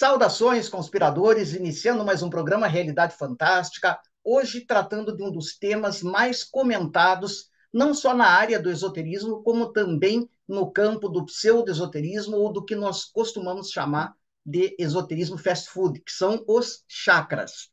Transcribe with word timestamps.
Saudações, 0.00 0.66
conspiradores, 0.66 1.52
iniciando 1.52 2.02
mais 2.06 2.22
um 2.22 2.30
programa 2.30 2.66
Realidade 2.66 3.14
Fantástica, 3.18 4.00
hoje 4.24 4.62
tratando 4.62 5.14
de 5.14 5.22
um 5.22 5.30
dos 5.30 5.58
temas 5.58 6.02
mais 6.02 6.42
comentados, 6.42 7.50
não 7.70 7.92
só 7.92 8.14
na 8.14 8.24
área 8.24 8.58
do 8.58 8.70
esoterismo, 8.70 9.42
como 9.42 9.74
também 9.74 10.26
no 10.48 10.72
campo 10.72 11.06
do 11.06 11.26
pseudo-esoterismo 11.26 12.34
ou 12.38 12.50
do 12.50 12.64
que 12.64 12.74
nós 12.74 13.04
costumamos 13.04 13.68
chamar 13.68 14.14
de 14.42 14.74
esoterismo 14.78 15.36
fast 15.36 15.68
food, 15.68 16.00
que 16.00 16.12
são 16.12 16.42
os 16.48 16.82
chakras. 16.88 17.68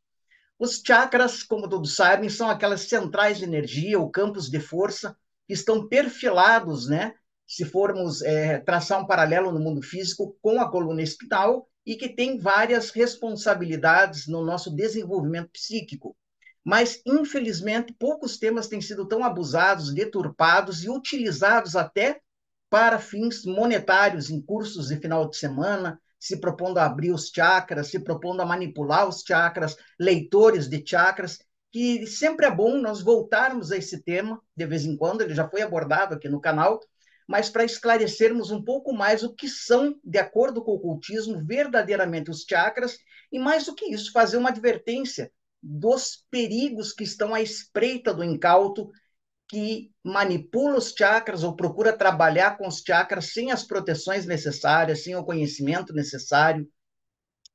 Os 0.58 0.82
chakras, 0.86 1.42
como 1.42 1.66
todos 1.66 1.96
sabem, 1.96 2.28
são 2.28 2.50
aquelas 2.50 2.82
centrais 2.82 3.38
de 3.38 3.44
energia 3.44 3.98
ou 3.98 4.10
campos 4.10 4.50
de 4.50 4.60
força 4.60 5.16
que 5.46 5.54
estão 5.54 5.88
perfilados, 5.88 6.88
né? 6.88 7.14
Se 7.46 7.64
formos 7.64 8.20
é, 8.20 8.58
traçar 8.58 9.00
um 9.00 9.06
paralelo 9.06 9.50
no 9.50 9.60
mundo 9.60 9.80
físico 9.80 10.36
com 10.42 10.60
a 10.60 10.70
coluna 10.70 11.00
espinal 11.00 11.66
e 11.88 11.96
que 11.96 12.10
tem 12.10 12.38
várias 12.38 12.90
responsabilidades 12.90 14.26
no 14.26 14.44
nosso 14.44 14.70
desenvolvimento 14.70 15.48
psíquico. 15.48 16.14
Mas, 16.62 17.00
infelizmente, 17.06 17.94
poucos 17.98 18.36
temas 18.36 18.68
têm 18.68 18.78
sido 18.78 19.08
tão 19.08 19.24
abusados, 19.24 19.94
deturpados 19.94 20.84
e 20.84 20.90
utilizados 20.90 21.74
até 21.74 22.20
para 22.68 22.98
fins 22.98 23.46
monetários 23.46 24.28
em 24.28 24.38
cursos 24.38 24.88
de 24.88 24.98
final 24.98 25.30
de 25.30 25.38
semana, 25.38 25.98
se 26.20 26.38
propondo 26.38 26.76
a 26.76 26.84
abrir 26.84 27.10
os 27.10 27.30
chakras, 27.34 27.86
se 27.86 27.98
propondo 28.00 28.42
a 28.42 28.46
manipular 28.46 29.08
os 29.08 29.22
chakras, 29.26 29.74
leitores 29.98 30.68
de 30.68 30.84
chakras, 30.86 31.38
que 31.72 32.06
sempre 32.06 32.44
é 32.44 32.50
bom 32.50 32.76
nós 32.82 33.00
voltarmos 33.00 33.72
a 33.72 33.78
esse 33.78 34.02
tema, 34.02 34.38
de 34.54 34.66
vez 34.66 34.84
em 34.84 34.94
quando, 34.94 35.22
ele 35.22 35.34
já 35.34 35.48
foi 35.48 35.62
abordado 35.62 36.14
aqui 36.14 36.28
no 36.28 36.38
canal, 36.38 36.80
mas 37.28 37.50
para 37.50 37.62
esclarecermos 37.62 38.50
um 38.50 38.64
pouco 38.64 38.94
mais 38.94 39.22
o 39.22 39.34
que 39.34 39.46
são, 39.46 40.00
de 40.02 40.18
acordo 40.18 40.64
com 40.64 40.70
o 40.70 40.76
ocultismo, 40.76 41.44
verdadeiramente 41.44 42.30
os 42.30 42.46
chakras, 42.48 42.96
e 43.30 43.38
mais 43.38 43.66
do 43.66 43.74
que 43.74 43.84
isso, 43.84 44.10
fazer 44.10 44.38
uma 44.38 44.48
advertência 44.48 45.30
dos 45.62 46.24
perigos 46.30 46.90
que 46.94 47.04
estão 47.04 47.34
à 47.34 47.42
espreita 47.42 48.14
do 48.14 48.24
incauto, 48.24 48.90
que 49.46 49.90
manipula 50.02 50.78
os 50.78 50.94
chakras 50.96 51.44
ou 51.44 51.54
procura 51.54 51.92
trabalhar 51.92 52.56
com 52.56 52.66
os 52.66 52.80
chakras 52.80 53.26
sem 53.26 53.52
as 53.52 53.62
proteções 53.62 54.24
necessárias, 54.24 55.04
sem 55.04 55.14
o 55.14 55.24
conhecimento 55.24 55.92
necessário, 55.92 56.66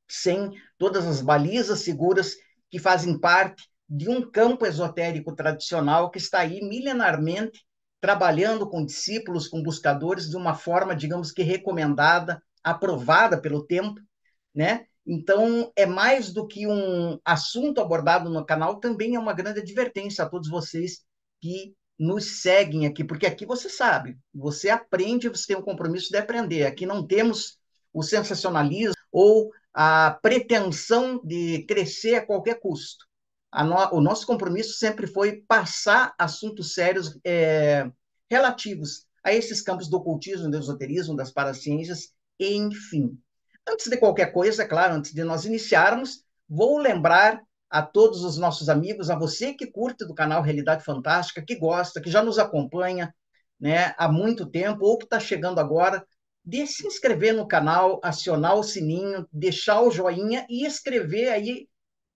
sem 0.08 0.52
todas 0.78 1.08
as 1.08 1.20
balizas 1.20 1.80
seguras 1.80 2.36
que 2.70 2.78
fazem 2.78 3.20
parte 3.20 3.68
de 3.90 4.08
um 4.08 4.30
campo 4.30 4.68
esotérico 4.68 5.36
tradicional 5.36 6.12
que 6.12 6.20
está 6.20 6.40
aí 6.40 6.62
milenarmente 6.62 7.64
trabalhando 8.04 8.70
com 8.70 8.86
discípulos, 8.86 9.48
com 9.48 9.64
buscadores, 9.64 10.30
de 10.30 10.36
uma 10.36 10.56
forma, 10.56 10.94
digamos 10.94 11.32
que 11.32 11.42
recomendada, 11.42 12.44
aprovada 12.62 13.40
pelo 13.40 13.66
tempo, 13.66 13.98
né? 14.54 14.88
Então, 15.08 15.72
é 15.74 15.86
mais 15.86 16.34
do 16.34 16.46
que 16.46 16.68
um 16.68 17.18
assunto 17.24 17.80
abordado 17.80 18.30
no 18.30 18.46
canal, 18.46 18.82
também 18.82 19.16
é 19.16 19.20
uma 19.20 19.32
grande 19.32 19.62
advertência 19.62 20.26
a 20.26 20.28
todos 20.28 20.50
vocês 20.50 21.00
que 21.42 21.74
nos 21.98 22.42
seguem 22.42 22.86
aqui, 22.86 23.06
porque 23.06 23.26
aqui 23.26 23.46
você 23.46 23.70
sabe, 23.70 24.18
você 24.34 24.70
aprende, 24.70 25.30
você 25.30 25.48
tem 25.48 25.56
o 25.56 25.64
compromisso 25.64 26.10
de 26.10 26.18
aprender. 26.18 26.66
Aqui 26.66 26.86
não 26.86 27.08
temos 27.08 27.58
o 27.94 28.04
sensacionalismo 28.04 28.96
ou 29.14 29.50
a 29.74 30.20
pretensão 30.22 31.22
de 31.24 31.64
crescer 31.66 32.16
a 32.16 32.26
qualquer 32.26 32.60
custo 32.60 33.06
no, 33.62 33.76
o 33.98 34.02
nosso 34.02 34.26
compromisso 34.26 34.78
sempre 34.78 35.06
foi 35.06 35.44
passar 35.48 36.14
assuntos 36.18 36.74
sérios 36.74 37.20
é, 37.26 37.92
relativos 38.30 39.06
a 39.24 39.34
esses 39.34 39.62
campos 39.62 39.90
do 39.90 39.98
ocultismo, 39.98 40.50
do 40.50 40.58
esoterismo, 40.58 41.16
das 41.16 41.32
paraciências, 41.32 42.14
enfim. 42.40 43.18
Antes 43.68 43.90
de 43.90 43.98
qualquer 43.98 44.32
coisa, 44.34 44.64
é 44.64 44.68
claro, 44.68 44.96
antes 44.96 45.14
de 45.14 45.24
nós 45.24 45.46
iniciarmos, 45.46 46.24
vou 46.50 46.78
lembrar 46.78 47.42
a 47.70 47.82
todos 47.82 48.24
os 48.24 48.38
nossos 48.38 48.70
amigos, 48.70 49.10
a 49.10 49.18
você 49.18 49.54
que 49.54 49.68
curte 49.68 50.06
do 50.06 50.14
canal 50.14 50.42
Realidade 50.42 50.84
Fantástica, 50.84 51.44
que 51.46 51.56
gosta, 51.56 52.02
que 52.02 52.10
já 52.10 52.22
nos 52.22 52.38
acompanha 52.38 53.14
né, 53.60 53.96
há 53.98 54.12
muito 54.12 54.46
tempo, 54.46 54.86
ou 54.86 54.98
que 54.98 55.06
está 55.06 55.20
chegando 55.20 55.60
agora, 55.60 56.06
de 56.46 56.68
se 56.68 56.86
inscrever 56.86 57.34
no 57.34 57.48
canal, 57.48 58.00
acionar 58.04 58.56
o 58.56 58.64
sininho, 58.64 59.28
deixar 59.32 59.82
o 59.82 59.90
joinha 59.90 60.46
e 60.50 60.66
escrever 60.66 61.30
aí, 61.30 61.68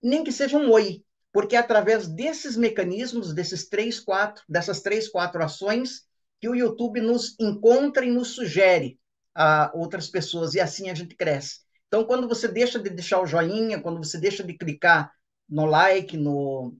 nem 0.02 0.22
que 0.22 0.30
seja 0.30 0.58
um 0.58 0.70
oi, 0.70 1.02
porque 1.38 1.54
é 1.54 1.60
através 1.60 2.08
desses 2.08 2.56
mecanismos, 2.56 3.32
desses 3.32 3.68
três, 3.68 4.00
quatro, 4.00 4.42
dessas 4.48 4.80
três, 4.80 5.08
quatro 5.08 5.40
ações, 5.40 6.02
que 6.40 6.48
o 6.48 6.54
YouTube 6.56 7.00
nos 7.00 7.36
encontra 7.38 8.04
e 8.04 8.10
nos 8.10 8.34
sugere 8.34 8.98
a 9.36 9.70
outras 9.72 10.08
pessoas, 10.08 10.54
e 10.54 10.60
assim 10.60 10.90
a 10.90 10.94
gente 10.94 11.14
cresce. 11.14 11.60
Então, 11.86 12.04
quando 12.04 12.26
você 12.26 12.48
deixa 12.48 12.80
de 12.80 12.90
deixar 12.90 13.20
o 13.20 13.26
joinha, 13.26 13.80
quando 13.80 13.98
você 13.98 14.18
deixa 14.18 14.42
de 14.42 14.52
clicar 14.52 15.12
no 15.48 15.64
like, 15.64 16.16
no, 16.16 16.76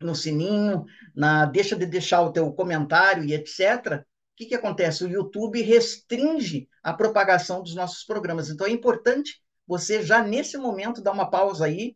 no 0.00 0.14
sininho, 0.14 0.86
na, 1.14 1.44
deixa 1.44 1.76
de 1.76 1.84
deixar 1.84 2.22
o 2.22 2.32
teu 2.32 2.50
comentário 2.54 3.24
e 3.24 3.34
etc., 3.34 4.00
o 4.00 4.36
que, 4.36 4.46
que 4.46 4.54
acontece? 4.54 5.04
O 5.04 5.10
YouTube 5.10 5.60
restringe 5.60 6.66
a 6.82 6.94
propagação 6.94 7.62
dos 7.62 7.74
nossos 7.74 8.04
programas. 8.04 8.48
Então, 8.48 8.66
é 8.66 8.70
importante 8.70 9.38
você 9.66 10.02
já 10.02 10.22
nesse 10.22 10.56
momento 10.56 11.02
dar 11.02 11.12
uma 11.12 11.28
pausa 11.28 11.66
aí, 11.66 11.94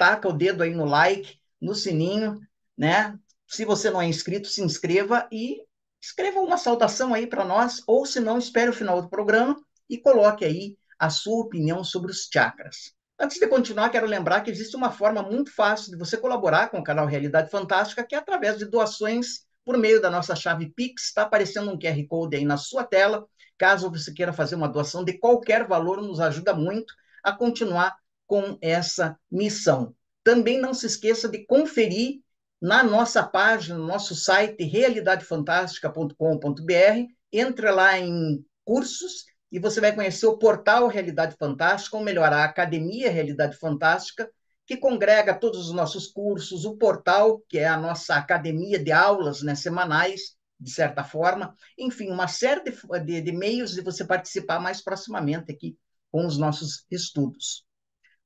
taca 0.00 0.26
o 0.26 0.32
dedo 0.32 0.62
aí 0.62 0.74
no 0.74 0.86
like, 0.86 1.38
no 1.60 1.74
sininho, 1.74 2.40
né? 2.76 3.18
Se 3.46 3.66
você 3.66 3.90
não 3.90 4.00
é 4.00 4.06
inscrito, 4.06 4.48
se 4.48 4.62
inscreva 4.62 5.28
e 5.30 5.58
escreva 6.00 6.40
uma 6.40 6.56
saudação 6.56 7.12
aí 7.12 7.26
para 7.26 7.44
nós, 7.44 7.82
ou 7.86 8.06
se 8.06 8.18
não, 8.18 8.38
espere 8.38 8.70
o 8.70 8.72
final 8.72 9.02
do 9.02 9.10
programa 9.10 9.60
e 9.90 9.98
coloque 9.98 10.42
aí 10.42 10.78
a 10.98 11.10
sua 11.10 11.42
opinião 11.42 11.84
sobre 11.84 12.10
os 12.10 12.30
chakras. 12.32 12.94
Antes 13.18 13.38
de 13.38 13.46
continuar, 13.46 13.90
quero 13.90 14.06
lembrar 14.06 14.40
que 14.40 14.50
existe 14.50 14.74
uma 14.74 14.90
forma 14.90 15.22
muito 15.22 15.54
fácil 15.54 15.92
de 15.92 15.98
você 15.98 16.16
colaborar 16.16 16.70
com 16.70 16.78
o 16.78 16.84
canal 16.84 17.04
Realidade 17.04 17.50
Fantástica, 17.50 18.02
que 18.02 18.14
é 18.14 18.18
através 18.18 18.56
de 18.56 18.64
doações 18.64 19.44
por 19.66 19.76
meio 19.76 20.00
da 20.00 20.10
nossa 20.10 20.34
chave 20.34 20.72
Pix. 20.74 21.08
Está 21.08 21.22
aparecendo 21.22 21.70
um 21.70 21.78
QR 21.78 22.02
Code 22.08 22.36
aí 22.36 22.44
na 22.46 22.56
sua 22.56 22.84
tela. 22.84 23.26
Caso 23.58 23.90
você 23.90 24.14
queira 24.14 24.32
fazer 24.32 24.54
uma 24.54 24.68
doação 24.68 25.04
de 25.04 25.18
qualquer 25.18 25.68
valor, 25.68 26.00
nos 26.00 26.20
ajuda 26.20 26.54
muito 26.54 26.94
a 27.22 27.32
continuar 27.32 27.94
com 28.30 28.56
essa 28.62 29.18
missão. 29.28 29.92
Também 30.22 30.60
não 30.60 30.72
se 30.72 30.86
esqueça 30.86 31.28
de 31.28 31.44
conferir 31.46 32.20
na 32.62 32.84
nossa 32.84 33.24
página, 33.24 33.76
no 33.76 33.88
nosso 33.88 34.14
site 34.14 34.62
realidadefantastica.com.br, 34.62 37.12
entre 37.32 37.70
lá 37.72 37.98
em 37.98 38.44
cursos 38.64 39.24
e 39.50 39.58
você 39.58 39.80
vai 39.80 39.92
conhecer 39.92 40.26
o 40.26 40.38
portal 40.38 40.86
Realidade 40.86 41.34
Fantástica, 41.36 41.96
ou 41.96 42.04
melhor, 42.04 42.32
a 42.32 42.44
Academia 42.44 43.10
Realidade 43.10 43.56
Fantástica, 43.56 44.30
que 44.64 44.76
congrega 44.76 45.34
todos 45.34 45.66
os 45.66 45.72
nossos 45.72 46.06
cursos, 46.06 46.64
o 46.64 46.76
portal, 46.76 47.42
que 47.48 47.58
é 47.58 47.66
a 47.66 47.76
nossa 47.76 48.14
academia 48.14 48.78
de 48.78 48.92
aulas 48.92 49.42
né, 49.42 49.56
semanais, 49.56 50.36
de 50.60 50.70
certa 50.70 51.02
forma, 51.02 51.52
enfim, 51.76 52.12
uma 52.12 52.28
série 52.28 52.62
de, 52.62 52.70
de, 53.04 53.22
de 53.22 53.32
meios 53.32 53.72
de 53.72 53.80
você 53.80 54.04
participar 54.04 54.60
mais 54.60 54.80
proximamente 54.80 55.50
aqui 55.50 55.76
com 56.12 56.24
os 56.24 56.38
nossos 56.38 56.86
estudos. 56.88 57.68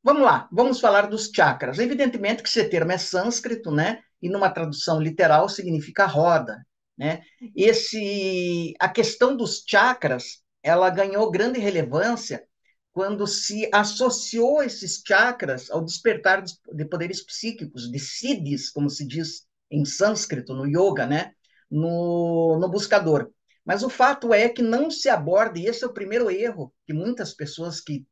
Vamos 0.04 0.22
lá, 0.22 0.46
vamos 0.52 0.80
falar 0.80 1.06
dos 1.08 1.30
chakras. 1.34 1.78
Evidentemente 1.78 2.42
que 2.42 2.48
esse 2.50 2.62
termo 2.68 2.92
é 2.92 2.98
sânscrito, 2.98 3.70
né? 3.70 4.00
E 4.20 4.28
numa 4.28 4.50
tradução 4.50 5.00
literal 5.00 5.48
significa 5.48 6.04
roda, 6.04 6.62
né? 6.96 7.22
Esse, 7.56 8.74
a 8.78 8.86
questão 8.86 9.34
dos 9.34 9.64
chakras, 9.66 10.42
ela 10.62 10.90
ganhou 10.90 11.30
grande 11.30 11.58
relevância 11.58 12.44
quando 12.92 13.26
se 13.26 13.66
associou 13.72 14.62
esses 14.62 15.02
chakras 15.04 15.70
ao 15.70 15.82
despertar 15.82 16.42
de 16.42 16.84
poderes 16.84 17.24
psíquicos, 17.24 17.90
de 17.90 17.98
siddhis, 17.98 18.70
como 18.70 18.90
se 18.90 19.06
diz 19.06 19.46
em 19.70 19.86
sânscrito, 19.86 20.52
no 20.52 20.66
yoga, 20.66 21.06
né? 21.06 21.32
No, 21.70 22.58
no 22.60 22.68
buscador. 22.68 23.30
Mas 23.64 23.82
o 23.82 23.88
fato 23.88 24.34
é 24.34 24.50
que 24.50 24.60
não 24.60 24.90
se 24.90 25.08
aborda, 25.08 25.58
e 25.58 25.64
esse 25.64 25.82
é 25.82 25.86
o 25.86 25.94
primeiro 25.94 26.30
erro 26.30 26.74
que 26.86 26.92
muitas 26.92 27.32
pessoas 27.32 27.80
que 27.80 28.04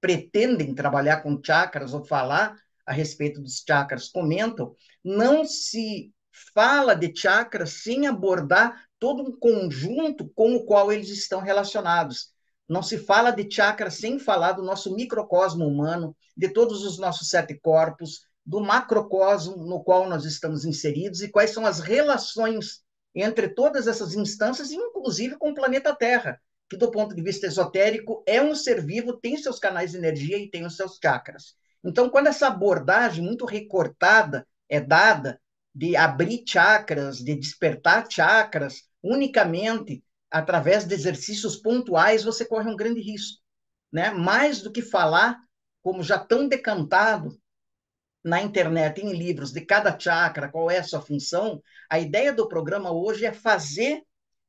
pretendem 0.00 0.74
trabalhar 0.74 1.22
com 1.22 1.40
chakras 1.42 1.92
ou 1.92 2.04
falar 2.04 2.56
a 2.86 2.92
respeito 2.92 3.40
dos 3.40 3.62
chakras 3.66 4.08
comentam, 4.08 4.74
não 5.04 5.44
se 5.44 6.12
fala 6.54 6.94
de 6.94 7.14
chakras 7.14 7.82
sem 7.82 8.06
abordar 8.06 8.84
todo 8.98 9.22
um 9.22 9.38
conjunto 9.38 10.28
com 10.34 10.54
o 10.54 10.64
qual 10.64 10.92
eles 10.92 11.08
estão 11.08 11.40
relacionados. 11.40 12.30
Não 12.68 12.82
se 12.82 12.98
fala 12.98 13.30
de 13.30 13.50
chakras 13.50 13.94
sem 13.94 14.18
falar 14.18 14.52
do 14.52 14.62
nosso 14.62 14.94
microcosmo 14.94 15.66
humano, 15.66 16.16
de 16.36 16.48
todos 16.48 16.84
os 16.84 16.98
nossos 16.98 17.28
sete 17.28 17.58
corpos, 17.60 18.26
do 18.44 18.60
macrocosmo 18.60 19.56
no 19.64 19.82
qual 19.82 20.08
nós 20.08 20.24
estamos 20.24 20.64
inseridos 20.64 21.20
e 21.22 21.28
quais 21.28 21.50
são 21.50 21.66
as 21.66 21.80
relações 21.80 22.82
entre 23.14 23.48
todas 23.48 23.86
essas 23.86 24.14
instâncias, 24.14 24.70
inclusive 24.70 25.36
com 25.36 25.50
o 25.50 25.54
planeta 25.54 25.94
Terra, 25.94 26.40
que 26.70 26.76
do 26.76 26.88
ponto 26.88 27.16
de 27.16 27.20
vista 27.20 27.48
esotérico 27.48 28.22
é 28.24 28.40
um 28.40 28.54
ser 28.54 28.80
vivo, 28.80 29.14
tem 29.14 29.36
seus 29.36 29.58
canais 29.58 29.90
de 29.90 29.96
energia 29.96 30.38
e 30.38 30.48
tem 30.48 30.64
os 30.64 30.76
seus 30.76 31.00
chakras. 31.02 31.56
Então, 31.84 32.08
quando 32.08 32.28
essa 32.28 32.46
abordagem 32.46 33.24
muito 33.24 33.44
recortada 33.44 34.46
é 34.68 34.80
dada 34.80 35.40
de 35.74 35.96
abrir 35.96 36.44
chakras, 36.46 37.18
de 37.18 37.34
despertar 37.34 38.06
chakras 38.08 38.84
unicamente 39.02 40.04
através 40.30 40.84
de 40.84 40.94
exercícios 40.94 41.56
pontuais, 41.56 42.22
você 42.22 42.44
corre 42.44 42.70
um 42.70 42.76
grande 42.76 43.00
risco. 43.00 43.40
né? 43.92 44.12
Mais 44.12 44.62
do 44.62 44.70
que 44.70 44.80
falar, 44.80 45.40
como 45.82 46.04
já 46.04 46.18
tão 46.18 46.46
decantado 46.46 47.36
na 48.22 48.40
internet, 48.40 49.00
em 49.00 49.12
livros, 49.12 49.50
de 49.50 49.62
cada 49.62 49.98
chakra, 49.98 50.48
qual 50.48 50.70
é 50.70 50.78
a 50.78 50.84
sua 50.84 51.00
função, 51.00 51.60
a 51.88 51.98
ideia 51.98 52.32
do 52.32 52.46
programa 52.46 52.92
hoje 52.92 53.24
é 53.26 53.32
fazer 53.32 54.02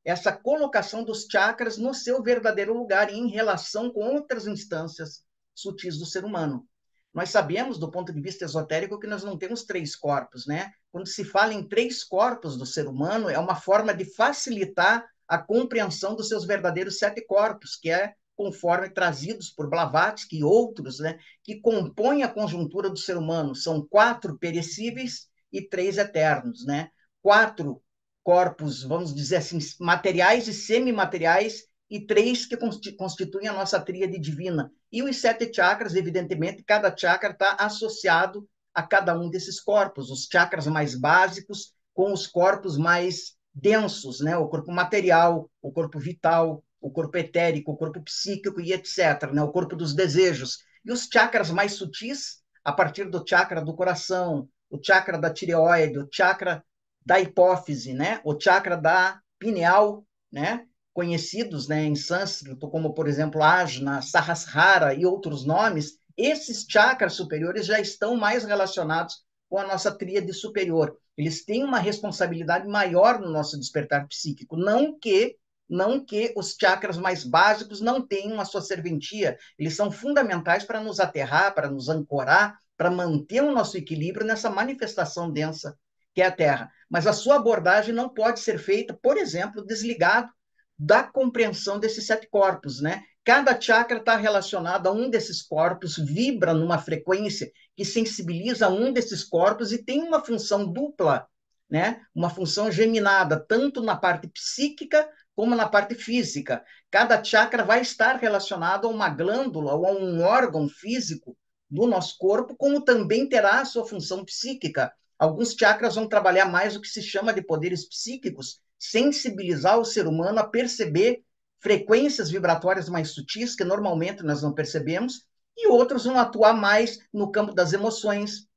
essa 0.04 0.32
colocação 0.32 1.04
dos 1.04 1.26
chakras 1.30 1.78
no 1.78 1.94
seu 1.94 2.22
verdadeiro 2.22 2.74
lugar 2.74 3.12
em 3.12 3.28
relação 3.28 3.90
com 3.90 4.00
outras 4.00 4.46
instâncias 4.46 5.24
sutis 5.54 5.98
do 5.98 6.06
ser 6.06 6.24
humano. 6.24 6.66
Nós 7.14 7.28
sabemos, 7.28 7.78
do 7.78 7.90
ponto 7.90 8.12
de 8.12 8.20
vista 8.20 8.44
esotérico, 8.44 8.98
que 8.98 9.06
nós 9.06 9.22
não 9.22 9.36
temos 9.36 9.64
três 9.64 9.94
corpos, 9.94 10.46
né? 10.46 10.72
Quando 10.90 11.06
se 11.06 11.24
fala 11.24 11.52
em 11.52 11.66
três 11.66 12.02
corpos 12.02 12.56
do 12.56 12.64
ser 12.64 12.88
humano, 12.88 13.28
é 13.28 13.38
uma 13.38 13.54
forma 13.54 13.92
de 13.94 14.04
facilitar 14.04 15.06
a 15.28 15.38
compreensão 15.38 16.16
dos 16.16 16.28
seus 16.28 16.44
verdadeiros 16.44 16.98
sete 16.98 17.24
corpos, 17.24 17.76
que 17.76 17.90
é 17.90 18.14
conforme 18.34 18.88
trazidos 18.88 19.50
por 19.50 19.68
Blavatsky 19.68 20.38
e 20.38 20.44
outros, 20.44 20.98
né, 20.98 21.18
que 21.44 21.60
compõem 21.60 22.22
a 22.22 22.28
conjuntura 22.28 22.88
do 22.88 22.98
ser 22.98 23.16
humano. 23.16 23.54
São 23.54 23.86
quatro 23.86 24.38
perecíveis 24.38 25.28
e 25.52 25.60
três 25.60 25.98
eternos, 25.98 26.64
né? 26.64 26.90
Quatro 27.20 27.82
corpos, 28.22 28.82
vamos 28.82 29.14
dizer 29.14 29.36
assim, 29.36 29.58
materiais 29.80 30.48
e 30.48 30.52
semimateriais, 30.52 31.64
e 31.90 32.00
três 32.00 32.46
que 32.46 32.56
constituem 32.96 33.48
a 33.48 33.52
nossa 33.52 33.78
tríade 33.78 34.18
divina. 34.18 34.72
E 34.90 35.02
os 35.02 35.20
sete 35.20 35.52
chakras, 35.52 35.94
evidentemente, 35.94 36.64
cada 36.64 36.94
chakra 36.96 37.32
está 37.32 37.54
associado 37.58 38.48
a 38.74 38.82
cada 38.82 39.18
um 39.18 39.28
desses 39.28 39.60
corpos, 39.60 40.10
os 40.10 40.26
chakras 40.30 40.66
mais 40.66 40.94
básicos 40.94 41.74
com 41.92 42.10
os 42.10 42.26
corpos 42.26 42.78
mais 42.78 43.34
densos, 43.54 44.20
né? 44.20 44.36
o 44.36 44.48
corpo 44.48 44.72
material, 44.72 45.50
o 45.60 45.70
corpo 45.70 45.98
vital, 45.98 46.64
o 46.80 46.90
corpo 46.90 47.18
etérico, 47.18 47.72
o 47.72 47.76
corpo 47.76 48.00
psíquico 48.02 48.58
e 48.60 48.72
etc., 48.72 49.30
né? 49.32 49.42
o 49.42 49.52
corpo 49.52 49.76
dos 49.76 49.94
desejos. 49.94 50.58
E 50.84 50.90
os 50.90 51.06
chakras 51.12 51.50
mais 51.50 51.74
sutis, 51.74 52.42
a 52.64 52.72
partir 52.72 53.10
do 53.10 53.22
chakra 53.26 53.62
do 53.62 53.74
coração, 53.74 54.48
o 54.70 54.82
chakra 54.82 55.18
da 55.18 55.30
tireoide, 55.30 55.98
o 55.98 56.08
chakra 56.10 56.64
da 57.04 57.20
hipófise, 57.20 57.92
né? 57.92 58.20
o 58.24 58.38
chakra 58.38 58.76
da 58.76 59.20
pineal, 59.38 60.06
né? 60.30 60.66
conhecidos 60.92 61.68
né, 61.68 61.84
em 61.84 61.96
sânscrito, 61.96 62.68
como, 62.68 62.92
por 62.92 63.08
exemplo, 63.08 63.42
Ajna, 63.42 64.02
Sahasrara 64.02 64.94
e 64.94 65.06
outros 65.06 65.44
nomes, 65.44 65.98
esses 66.16 66.66
chakras 66.68 67.14
superiores 67.14 67.66
já 67.66 67.80
estão 67.80 68.16
mais 68.16 68.44
relacionados 68.44 69.24
com 69.48 69.58
a 69.58 69.66
nossa 69.66 69.90
tríade 69.90 70.32
superior. 70.32 70.96
Eles 71.16 71.44
têm 71.44 71.64
uma 71.64 71.78
responsabilidade 71.78 72.66
maior 72.68 73.20
no 73.20 73.30
nosso 73.30 73.58
despertar 73.58 74.06
psíquico, 74.06 74.56
não 74.56 74.98
que 74.98 75.36
não 75.68 76.04
que 76.04 76.34
os 76.36 76.54
chakras 76.60 76.98
mais 76.98 77.24
básicos 77.24 77.80
não 77.80 78.06
tenham 78.06 78.38
a 78.38 78.44
sua 78.44 78.60
serventia, 78.60 79.38
eles 79.58 79.74
são 79.74 79.90
fundamentais 79.90 80.64
para 80.64 80.82
nos 80.82 81.00
aterrar, 81.00 81.54
para 81.54 81.70
nos 81.70 81.88
ancorar, 81.88 82.58
para 82.76 82.90
manter 82.90 83.42
o 83.42 83.52
nosso 83.52 83.78
equilíbrio 83.78 84.26
nessa 84.26 84.50
manifestação 84.50 85.32
densa 85.32 85.78
que 86.14 86.22
é 86.22 86.26
a 86.26 86.32
Terra. 86.32 86.70
Mas 86.88 87.06
a 87.06 87.12
sua 87.12 87.36
abordagem 87.36 87.94
não 87.94 88.08
pode 88.08 88.40
ser 88.40 88.58
feita, 88.58 88.98
por 89.02 89.16
exemplo, 89.16 89.64
desligado 89.64 90.30
da 90.78 91.02
compreensão 91.02 91.78
desses 91.78 92.06
sete 92.06 92.28
corpos, 92.28 92.80
né? 92.80 93.02
Cada 93.24 93.58
chakra 93.60 93.98
está 93.98 94.16
relacionado 94.16 94.88
a 94.88 94.92
um 94.92 95.08
desses 95.08 95.42
corpos, 95.42 95.96
vibra 95.96 96.52
numa 96.52 96.78
frequência 96.78 97.50
que 97.76 97.84
sensibiliza 97.84 98.68
um 98.68 98.92
desses 98.92 99.22
corpos 99.22 99.72
e 99.72 99.84
tem 99.84 100.02
uma 100.02 100.24
função 100.24 100.70
dupla, 100.70 101.26
né? 101.70 102.00
Uma 102.14 102.28
função 102.28 102.70
geminada, 102.70 103.38
tanto 103.38 103.80
na 103.80 103.96
parte 103.96 104.28
psíquica 104.28 105.08
como 105.34 105.54
na 105.54 105.68
parte 105.68 105.94
física. 105.94 106.64
Cada 106.90 107.22
chakra 107.22 107.64
vai 107.64 107.80
estar 107.80 108.16
relacionado 108.16 108.86
a 108.86 108.90
uma 108.90 109.08
glândula 109.08 109.74
ou 109.74 109.86
a 109.86 109.92
um 109.92 110.20
órgão 110.22 110.68
físico 110.68 111.36
do 111.70 111.86
nosso 111.86 112.18
corpo, 112.18 112.54
como 112.56 112.84
também 112.84 113.28
terá 113.28 113.60
a 113.60 113.64
sua 113.64 113.86
função 113.86 114.24
psíquica. 114.24 114.92
Alguns 115.22 115.52
chakras 115.52 115.94
vão 115.94 116.08
trabalhar 116.08 116.46
mais 116.46 116.74
o 116.74 116.80
que 116.80 116.88
se 116.88 117.00
chama 117.00 117.32
de 117.32 117.40
poderes 117.40 117.88
psíquicos, 117.88 118.60
sensibilizar 118.76 119.78
o 119.78 119.84
ser 119.84 120.08
humano 120.08 120.40
a 120.40 120.48
perceber 120.48 121.22
frequências 121.60 122.28
vibratórias 122.28 122.88
mais 122.88 123.10
sutis, 123.10 123.54
que 123.54 123.62
normalmente 123.62 124.24
nós 124.24 124.42
não 124.42 124.52
percebemos, 124.52 125.24
e 125.56 125.68
outros 125.68 126.06
vão 126.06 126.18
atuar 126.18 126.54
mais 126.54 126.98
no 127.12 127.30
campo 127.30 127.54
das 127.54 127.72
emoções, 127.72 128.48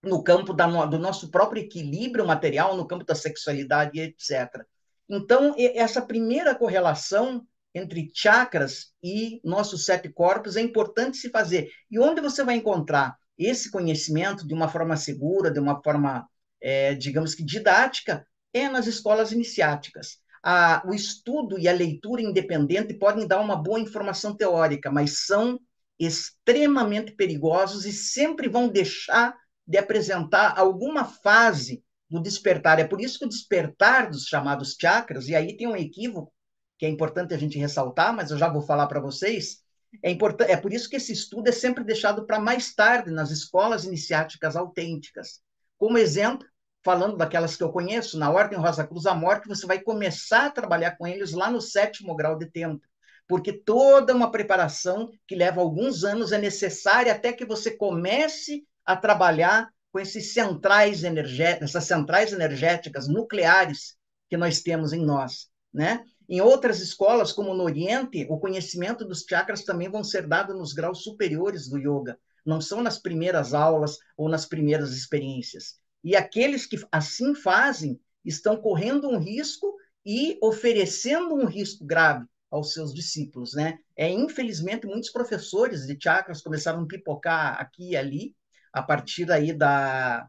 no 0.00 0.22
campo 0.22 0.52
da, 0.52 0.86
do 0.86 0.96
nosso 0.96 1.28
próprio 1.28 1.64
equilíbrio 1.64 2.24
material, 2.24 2.76
no 2.76 2.86
campo 2.86 3.04
da 3.04 3.16
sexualidade, 3.16 3.98
etc. 3.98 4.64
Então, 5.08 5.56
essa 5.58 6.00
primeira 6.00 6.54
correlação 6.54 7.44
entre 7.74 8.12
chakras 8.14 8.92
e 9.02 9.40
nossos 9.42 9.84
sete 9.84 10.08
corpos 10.08 10.56
é 10.56 10.60
importante 10.60 11.16
se 11.16 11.30
fazer. 11.30 11.68
E 11.90 11.98
onde 11.98 12.20
você 12.20 12.44
vai 12.44 12.54
encontrar 12.54 13.18
esse 13.38 13.70
conhecimento 13.70 14.46
de 14.46 14.54
uma 14.54 14.68
forma 14.68 14.96
segura, 14.96 15.50
de 15.50 15.60
uma 15.60 15.82
forma, 15.82 16.26
é, 16.60 16.94
digamos 16.94 17.34
que 17.34 17.44
didática, 17.44 18.26
é 18.52 18.68
nas 18.68 18.86
escolas 18.86 19.32
iniciáticas. 19.32 20.18
A, 20.42 20.82
o 20.86 20.94
estudo 20.94 21.58
e 21.58 21.68
a 21.68 21.72
leitura 21.72 22.22
independente 22.22 22.94
podem 22.94 23.26
dar 23.26 23.40
uma 23.40 23.56
boa 23.56 23.80
informação 23.80 24.36
teórica, 24.36 24.90
mas 24.90 25.26
são 25.26 25.58
extremamente 25.98 27.12
perigosos 27.12 27.84
e 27.84 27.92
sempre 27.92 28.48
vão 28.48 28.68
deixar 28.68 29.36
de 29.66 29.78
apresentar 29.78 30.58
alguma 30.58 31.04
fase 31.04 31.82
do 32.08 32.20
despertar. 32.20 32.78
É 32.78 32.84
por 32.84 33.00
isso 33.00 33.18
que 33.18 33.24
o 33.24 33.28
despertar 33.28 34.10
dos 34.10 34.24
chamados 34.24 34.76
chakras, 34.80 35.28
e 35.28 35.34
aí 35.34 35.56
tem 35.56 35.66
um 35.66 35.76
equívoco 35.76 36.32
que 36.78 36.86
é 36.86 36.88
importante 36.88 37.34
a 37.34 37.38
gente 37.38 37.58
ressaltar, 37.58 38.14
mas 38.14 38.30
eu 38.30 38.38
já 38.38 38.48
vou 38.48 38.62
falar 38.62 38.86
para 38.86 39.00
vocês. 39.00 39.62
É, 40.02 40.10
importante, 40.10 40.50
é 40.50 40.56
por 40.56 40.72
isso 40.72 40.88
que 40.88 40.96
esse 40.96 41.12
estudo 41.12 41.48
é 41.48 41.52
sempre 41.52 41.84
deixado 41.84 42.26
para 42.26 42.38
mais 42.38 42.74
tarde 42.74 43.10
nas 43.10 43.30
escolas 43.30 43.84
iniciáticas 43.84 44.56
autênticas. 44.56 45.40
Como 45.78 45.98
exemplo, 45.98 46.46
falando 46.84 47.16
daquelas 47.16 47.56
que 47.56 47.62
eu 47.62 47.72
conheço, 47.72 48.18
na 48.18 48.30
Ordem 48.30 48.58
Rosa 48.58 48.86
Cruz 48.86 49.04
da 49.04 49.14
Morte, 49.14 49.48
você 49.48 49.66
vai 49.66 49.80
começar 49.80 50.46
a 50.46 50.50
trabalhar 50.50 50.92
com 50.92 51.06
eles 51.06 51.32
lá 51.32 51.50
no 51.50 51.60
sétimo 51.60 52.14
grau 52.14 52.38
de 52.38 52.46
tempo, 52.46 52.84
porque 53.26 53.52
toda 53.52 54.14
uma 54.14 54.30
preparação 54.30 55.10
que 55.26 55.34
leva 55.34 55.60
alguns 55.60 56.04
anos 56.04 56.32
é 56.32 56.38
necessária 56.38 57.12
até 57.12 57.32
que 57.32 57.44
você 57.44 57.72
comece 57.72 58.64
a 58.84 58.96
trabalhar 58.96 59.68
com 59.90 59.98
esses 59.98 60.32
centrais 60.32 61.02
essas 61.02 61.84
centrais 61.84 62.32
energéticas 62.32 63.08
nucleares 63.08 63.96
que 64.28 64.36
nós 64.36 64.60
temos 64.60 64.92
em 64.92 65.04
nós, 65.04 65.48
né? 65.72 66.04
Em 66.28 66.40
outras 66.40 66.80
escolas, 66.80 67.32
como 67.32 67.54
no 67.54 67.64
Oriente, 67.64 68.26
o 68.28 68.38
conhecimento 68.38 69.04
dos 69.04 69.24
chakras 69.28 69.64
também 69.64 69.88
vão 69.88 70.02
ser 70.02 70.26
dado 70.26 70.54
nos 70.54 70.72
graus 70.72 71.02
superiores 71.02 71.68
do 71.68 71.78
yoga, 71.78 72.18
não 72.44 72.60
são 72.60 72.82
nas 72.82 72.98
primeiras 72.98 73.54
aulas 73.54 73.98
ou 74.16 74.28
nas 74.28 74.44
primeiras 74.44 74.92
experiências. 74.92 75.78
E 76.02 76.16
aqueles 76.16 76.66
que 76.66 76.78
assim 76.90 77.34
fazem 77.34 78.00
estão 78.24 78.56
correndo 78.56 79.08
um 79.08 79.18
risco 79.18 79.74
e 80.04 80.38
oferecendo 80.42 81.34
um 81.34 81.46
risco 81.46 81.84
grave 81.84 82.24
aos 82.50 82.72
seus 82.72 82.94
discípulos, 82.94 83.54
né? 83.54 83.78
É 83.96 84.08
infelizmente 84.08 84.86
muitos 84.86 85.10
professores 85.10 85.86
de 85.86 85.96
chakras 86.00 86.40
começaram 86.40 86.82
a 86.82 86.86
pipocar 86.86 87.60
aqui 87.60 87.90
e 87.90 87.96
ali 87.96 88.34
a 88.72 88.82
partir 88.82 89.30
aí 89.32 89.52
da 89.52 90.28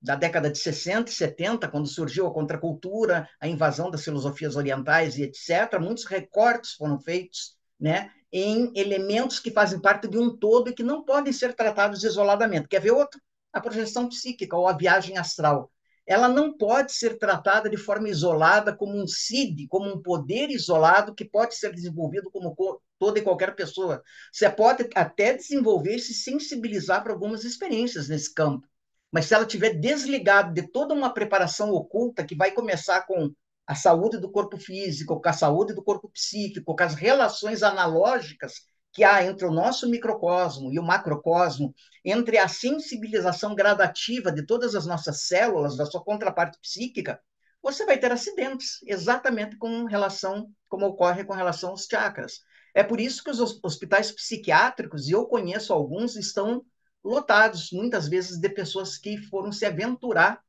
da 0.00 0.14
década 0.14 0.50
de 0.50 0.58
60 0.58 1.10
e 1.10 1.14
70, 1.14 1.68
quando 1.68 1.88
surgiu 1.88 2.26
a 2.26 2.32
contracultura, 2.32 3.28
a 3.40 3.48
invasão 3.48 3.90
das 3.90 4.04
filosofias 4.04 4.56
orientais 4.56 5.18
e 5.18 5.22
etc, 5.22 5.80
muitos 5.80 6.04
recortes 6.04 6.72
foram 6.72 7.00
feitos, 7.00 7.56
né, 7.78 8.10
em 8.32 8.72
elementos 8.74 9.40
que 9.40 9.50
fazem 9.50 9.80
parte 9.80 10.06
de 10.08 10.18
um 10.18 10.36
todo 10.36 10.70
e 10.70 10.74
que 10.74 10.82
não 10.82 11.04
podem 11.04 11.32
ser 11.32 11.54
tratados 11.54 12.04
isoladamente. 12.04 12.68
Quer 12.68 12.80
ver 12.80 12.92
outro? 12.92 13.20
a 13.56 13.60
projeção 13.60 14.08
psíquica 14.08 14.56
ou 14.56 14.68
a 14.68 14.76
viagem 14.76 15.16
astral. 15.16 15.72
Ela 16.06 16.28
não 16.28 16.56
pode 16.56 16.92
ser 16.92 17.18
tratada 17.18 17.68
de 17.68 17.76
forma 17.76 18.08
isolada 18.08 18.74
como 18.74 18.96
um 18.96 19.08
CID, 19.08 19.66
como 19.66 19.92
um 19.92 20.00
poder 20.00 20.50
isolado 20.50 21.14
que 21.14 21.24
pode 21.24 21.56
ser 21.56 21.72
desenvolvido 21.72 22.30
como 22.30 22.54
toda 22.98 23.18
e 23.18 23.22
qualquer 23.22 23.56
pessoa. 23.56 24.02
Você 24.32 24.48
pode 24.48 24.88
até 24.94 25.34
desenvolver 25.34 25.96
e 25.96 26.00
se 26.00 26.14
sensibilizar 26.14 27.02
para 27.02 27.12
algumas 27.12 27.44
experiências 27.44 28.08
nesse 28.08 28.32
campo. 28.32 28.68
Mas 29.16 29.24
se 29.24 29.34
ela 29.34 29.44
estiver 29.44 29.72
desligada 29.72 30.52
de 30.52 30.70
toda 30.70 30.92
uma 30.92 31.08
preparação 31.08 31.70
oculta 31.70 32.22
que 32.22 32.36
vai 32.36 32.50
começar 32.50 33.00
com 33.06 33.32
a 33.66 33.74
saúde 33.74 34.18
do 34.18 34.30
corpo 34.30 34.58
físico, 34.58 35.18
com 35.18 35.28
a 35.30 35.32
saúde 35.32 35.72
do 35.72 35.82
corpo 35.82 36.10
psíquico, 36.10 36.76
com 36.76 36.82
as 36.84 36.94
relações 36.94 37.62
analógicas 37.62 38.56
que 38.92 39.02
há 39.04 39.24
entre 39.24 39.46
o 39.46 39.50
nosso 39.50 39.88
microcosmo 39.88 40.70
e 40.70 40.78
o 40.78 40.82
macrocosmo, 40.82 41.74
entre 42.04 42.36
a 42.36 42.46
sensibilização 42.46 43.54
gradativa 43.54 44.30
de 44.30 44.44
todas 44.44 44.74
as 44.74 44.84
nossas 44.84 45.22
células, 45.22 45.78
da 45.78 45.86
sua 45.86 46.04
contraparte 46.04 46.58
psíquica, 46.60 47.18
você 47.62 47.86
vai 47.86 47.96
ter 47.96 48.12
acidentes, 48.12 48.80
exatamente 48.86 49.56
com 49.56 49.86
relação, 49.86 50.50
como 50.68 50.84
ocorre 50.84 51.24
com 51.24 51.32
relação 51.32 51.70
aos 51.70 51.86
chakras. 51.86 52.40
É 52.74 52.84
por 52.84 53.00
isso 53.00 53.24
que 53.24 53.30
os 53.30 53.40
hospitais 53.64 54.12
psiquiátricos, 54.12 55.08
e 55.08 55.12
eu 55.12 55.24
conheço 55.24 55.72
alguns, 55.72 56.16
estão 56.16 56.62
lotados, 57.06 57.70
muitas 57.72 58.08
vezes, 58.08 58.38
de 58.38 58.48
pessoas 58.48 58.98
que 58.98 59.16
foram 59.16 59.52
se 59.52 59.64
aventurar 59.64 60.40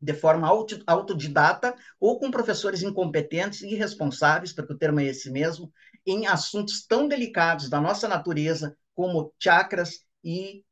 de 0.00 0.12
forma 0.12 0.46
autodidata 0.86 1.74
ou 1.98 2.18
com 2.18 2.30
professores 2.30 2.82
incompetentes 2.82 3.62
e 3.62 3.72
irresponsáveis, 3.72 4.52
porque 4.52 4.74
o 4.74 4.78
termo 4.78 5.00
é 5.00 5.04
esse 5.04 5.30
mesmo, 5.30 5.72
em 6.04 6.26
assuntos 6.26 6.86
tão 6.86 7.08
delicados 7.08 7.70
da 7.70 7.80
nossa 7.80 8.06
natureza, 8.06 8.76
como 8.94 9.32
chakras 9.38 10.00
e 10.22 10.64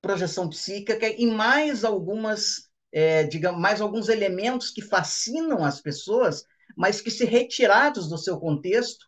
projeção 0.00 0.48
psíquica, 0.48 1.08
e 1.08 1.26
mais 1.26 1.84
algumas, 1.84 2.68
é, 2.92 3.24
digamos, 3.24 3.60
mais 3.60 3.80
alguns 3.80 4.08
elementos 4.08 4.70
que 4.70 4.82
fascinam 4.82 5.64
as 5.64 5.80
pessoas, 5.80 6.44
mas 6.76 7.00
que, 7.00 7.10
se 7.10 7.24
retirados 7.24 8.08
do 8.08 8.18
seu 8.18 8.38
contexto, 8.38 9.06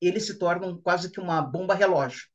eles 0.00 0.26
se 0.26 0.38
tornam 0.38 0.80
quase 0.80 1.10
que 1.10 1.20
uma 1.20 1.42
bomba 1.42 1.74
relógio. 1.74 2.28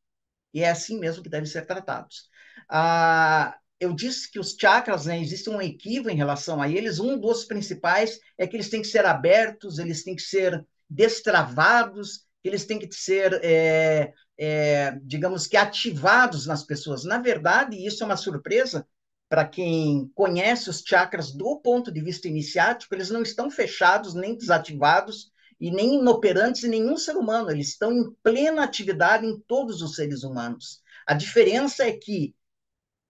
E 0.53 0.61
é 0.61 0.69
assim 0.69 0.99
mesmo 0.99 1.21
que 1.23 1.29
devem 1.29 1.45
ser 1.45 1.65
tratados. 1.65 2.29
Ah, 2.69 3.57
eu 3.79 3.93
disse 3.93 4.31
que 4.31 4.39
os 4.39 4.55
chakras, 4.59 5.05
né, 5.05 5.19
existe 5.19 5.49
um 5.49 5.61
equívoco 5.61 6.09
em 6.09 6.15
relação 6.15 6.61
a 6.61 6.69
eles. 6.69 6.99
Um 6.99 7.19
dos 7.19 7.43
principais 7.45 8.19
é 8.37 8.47
que 8.47 8.55
eles 8.55 8.69
têm 8.69 8.81
que 8.81 8.87
ser 8.87 9.05
abertos, 9.05 9.79
eles 9.79 10.03
têm 10.03 10.15
que 10.15 10.21
ser 10.21 10.65
destravados, 10.89 12.25
eles 12.43 12.65
têm 12.65 12.79
que 12.79 12.93
ser, 12.93 13.39
é, 13.43 14.13
é, 14.37 14.97
digamos 15.03 15.47
que, 15.47 15.57
ativados 15.57 16.45
nas 16.45 16.63
pessoas. 16.63 17.03
Na 17.03 17.19
verdade, 17.19 17.85
isso 17.85 18.03
é 18.03 18.05
uma 18.05 18.17
surpresa 18.17 18.87
para 19.27 19.45
quem 19.45 20.09
conhece 20.13 20.69
os 20.69 20.81
chakras 20.85 21.31
do 21.31 21.59
ponto 21.59 21.91
de 21.91 21.99
vista 22.01 22.27
iniciático, 22.27 22.93
eles 22.93 23.09
não 23.09 23.21
estão 23.21 23.49
fechados 23.49 24.13
nem 24.13 24.35
desativados 24.35 25.31
e 25.59 25.71
nem 25.71 25.95
inoperantes 25.95 26.63
em 26.63 26.69
nenhum 26.69 26.97
ser 26.97 27.15
humano, 27.15 27.49
eles 27.49 27.69
estão 27.69 27.91
em 27.91 28.11
plena 28.21 28.63
atividade 28.63 29.25
em 29.25 29.39
todos 29.47 29.81
os 29.81 29.95
seres 29.95 30.23
humanos. 30.23 30.81
A 31.07 31.13
diferença 31.13 31.83
é 31.83 31.91
que 31.91 32.35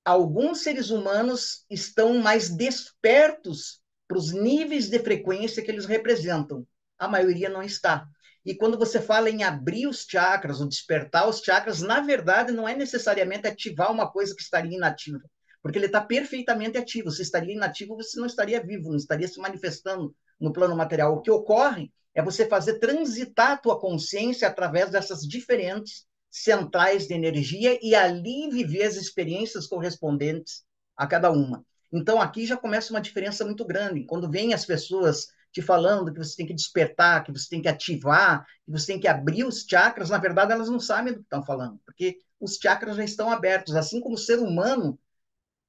alguns 0.06 0.62
seres 0.62 0.92
humanos 0.92 1.66
estão 1.70 2.20
mais 2.20 2.50
despertos 2.50 3.82
para 4.08 4.18
os 4.18 4.32
níveis 4.32 4.88
de 4.88 5.00
frequência 5.00 5.64
que 5.64 5.72
eles 5.72 5.86
representam. 5.86 6.66
A 6.98 7.08
maioria 7.08 7.50
não 7.50 7.64
está. 7.64 8.08
E 8.46 8.54
quando 8.54 8.78
você 8.78 9.02
fala 9.02 9.32
em 9.32 9.44
abrir 9.44 9.88
os 9.88 10.06
chakras, 10.08 10.62
ou 10.62 10.68
despertar 10.68 11.28
os 11.28 11.40
chakras, 11.40 11.82
na 11.82 12.02
verdade 12.02 12.52
não 12.52 12.70
é 12.70 12.76
necessariamente 12.76 13.48
ativar 13.48 13.92
uma 13.92 14.10
coisa 14.10 14.36
que 14.36 14.44
estaria 14.44 14.78
inativa, 14.78 15.20
porque 15.64 15.80
ele 15.80 15.88
está 15.88 16.00
perfeitamente 16.00 16.78
ativo. 16.78 17.10
Se 17.10 17.24
estaria 17.24 17.56
inativo, 17.56 17.96
você 17.96 18.20
não 18.20 18.28
estaria 18.28 18.64
vivo, 18.64 18.90
não 18.90 18.98
estaria 18.98 19.28
se 19.28 19.40
manifestando 19.40 20.16
no 20.40 20.54
plano 20.54 20.76
material. 20.76 21.16
O 21.16 21.22
que 21.22 21.32
ocorre 21.32 21.92
é 22.14 22.22
você 22.22 22.48
fazer 22.48 22.78
transitar 22.78 23.54
a 23.54 23.58
tua 23.58 23.80
consciência 23.80 24.48
através 24.48 24.92
dessas 24.92 25.22
diferentes 25.22 26.06
centrais 26.36 27.08
de 27.08 27.14
energia 27.14 27.80
e 27.82 27.96
ali 27.96 28.50
viver 28.50 28.84
as 28.84 28.98
experiências 28.98 29.68
correspondentes 29.68 30.66
a 30.98 31.08
cada 31.08 31.32
uma. 31.32 31.66
Então, 31.94 32.22
aqui 32.22 32.46
já 32.46 32.58
começa 32.58 32.92
uma 32.92 33.00
diferença 33.00 33.46
muito 33.46 33.66
grande. 33.66 34.04
Quando 34.04 34.30
vem 34.30 34.54
as 34.54 34.66
pessoas 34.66 35.28
te 35.54 35.62
falando 35.62 36.12
que 36.12 36.20
você 36.20 36.36
tem 36.36 36.46
que 36.46 36.54
despertar, 36.54 37.24
que 37.24 37.32
você 37.32 37.48
tem 37.48 37.62
que 37.62 37.70
ativar, 37.70 38.46
que 38.66 38.72
você 38.72 38.88
tem 38.88 39.00
que 39.00 39.08
abrir 39.08 39.46
os 39.46 39.62
chakras, 39.62 40.10
na 40.10 40.18
verdade, 40.18 40.52
elas 40.52 40.70
não 40.70 40.80
sabem 40.80 41.14
do 41.14 41.20
que 41.20 41.26
estão 41.26 41.42
falando, 41.42 41.80
porque 41.86 42.18
os 42.38 42.56
chakras 42.56 42.98
já 42.98 43.06
estão 43.06 43.32
abertos. 43.32 43.74
Assim 43.74 44.02
como 44.02 44.16
o 44.16 44.18
ser 44.18 44.40
humano, 44.40 45.00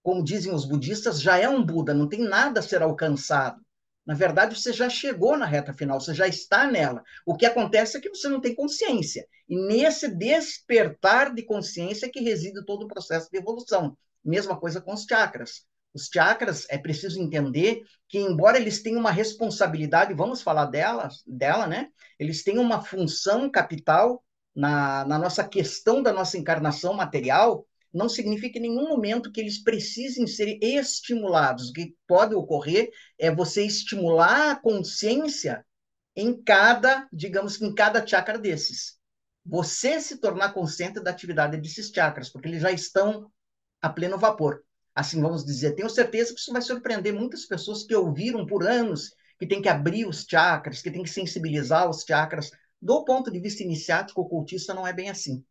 como 0.02 0.24
dizem 0.24 0.52
os 0.52 0.64
budistas, 0.64 1.20
já 1.22 1.38
é 1.38 1.48
um 1.48 1.64
Buda, 1.64 1.94
não 1.94 2.08
tem 2.08 2.20
nada 2.20 2.58
a 2.58 2.62
ser 2.62 2.82
alcançado. 2.82 3.64
Na 4.06 4.14
verdade, 4.14 4.58
você 4.58 4.72
já 4.72 4.88
chegou 4.88 5.36
na 5.36 5.46
reta 5.46 5.74
final, 5.74 6.00
você 6.00 6.14
já 6.14 6.28
está 6.28 6.70
nela. 6.70 7.02
O 7.26 7.36
que 7.36 7.44
acontece 7.44 7.96
é 7.96 8.00
que 8.00 8.08
você 8.08 8.28
não 8.28 8.40
tem 8.40 8.54
consciência. 8.54 9.26
E 9.48 9.56
nesse 9.56 10.08
despertar 10.08 11.34
de 11.34 11.42
consciência 11.42 12.10
que 12.10 12.20
reside 12.20 12.64
todo 12.64 12.84
o 12.84 12.88
processo 12.88 13.28
de 13.30 13.38
evolução. 13.38 13.98
Mesma 14.24 14.58
coisa 14.58 14.80
com 14.80 14.94
os 14.94 15.04
chakras. 15.04 15.66
Os 15.92 16.08
chakras, 16.12 16.66
é 16.68 16.78
preciso 16.78 17.20
entender 17.20 17.82
que, 18.08 18.18
embora 18.18 18.58
eles 18.58 18.82
tenham 18.82 19.00
uma 19.00 19.10
responsabilidade, 19.10 20.14
vamos 20.14 20.42
falar 20.42 20.66
dela, 20.66 21.08
dela 21.26 21.66
né? 21.66 21.88
Eles 22.18 22.44
têm 22.44 22.58
uma 22.58 22.82
função 22.82 23.50
capital 23.50 24.22
na, 24.54 25.04
na 25.04 25.18
nossa 25.18 25.42
questão 25.42 26.02
da 26.02 26.12
nossa 26.12 26.38
encarnação 26.38 26.94
material, 26.94 27.66
não 27.96 28.08
significa 28.08 28.58
em 28.58 28.62
nenhum 28.62 28.88
momento 28.88 29.32
que 29.32 29.40
eles 29.40 29.62
precisem 29.62 30.26
ser 30.26 30.58
estimulados. 30.62 31.70
O 31.70 31.72
que 31.72 31.96
pode 32.06 32.34
ocorrer 32.34 32.90
é 33.18 33.34
você 33.34 33.64
estimular 33.64 34.50
a 34.50 34.56
consciência 34.56 35.64
em 36.14 36.40
cada, 36.42 37.08
digamos 37.12 37.56
que 37.56 37.64
em 37.64 37.74
cada 37.74 38.06
chakra 38.06 38.38
desses. 38.38 38.98
Você 39.44 40.00
se 40.00 40.18
tornar 40.18 40.52
consciente 40.52 41.00
da 41.00 41.10
atividade 41.10 41.56
desses 41.56 41.88
chakras, 41.88 42.28
porque 42.28 42.48
eles 42.48 42.62
já 42.62 42.70
estão 42.70 43.30
a 43.80 43.88
pleno 43.88 44.18
vapor. 44.18 44.62
Assim 44.94 45.20
vamos 45.20 45.44
dizer, 45.44 45.74
tenho 45.74 45.88
certeza 45.88 46.34
que 46.34 46.40
isso 46.40 46.52
vai 46.52 46.62
surpreender 46.62 47.14
muitas 47.14 47.46
pessoas 47.46 47.82
que 47.82 47.94
ouviram 47.94 48.46
por 48.46 48.66
anos 48.66 49.10
que 49.38 49.46
tem 49.46 49.62
que 49.62 49.68
abrir 49.68 50.06
os 50.06 50.24
chakras, 50.28 50.82
que 50.82 50.90
tem 50.90 51.02
que 51.02 51.10
sensibilizar 51.10 51.88
os 51.88 52.02
chakras. 52.02 52.50
Do 52.80 53.04
ponto 53.04 53.30
de 53.30 53.40
vista 53.40 53.62
iniciático, 53.62 54.20
ocultista 54.20 54.74
não 54.74 54.86
é 54.86 54.92
bem 54.92 55.10
assim. 55.10 55.44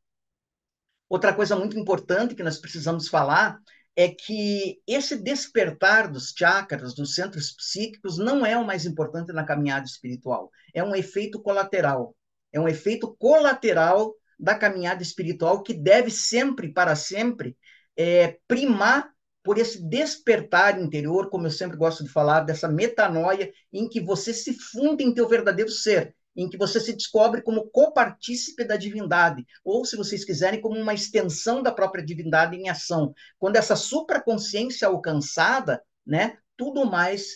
Outra 1.08 1.34
coisa 1.34 1.56
muito 1.56 1.78
importante 1.78 2.36
que 2.36 2.44
nós 2.44 2.58
precisamos 2.58 3.08
falar 3.08 3.60
é 3.96 4.10
que 4.10 4.82
esse 4.86 5.16
despertar 5.16 6.12
dos 6.12 6.34
chakras, 6.36 6.94
dos 6.94 7.16
centros 7.16 7.52
psíquicos, 7.52 8.18
não 8.18 8.46
é 8.46 8.58
o 8.58 8.66
mais 8.66 8.86
importante 8.86 9.32
na 9.32 9.46
caminhada 9.46 9.86
espiritual. 9.86 10.52
É 10.74 10.84
um 10.84 10.96
efeito 10.96 11.42
colateral. 11.42 12.16
É 12.52 12.60
um 12.60 12.68
efeito 12.68 13.16
colateral 13.18 14.14
da 14.38 14.56
caminhada 14.56 15.02
espiritual 15.02 15.64
que 15.64 15.74
deve 15.74 16.12
sempre, 16.12 16.74
para 16.74 16.96
sempre, 16.96 17.56
é, 17.96 18.38
primar 18.48 19.10
por 19.42 19.58
esse 19.58 19.82
despertar 19.88 20.82
interior, 20.82 21.30
como 21.30 21.46
eu 21.46 21.52
sempre 21.52 21.78
gosto 21.78 22.04
de 22.04 22.10
falar, 22.10 22.42
dessa 22.42 22.68
metanoia 22.68 23.52
em 23.72 23.88
que 23.88 24.02
você 24.02 24.34
se 24.34 24.54
funde 24.54 25.04
em 25.04 25.14
teu 25.14 25.30
verdadeiro 25.30 25.70
ser 25.70 26.16
em 26.36 26.50
que 26.50 26.58
você 26.58 26.80
se 26.80 26.94
descobre 26.94 27.42
como 27.42 27.70
copartícipe 27.70 28.64
da 28.64 28.76
divindade, 28.76 29.46
ou, 29.64 29.86
se 29.86 29.96
vocês 29.96 30.26
quiserem, 30.26 30.60
como 30.60 30.80
uma 30.80 30.94
extensão 30.94 31.64
da 31.64 31.72
própria 31.72 32.06
divindade 32.06 32.56
em 32.56 32.70
ação. 32.70 33.14
Quando 33.40 33.56
essa 33.56 33.76
supraconsciência 33.76 34.86
é 34.86 34.90
alcançada, 34.90 35.82
né, 36.06 36.38
tudo 36.58 36.86
mais 36.86 37.36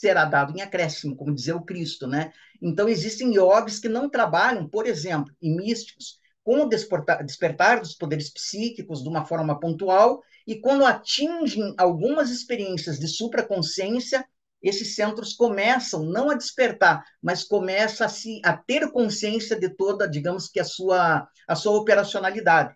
será 0.00 0.24
dado 0.24 0.56
em 0.56 0.62
acréscimo, 0.62 1.16
como 1.16 1.34
dizia 1.34 1.56
o 1.56 1.64
Cristo, 1.64 2.06
né? 2.06 2.32
Então 2.62 2.88
existem 2.88 3.34
yogis 3.34 3.78
que 3.78 3.88
não 3.88 4.08
trabalham, 4.08 4.68
por 4.68 4.86
exemplo, 4.86 5.34
em 5.42 5.54
místicos, 5.56 6.18
com 6.42 6.62
o 6.62 6.68
despertar 6.68 7.80
dos 7.80 7.94
poderes 7.94 8.30
psíquicos 8.30 9.02
de 9.02 9.08
uma 9.08 9.26
forma 9.26 9.60
pontual 9.60 10.22
e 10.46 10.58
quando 10.58 10.84
atingem 10.84 11.74
algumas 11.76 12.30
experiências 12.30 12.98
de 12.98 13.06
supraconsciência, 13.06 14.24
esses 14.62 14.94
centros 14.94 15.34
começam 15.34 16.04
não 16.04 16.30
a 16.30 16.34
despertar, 16.34 17.04
mas 17.22 17.44
começa 17.44 18.04
a, 18.04 18.08
se, 18.08 18.40
a 18.44 18.56
ter 18.56 18.90
consciência 18.90 19.58
de 19.58 19.68
toda, 19.68 20.08
digamos 20.08 20.48
que 20.48 20.60
a 20.60 20.64
sua, 20.64 21.28
a 21.48 21.54
sua 21.54 21.78
operacionalidade. 21.78 22.74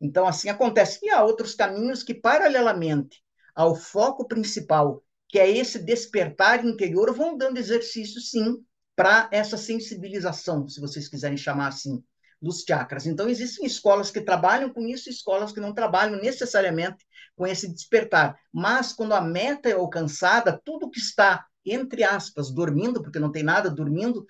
Então, 0.00 0.26
assim 0.26 0.48
acontece. 0.48 0.98
E 1.02 1.10
há 1.10 1.22
outros 1.22 1.54
caminhos 1.54 2.02
que, 2.02 2.12
paralelamente 2.12 3.22
ao 3.54 3.74
foco 3.74 4.26
principal, 4.26 5.02
que 5.28 5.38
é 5.38 5.50
esse 5.50 5.78
despertar 5.78 6.64
interior, 6.64 7.14
vão 7.14 7.36
dando 7.36 7.58
exercício, 7.58 8.20
sim, 8.20 8.64
para 8.94 9.28
essa 9.32 9.56
sensibilização, 9.56 10.68
se 10.68 10.80
vocês 10.80 11.08
quiserem 11.08 11.36
chamar 11.36 11.68
assim, 11.68 12.02
dos 12.42 12.64
chakras. 12.66 13.06
Então, 13.06 13.28
existem 13.28 13.64
escolas 13.64 14.10
que 14.10 14.20
trabalham 14.20 14.70
com 14.70 14.86
isso 14.86 15.08
e 15.08 15.12
escolas 15.12 15.52
que 15.52 15.60
não 15.60 15.72
trabalham 15.72 16.20
necessariamente 16.20 17.06
com 17.36 17.46
esse 17.46 17.72
despertar. 17.72 18.36
Mas, 18.52 18.92
quando 18.92 19.14
a 19.14 19.20
meta 19.20 19.68
é 19.68 19.72
alcançada, 19.72 20.60
tudo 20.64 20.90
que 20.90 20.98
está, 20.98 21.46
entre 21.64 22.02
aspas, 22.02 22.50
dormindo, 22.50 23.00
porque 23.00 23.20
não 23.20 23.30
tem 23.30 23.44
nada 23.44 23.70
dormindo, 23.70 24.26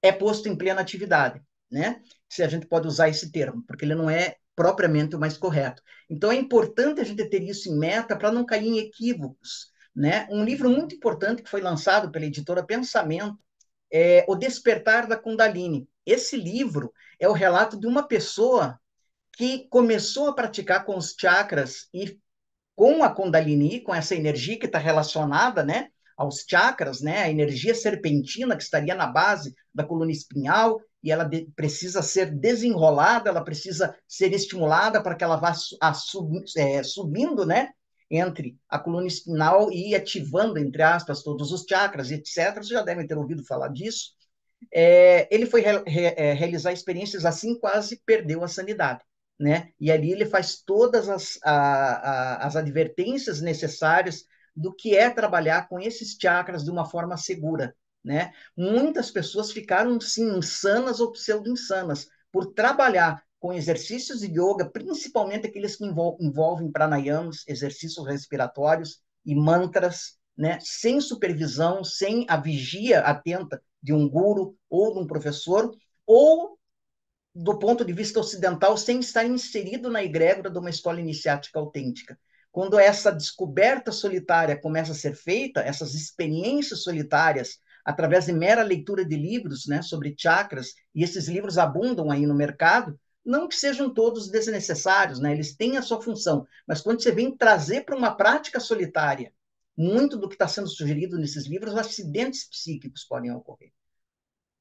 é 0.00 0.10
posto 0.10 0.48
em 0.48 0.56
plena 0.56 0.80
atividade, 0.80 1.42
né? 1.70 2.00
Se 2.28 2.42
a 2.42 2.48
gente 2.48 2.66
pode 2.66 2.88
usar 2.88 3.10
esse 3.10 3.30
termo, 3.30 3.62
porque 3.66 3.84
ele 3.84 3.94
não 3.94 4.08
é 4.08 4.36
propriamente 4.54 5.14
o 5.14 5.20
mais 5.20 5.36
correto. 5.36 5.82
Então, 6.08 6.32
é 6.32 6.36
importante 6.36 7.00
a 7.00 7.04
gente 7.04 7.24
ter 7.28 7.42
isso 7.42 7.68
em 7.68 7.78
meta 7.78 8.16
para 8.16 8.32
não 8.32 8.46
cair 8.46 8.66
em 8.66 8.78
equívocos, 8.78 9.70
né? 9.94 10.26
Um 10.30 10.42
livro 10.42 10.70
muito 10.70 10.94
importante 10.94 11.42
que 11.42 11.50
foi 11.50 11.60
lançado 11.60 12.10
pela 12.10 12.24
editora 12.24 12.64
Pensamento 12.64 13.38
é 13.92 14.24
O 14.26 14.34
Despertar 14.34 15.06
da 15.06 15.16
Kundalini. 15.16 15.86
Esse 16.04 16.36
livro 16.36 16.92
é 17.18 17.28
o 17.28 17.32
relato 17.32 17.78
de 17.78 17.86
uma 17.86 18.02
pessoa 18.02 18.78
que 19.36 19.68
começou 19.68 20.28
a 20.28 20.34
praticar 20.34 20.84
com 20.84 20.96
os 20.96 21.14
chakras 21.18 21.88
e 21.92 22.18
com 22.74 23.02
a 23.02 23.10
Kundalini, 23.10 23.80
com 23.80 23.94
essa 23.94 24.14
energia 24.14 24.58
que 24.58 24.66
está 24.66 24.78
relacionada, 24.78 25.64
né, 25.64 25.88
aos 26.16 26.44
chakras, 26.48 27.00
né, 27.00 27.22
a 27.22 27.30
energia 27.30 27.74
serpentina 27.74 28.56
que 28.56 28.62
estaria 28.62 28.94
na 28.94 29.06
base 29.06 29.54
da 29.74 29.84
coluna 29.84 30.10
espinhal, 30.10 30.80
e 31.02 31.10
ela 31.10 31.24
de, 31.24 31.46
precisa 31.54 32.02
ser 32.02 32.34
desenrolada, 32.34 33.30
ela 33.30 33.44
precisa 33.44 33.94
ser 34.08 34.32
estimulada 34.32 35.02
para 35.02 35.14
que 35.14 35.22
ela 35.22 35.36
vá 35.36 35.54
a, 35.80 35.94
sub, 35.94 36.42
é, 36.56 36.82
subindo, 36.82 37.46
né, 37.46 37.70
entre 38.10 38.58
a 38.68 38.78
coluna 38.78 39.06
espinal 39.06 39.70
e 39.70 39.94
ativando, 39.94 40.58
entre 40.58 40.82
aspas, 40.82 41.22
todos 41.22 41.52
os 41.52 41.64
chakras, 41.68 42.10
etc. 42.10 42.54
Vocês 42.54 42.68
já 42.68 42.82
devem 42.82 43.06
ter 43.06 43.16
ouvido 43.16 43.44
falar 43.44 43.68
disso. 43.68 44.15
É, 44.72 45.28
ele 45.34 45.46
foi 45.46 45.60
re, 45.60 45.82
re, 45.86 46.04
é, 46.16 46.32
realizar 46.32 46.72
experiências 46.72 47.24
assim, 47.24 47.58
quase 47.58 48.00
perdeu 48.04 48.42
a 48.42 48.48
sanidade. 48.48 49.00
Né? 49.38 49.70
E 49.78 49.92
ali 49.92 50.12
ele 50.12 50.24
faz 50.24 50.62
todas 50.62 51.08
as, 51.08 51.38
a, 51.44 51.52
a, 51.52 52.46
as 52.46 52.56
advertências 52.56 53.40
necessárias 53.40 54.24
do 54.54 54.74
que 54.74 54.96
é 54.96 55.10
trabalhar 55.10 55.68
com 55.68 55.78
esses 55.78 56.16
chakras 56.20 56.64
de 56.64 56.70
uma 56.70 56.86
forma 56.86 57.16
segura. 57.16 57.74
Né? 58.02 58.32
Muitas 58.56 59.10
pessoas 59.10 59.52
ficaram, 59.52 60.00
sim, 60.00 60.38
insanas 60.38 61.00
ou 61.00 61.12
pseudo-insanas 61.12 62.08
por 62.32 62.46
trabalhar 62.54 63.22
com 63.38 63.52
exercícios 63.52 64.20
de 64.20 64.28
yoga, 64.28 64.64
principalmente 64.70 65.46
aqueles 65.46 65.76
que 65.76 65.84
envolvem 65.84 66.70
pranayamas, 66.72 67.44
exercícios 67.46 68.06
respiratórios 68.06 69.00
e 69.24 69.34
mantras, 69.34 70.16
né? 70.36 70.58
sem 70.62 71.00
supervisão, 71.00 71.84
sem 71.84 72.24
a 72.28 72.36
vigia 72.36 73.00
atenta 73.00 73.62
de 73.82 73.92
um 73.92 74.08
guru 74.08 74.56
ou 74.68 74.94
de 74.94 75.00
um 75.00 75.06
professor, 75.06 75.70
ou 76.06 76.58
do 77.34 77.58
ponto 77.58 77.84
de 77.84 77.92
vista 77.92 78.18
ocidental, 78.18 78.76
sem 78.76 79.00
estar 79.00 79.24
inserido 79.24 79.90
na 79.90 80.02
egrégora 80.02 80.50
de 80.50 80.58
uma 80.58 80.70
escola 80.70 81.00
iniciática 81.00 81.58
autêntica. 81.58 82.18
Quando 82.50 82.78
essa 82.78 83.12
descoberta 83.12 83.92
solitária 83.92 84.58
começa 84.58 84.92
a 84.92 84.94
ser 84.94 85.14
feita, 85.14 85.60
essas 85.60 85.94
experiências 85.94 86.82
solitárias, 86.82 87.58
através 87.84 88.24
de 88.24 88.32
mera 88.32 88.62
leitura 88.62 89.04
de 89.04 89.14
livros 89.14 89.66
né, 89.66 89.82
sobre 89.82 90.14
chakras, 90.16 90.72
e 90.94 91.04
esses 91.04 91.28
livros 91.28 91.58
abundam 91.58 92.10
aí 92.10 92.24
no 92.24 92.34
mercado, 92.34 92.98
não 93.22 93.46
que 93.46 93.56
sejam 93.56 93.92
todos 93.92 94.30
desnecessários, 94.30 95.20
né? 95.20 95.32
eles 95.32 95.54
têm 95.54 95.76
a 95.76 95.82
sua 95.82 96.00
função, 96.00 96.46
mas 96.66 96.80
quando 96.80 97.02
você 97.02 97.12
vem 97.12 97.36
trazer 97.36 97.84
para 97.84 97.96
uma 97.96 98.14
prática 98.16 98.60
solitária, 98.60 99.32
muito 99.76 100.16
do 100.16 100.28
que 100.28 100.34
está 100.34 100.48
sendo 100.48 100.68
sugerido 100.68 101.18
nesses 101.18 101.46
livros, 101.46 101.74
acidentes 101.74 102.48
psíquicos 102.48 103.04
podem 103.04 103.30
ocorrer. 103.32 103.72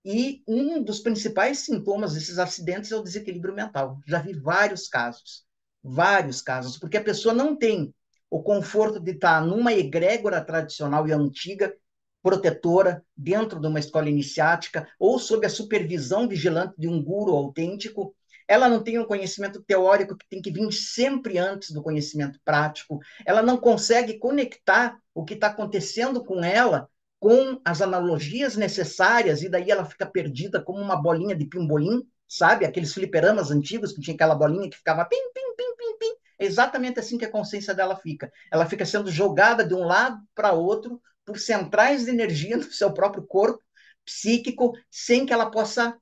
E 0.03 0.43
um 0.47 0.83
dos 0.83 0.99
principais 0.99 1.59
sintomas 1.59 2.13
desses 2.13 2.37
acidentes 2.37 2.91
é 2.91 2.95
o 2.95 3.01
desequilíbrio 3.01 3.55
mental. 3.55 3.99
Já 4.05 4.19
vi 4.19 4.33
vários 4.33 4.87
casos, 4.87 5.43
vários 5.83 6.41
casos, 6.41 6.77
porque 6.77 6.97
a 6.97 7.03
pessoa 7.03 7.33
não 7.33 7.55
tem 7.55 7.93
o 8.29 8.43
conforto 8.43 8.99
de 8.99 9.11
estar 9.11 9.43
numa 9.43 9.73
egrégora 9.73 10.43
tradicional 10.43 11.07
e 11.07 11.11
antiga, 11.11 11.73
protetora, 12.21 13.03
dentro 13.15 13.59
de 13.59 13.67
uma 13.67 13.79
escola 13.79 14.09
iniciática, 14.09 14.87
ou 14.99 15.17
sob 15.17 15.45
a 15.45 15.49
supervisão 15.49 16.27
vigilante 16.27 16.75
de 16.77 16.87
um 16.87 17.03
guru 17.03 17.33
autêntico. 17.33 18.15
Ela 18.47 18.69
não 18.69 18.83
tem 18.83 18.99
um 18.99 19.05
conhecimento 19.05 19.61
teórico 19.63 20.15
que 20.15 20.27
tem 20.29 20.41
que 20.41 20.51
vir 20.51 20.71
sempre 20.71 21.37
antes 21.37 21.71
do 21.71 21.81
conhecimento 21.81 22.39
prático. 22.45 22.99
Ela 23.25 23.41
não 23.41 23.57
consegue 23.57 24.17
conectar 24.19 24.97
o 25.13 25.23
que 25.23 25.33
está 25.33 25.47
acontecendo 25.47 26.23
com 26.23 26.43
ela 26.43 26.89
com 27.19 27.59
as 27.65 27.81
analogias 27.81 28.55
necessárias, 28.55 29.41
e 29.41 29.49
daí 29.49 29.71
ela 29.71 29.85
fica 29.85 30.05
perdida 30.05 30.61
como 30.61 30.79
uma 30.79 30.95
bolinha 30.95 31.35
de 31.35 31.45
pimbolim, 31.45 32.07
sabe? 32.27 32.65
Aqueles 32.65 32.93
fliperamas 32.93 33.49
antigos 33.49 33.93
que 33.93 34.01
tinha 34.01 34.13
aquela 34.13 34.35
bolinha 34.35 34.69
que 34.69 34.77
ficava 34.77 35.05
pim, 35.05 35.31
pim, 35.33 35.55
pim, 35.55 35.75
pim, 35.75 35.97
pim. 35.97 36.15
É 36.37 36.45
exatamente 36.45 36.99
assim 36.99 37.17
que 37.17 37.25
a 37.25 37.31
consciência 37.31 37.73
dela 37.73 37.95
fica. 37.95 38.31
Ela 38.51 38.65
fica 38.67 38.85
sendo 38.85 39.09
jogada 39.09 39.65
de 39.65 39.73
um 39.73 39.85
lado 39.85 40.21
para 40.35 40.51
outro 40.51 41.01
por 41.25 41.39
centrais 41.39 42.05
de 42.05 42.11
energia 42.11 42.57
no 42.57 42.63
seu 42.63 42.93
próprio 42.93 43.23
corpo 43.23 43.63
psíquico, 44.05 44.73
sem 44.91 45.25
que 45.25 45.33
ela 45.33 45.49
possa 45.49 45.97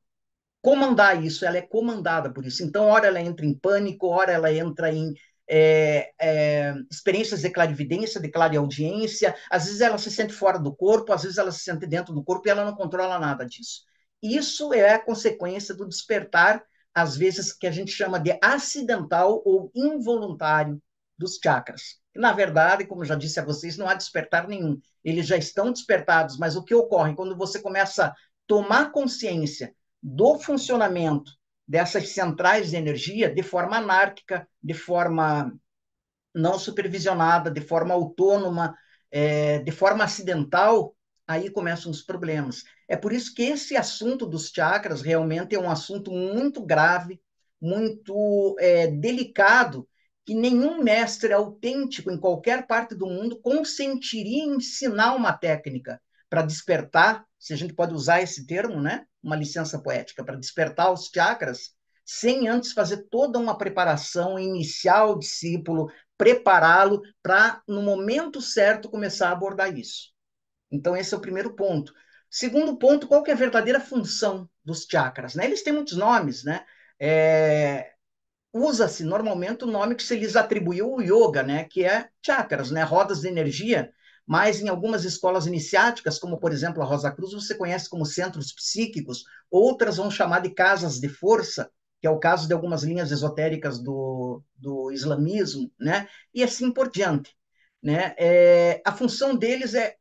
comandar 0.64 1.24
isso. 1.24 1.46
Ela 1.46 1.58
é 1.58 1.62
comandada 1.62 2.34
por 2.34 2.46
isso. 2.46 2.64
Então, 2.64 2.86
ora 2.86 3.08
ela 3.08 3.22
entra 3.22 3.46
em 3.46 3.54
pânico, 3.54 4.08
ora 4.08 4.32
ela 4.32 4.52
entra 4.52 4.92
em 4.92 5.14
é, 5.48 6.14
é, 6.20 6.74
experiências 6.90 7.42
de 7.42 7.50
clarividência, 7.50 8.20
de 8.20 8.30
clareaudiência, 8.30 9.36
às 9.52 9.66
vezes 9.66 9.82
ela 9.82 9.98
se 9.98 10.10
sente 10.10 10.34
fora 10.34 10.58
do 10.58 10.74
corpo, 10.74 11.12
às 11.12 11.24
vezes 11.24 11.38
ela 11.38 11.52
se 11.52 11.60
sente 11.60 11.86
dentro 11.86 12.14
do 12.14 12.24
corpo 12.24 12.48
e 12.48 12.52
ela 12.52 12.64
não 12.64 12.74
controla 12.74 13.20
nada 13.20 13.46
disso. 13.46 13.82
Isso 14.22 14.74
é 14.74 14.94
a 14.94 15.04
consequência 15.04 15.76
do 15.76 15.88
despertar, 15.88 16.64
às 16.96 17.18
vezes, 17.18 17.52
que 17.52 17.68
a 17.68 17.72
gente 17.72 17.92
chama 17.92 18.20
de 18.20 18.38
acidental 18.42 19.42
ou 19.46 19.70
involuntário 19.76 20.82
dos 21.18 21.38
chakras. 21.44 21.98
Na 22.16 22.32
verdade, 22.32 22.86
como 22.86 23.04
já 23.04 23.16
disse 23.16 23.40
a 23.40 23.44
vocês, 23.44 23.78
não 23.78 23.90
há 23.90 23.96
despertar 23.96 24.48
nenhum. 24.48 24.80
Eles 25.04 25.28
já 25.28 25.36
estão 25.36 25.74
despertados, 25.74 26.38
mas 26.38 26.56
o 26.56 26.64
que 26.64 26.74
ocorre 26.74 27.16
quando 27.16 27.36
você 27.36 27.60
começa 27.60 28.08
a 28.08 28.16
tomar 28.48 28.92
consciência 28.92 29.76
do 30.04 30.38
funcionamento 30.38 31.32
dessas 31.66 32.10
centrais 32.10 32.70
de 32.70 32.76
energia 32.76 33.34
de 33.34 33.42
forma 33.42 33.78
anárquica, 33.78 34.46
de 34.62 34.74
forma 34.74 35.58
não 36.36 36.60
supervisionada, 36.60 37.50
de 37.50 37.62
forma 37.62 37.94
autônoma, 37.94 38.76
é, 39.10 39.60
de 39.60 39.72
forma 39.72 40.04
acidental, 40.04 40.96
aí 41.26 41.50
começam 41.50 41.90
os 41.90 42.02
problemas. 42.02 42.64
É 42.90 42.98
por 42.98 43.14
isso 43.14 43.34
que 43.34 43.44
esse 43.44 43.78
assunto 43.78 44.26
dos 44.26 44.50
chakras 44.50 45.02
realmente 45.02 45.56
é 45.56 45.60
um 45.60 45.70
assunto 45.70 46.12
muito 46.12 46.66
grave, 46.66 47.22
muito 47.62 48.58
é, 48.60 48.88
delicado, 48.88 49.88
que 50.26 50.34
nenhum 50.34 50.84
mestre 50.84 51.32
autêntico 51.32 52.12
em 52.12 52.20
qualquer 52.20 52.68
parte 52.68 52.94
do 52.96 53.06
mundo 53.06 53.40
consentiria 53.40 54.44
ensinar 54.44 55.16
uma 55.16 55.32
técnica 55.32 56.02
para 56.34 56.42
despertar, 56.42 57.24
se 57.38 57.54
a 57.54 57.56
gente 57.56 57.76
pode 57.76 57.94
usar 57.94 58.20
esse 58.20 58.48
termo, 58.48 58.82
né? 58.82 59.06
uma 59.22 59.36
licença 59.36 59.78
poética, 59.78 60.24
para 60.24 60.36
despertar 60.36 60.92
os 60.92 61.12
chakras, 61.14 61.76
sem 62.04 62.48
antes 62.48 62.74
fazer 62.74 63.06
toda 63.12 63.38
uma 63.38 63.56
preparação, 63.56 64.40
iniciar 64.40 65.06
o 65.06 65.20
discípulo, 65.20 65.92
prepará-lo 66.18 67.04
para, 67.22 67.62
no 67.68 67.84
momento 67.84 68.42
certo, 68.42 68.90
começar 68.90 69.30
a 69.30 69.34
abordar 69.34 69.78
isso. 69.78 70.12
Então, 70.72 70.98
esse 70.98 71.14
é 71.14 71.18
o 71.18 71.22
primeiro 71.22 71.54
ponto. 71.56 71.94
Segundo 72.32 72.80
ponto, 72.80 73.08
qual 73.08 73.22
que 73.22 73.30
é 73.30 73.36
a 73.36 73.38
verdadeira 73.38 73.80
função 73.80 74.50
dos 74.66 74.88
chakras? 74.90 75.36
Né? 75.36 75.46
Eles 75.46 75.62
têm 75.62 75.72
muitos 75.72 75.96
nomes, 75.96 76.44
né? 76.44 76.66
É... 77.00 77.92
Usa-se 78.52 79.04
normalmente 79.04 79.66
o 79.66 79.68
nome 79.68 79.94
que 79.94 80.02
se 80.02 80.16
lhes 80.16 80.36
atribuiu 80.36 80.94
o 80.94 81.00
yoga, 81.00 81.44
né? 81.44 81.66
Que 81.66 81.86
é 81.86 82.10
chakras, 82.26 82.72
né? 82.72 82.82
Rodas 82.82 83.22
de 83.22 83.28
energia 83.28 83.94
mas 84.26 84.62
em 84.62 84.70
algumas 84.70 85.04
escolas 85.04 85.46
iniciáticas, 85.46 86.18
como 86.18 86.40
por 86.40 86.52
exemplo 86.52 86.82
a 86.82 86.86
Rosa 86.86 87.12
Cruz, 87.12 87.34
você 87.34 87.56
conhece 87.56 87.90
como 87.90 88.06
centros 88.06 88.54
psíquicos, 88.54 89.24
outras 89.52 89.98
vão 89.98 90.10
chamar 90.10 90.40
de 90.42 90.50
casas 90.50 91.00
de 91.00 91.10
força, 91.10 91.70
que 92.00 92.08
é 92.08 92.10
o 92.10 92.20
caso 92.20 92.48
de 92.48 92.54
algumas 92.54 92.84
linhas 92.84 93.12
esotéricas 93.12 93.80
do, 93.80 94.42
do 94.56 94.92
islamismo, 94.92 95.72
né? 95.80 96.08
e 96.34 96.44
assim 96.44 96.72
por 96.72 96.90
diante. 96.90 97.36
Né? 97.82 98.16
É, 98.18 98.82
a 98.86 98.94
função 98.94 99.36
deles 99.36 99.74
é 99.74 99.96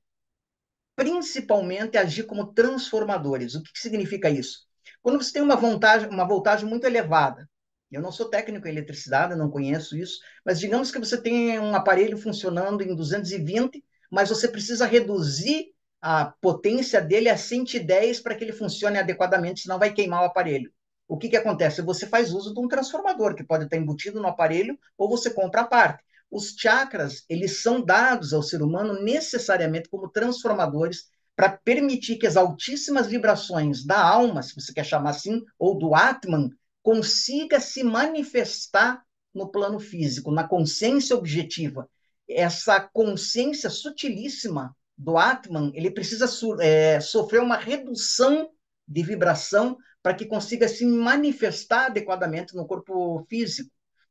principalmente 0.94 1.96
agir 1.96 2.24
como 2.24 2.52
transformadores. 2.52 3.54
O 3.54 3.62
que, 3.62 3.72
que 3.72 3.78
significa 3.78 4.30
isso? 4.30 4.66
Quando 5.00 5.22
você 5.22 5.32
tem 5.32 5.42
uma 5.42 5.56
voltagem, 5.56 6.08
uma 6.08 6.26
voltagem 6.26 6.68
muito 6.68 6.87
elevada, 6.87 7.48
eu 7.90 8.00
não 8.00 8.12
sou 8.12 8.28
técnico 8.30 8.66
em 8.66 8.70
eletricidade, 8.70 9.37
não 9.37 9.50
conheço 9.50 9.96
isso, 9.96 10.20
mas 10.44 10.58
digamos 10.58 10.90
que 10.90 10.98
você 10.98 11.20
tem 11.20 11.58
um 11.58 11.74
aparelho 11.74 12.16
funcionando 12.16 12.82
em 12.82 12.94
220 12.94 13.85
mas 14.12 14.29
você 14.29 14.46
precisa 14.46 14.85
reduzir 14.85 15.72
a 15.98 16.27
potência 16.27 17.01
dele 17.01 17.31
a 17.31 17.37
110 17.37 18.20
para 18.20 18.35
que 18.35 18.44
ele 18.44 18.53
funcione 18.53 18.98
adequadamente, 18.98 19.62
senão 19.62 19.79
vai 19.79 19.90
queimar 19.90 20.20
o 20.20 20.27
aparelho. 20.27 20.70
O 21.09 21.16
que, 21.16 21.31
que 21.31 21.37
acontece? 21.37 21.81
Você 21.81 22.07
faz 22.07 22.31
uso 22.31 22.53
de 22.53 22.61
um 22.61 22.68
transformador 22.68 23.35
que 23.35 23.42
pode 23.42 23.64
estar 23.64 23.77
embutido 23.79 24.20
no 24.20 24.29
aparelho 24.29 24.79
ou 24.98 25.09
você 25.09 25.31
compra 25.31 25.62
a 25.62 25.66
parte. 25.66 26.05
Os 26.31 26.55
chakras, 26.59 27.25
eles 27.27 27.62
são 27.62 27.83
dados 27.83 28.35
ao 28.35 28.42
ser 28.42 28.61
humano 28.62 29.03
necessariamente 29.03 29.88
como 29.88 30.11
transformadores 30.11 31.07
para 31.35 31.48
permitir 31.48 32.16
que 32.16 32.27
as 32.27 32.37
altíssimas 32.37 33.07
vibrações 33.07 33.83
da 33.83 33.98
alma, 33.98 34.42
se 34.42 34.55
você 34.55 34.75
quer 34.75 34.85
chamar 34.85 35.11
assim, 35.11 35.42
ou 35.59 35.79
do 35.79 35.94
Atman, 35.94 36.51
consiga 36.83 37.59
se 37.61 37.83
manifestar 37.83 39.03
no 39.35 39.51
plano 39.51 39.81
físico, 39.81 40.31
na 40.31 40.46
consciência 40.46 41.16
objetiva 41.16 41.88
essa 42.35 42.81
consciência 42.81 43.71
sutilíssima 43.71 44.75
do 44.97 45.16
Atman, 45.16 45.73
ele 45.75 45.90
precisa 45.90 46.27
é, 46.61 47.01
sofrer 47.01 47.40
uma 47.40 47.57
redução 47.57 48.51
de 48.87 49.03
vibração 49.03 49.77
para 50.03 50.14
que 50.14 50.27
consiga 50.27 50.68
se 50.68 50.85
manifestar 50.85 51.87
adequadamente 51.87 52.55
no 52.55 52.66
corpo 52.66 53.25
físico, 53.29 53.71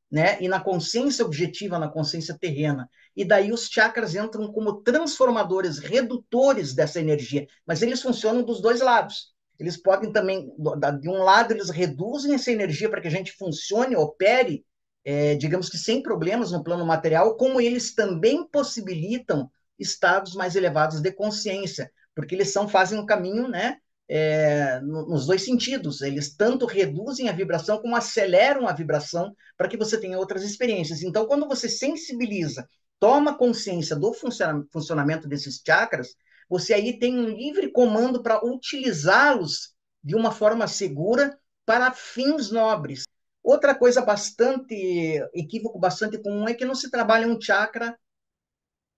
né? 0.09 0.41
E 0.41 0.47
na 0.47 0.59
consciência 0.59 1.25
objetiva, 1.25 1.77
na 1.77 1.89
consciência 1.89 2.37
terrena. 2.37 2.89
E 3.15 3.23
daí 3.25 3.51
os 3.51 3.67
chakras 3.67 4.15
entram 4.15 4.51
como 4.51 4.81
transformadores, 4.81 5.79
redutores 5.79 6.73
dessa 6.73 6.99
energia, 6.99 7.45
mas 7.65 7.81
eles 7.81 8.01
funcionam 8.01 8.43
dos 8.43 8.61
dois 8.61 8.81
lados. 8.81 9.33
Eles 9.59 9.77
podem 9.77 10.11
também, 10.11 10.49
de 10.99 11.09
um 11.09 11.23
lado, 11.23 11.53
eles 11.53 11.69
reduzem 11.69 12.33
essa 12.33 12.51
energia 12.51 12.89
para 12.89 12.99
que 12.99 13.07
a 13.07 13.11
gente 13.11 13.33
funcione, 13.33 13.95
opere 13.95 14.65
é, 15.03 15.35
digamos 15.35 15.69
que 15.69 15.77
sem 15.77 16.01
problemas 16.01 16.51
no 16.51 16.63
plano 16.63 16.85
material, 16.85 17.35
como 17.35 17.59
eles 17.59 17.93
também 17.93 18.47
possibilitam 18.47 19.49
estados 19.77 20.35
mais 20.35 20.55
elevados 20.55 21.01
de 21.01 21.11
consciência, 21.11 21.91
porque 22.15 22.35
eles 22.35 22.51
são 22.51 22.67
fazem 22.67 22.99
um 22.99 23.05
caminho, 23.05 23.47
né, 23.47 23.77
é, 24.07 24.79
nos 24.81 25.25
dois 25.25 25.43
sentidos. 25.43 26.01
Eles 26.01 26.35
tanto 26.35 26.65
reduzem 26.65 27.29
a 27.29 27.33
vibração 27.33 27.81
como 27.81 27.95
aceleram 27.95 28.67
a 28.67 28.73
vibração 28.73 29.33
para 29.57 29.69
que 29.69 29.77
você 29.77 29.97
tenha 29.97 30.19
outras 30.19 30.43
experiências. 30.43 31.01
Então, 31.01 31.25
quando 31.25 31.47
você 31.47 31.69
sensibiliza, 31.69 32.67
toma 32.99 33.37
consciência 33.37 33.95
do 33.95 34.13
funcionamento 34.71 35.27
desses 35.27 35.61
chakras, 35.65 36.09
você 36.49 36.73
aí 36.73 36.99
tem 36.99 37.17
um 37.17 37.29
livre 37.29 37.71
comando 37.71 38.21
para 38.21 38.45
utilizá-los 38.45 39.73
de 40.03 40.15
uma 40.15 40.31
forma 40.31 40.67
segura 40.67 41.39
para 41.65 41.91
fins 41.93 42.51
nobres. 42.51 43.05
Outra 43.43 43.73
coisa 43.73 44.01
bastante, 44.01 44.75
equívoco 45.33 45.79
bastante 45.79 46.17
comum 46.19 46.47
é 46.47 46.53
que 46.53 46.65
não 46.65 46.75
se 46.75 46.91
trabalha 46.91 47.27
um 47.27 47.39
chakra 47.41 47.97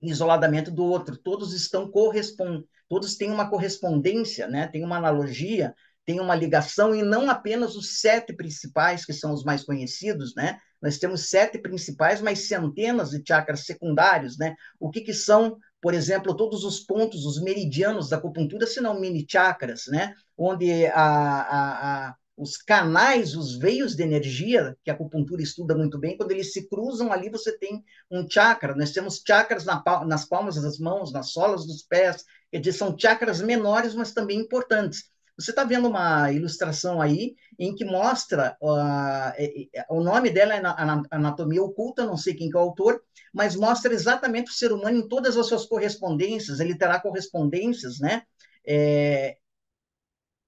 isoladamente 0.02 0.70
do 0.70 0.84
outro. 0.84 1.18
Todos 1.18 1.54
estão 1.54 1.90
correspondendo, 1.90 2.68
todos 2.90 3.16
têm 3.16 3.32
uma 3.32 3.50
correspondência, 3.50 4.48
né? 4.48 4.68
Tem 4.68 4.84
uma 4.84 4.98
analogia, 4.98 5.74
tem 6.06 6.20
uma 6.20 6.36
ligação 6.36 6.94
e 6.94 7.02
não 7.02 7.30
apenas 7.30 7.76
os 7.76 8.02
sete 8.02 8.34
principais 8.34 9.06
que 9.06 9.14
são 9.14 9.34
os 9.34 9.44
mais 9.44 9.64
conhecidos, 9.64 10.36
né? 10.36 10.60
Nós 10.82 10.98
temos 10.98 11.30
sete 11.30 11.58
principais, 11.58 12.22
mas 12.22 12.48
centenas 12.48 13.12
de 13.12 13.24
chakras 13.26 13.66
secundários, 13.66 14.38
né? 14.38 14.56
O 14.78 14.90
que, 14.90 15.00
que 15.00 15.14
são, 15.14 15.58
por 15.82 15.94
exemplo, 15.94 16.36
todos 16.36 16.66
os 16.66 16.82
pontos, 16.82 17.26
os 17.26 17.42
meridianos 17.42 18.10
da 18.10 18.18
acupuntura, 18.18 18.68
se 18.68 18.82
não 18.82 19.00
mini 19.00 19.26
chakras, 19.28 19.84
né? 19.88 20.14
Onde 20.38 20.86
a, 20.88 21.02
a, 21.02 22.08
a 22.10 22.16
os 22.36 22.58
canais, 22.58 23.36
os 23.36 23.58
veios 23.58 23.96
de 23.96 24.04
energia, 24.04 24.76
que 24.84 24.89
a 24.89 24.93
acupuntura 24.93 25.41
estuda 25.41 25.76
muito 25.76 26.00
bem, 26.00 26.17
quando 26.17 26.32
eles 26.32 26.52
se 26.52 26.67
cruzam 26.67 27.12
ali, 27.12 27.30
você 27.30 27.58
tem 27.58 27.84
um 28.10 28.28
chakra. 28.30 28.76
Nós 28.76 28.91
temos 28.91 29.22
chakras 29.26 29.65
na, 29.65 29.84
nas 30.06 30.26
palmas 30.26 30.56
das 30.56 30.80
mãos, 30.80 31.12
nas 31.12 31.32
solas 31.32 31.65
dos 31.65 31.84
pés, 31.84 32.26
quer 32.52 32.60
dizer, 32.60 32.78
são 32.78 32.98
chakras 32.98 33.41
menores, 33.41 33.93
mas 33.93 34.13
também 34.13 34.39
importantes. 34.39 35.12
Você 35.38 35.50
está 35.50 35.63
vendo 35.63 35.88
uma 35.88 36.32
ilustração 36.32 37.02
aí 37.02 37.36
em 37.58 37.74
que 37.74 37.84
mostra, 37.84 38.56
uh, 38.62 39.96
o 39.96 40.02
nome 40.02 40.30
dela 40.30 40.56
é 40.56 40.62
Anatomia 41.10 41.63
Oculta, 41.63 42.06
não 42.06 42.17
sei 42.17 42.36
quem 42.36 42.52
é 42.54 42.56
o 42.56 42.60
autor, 42.60 43.02
mas 43.34 43.56
mostra 43.56 43.93
exatamente 43.93 44.52
o 44.52 44.54
ser 44.54 44.72
humano 44.72 44.98
em 44.98 45.08
todas 45.08 45.36
as 45.36 45.48
suas 45.48 45.65
correspondências, 45.65 46.60
ele 46.60 46.78
terá 46.78 47.00
correspondências, 47.00 48.00
né? 48.00 48.24
É, 48.65 49.38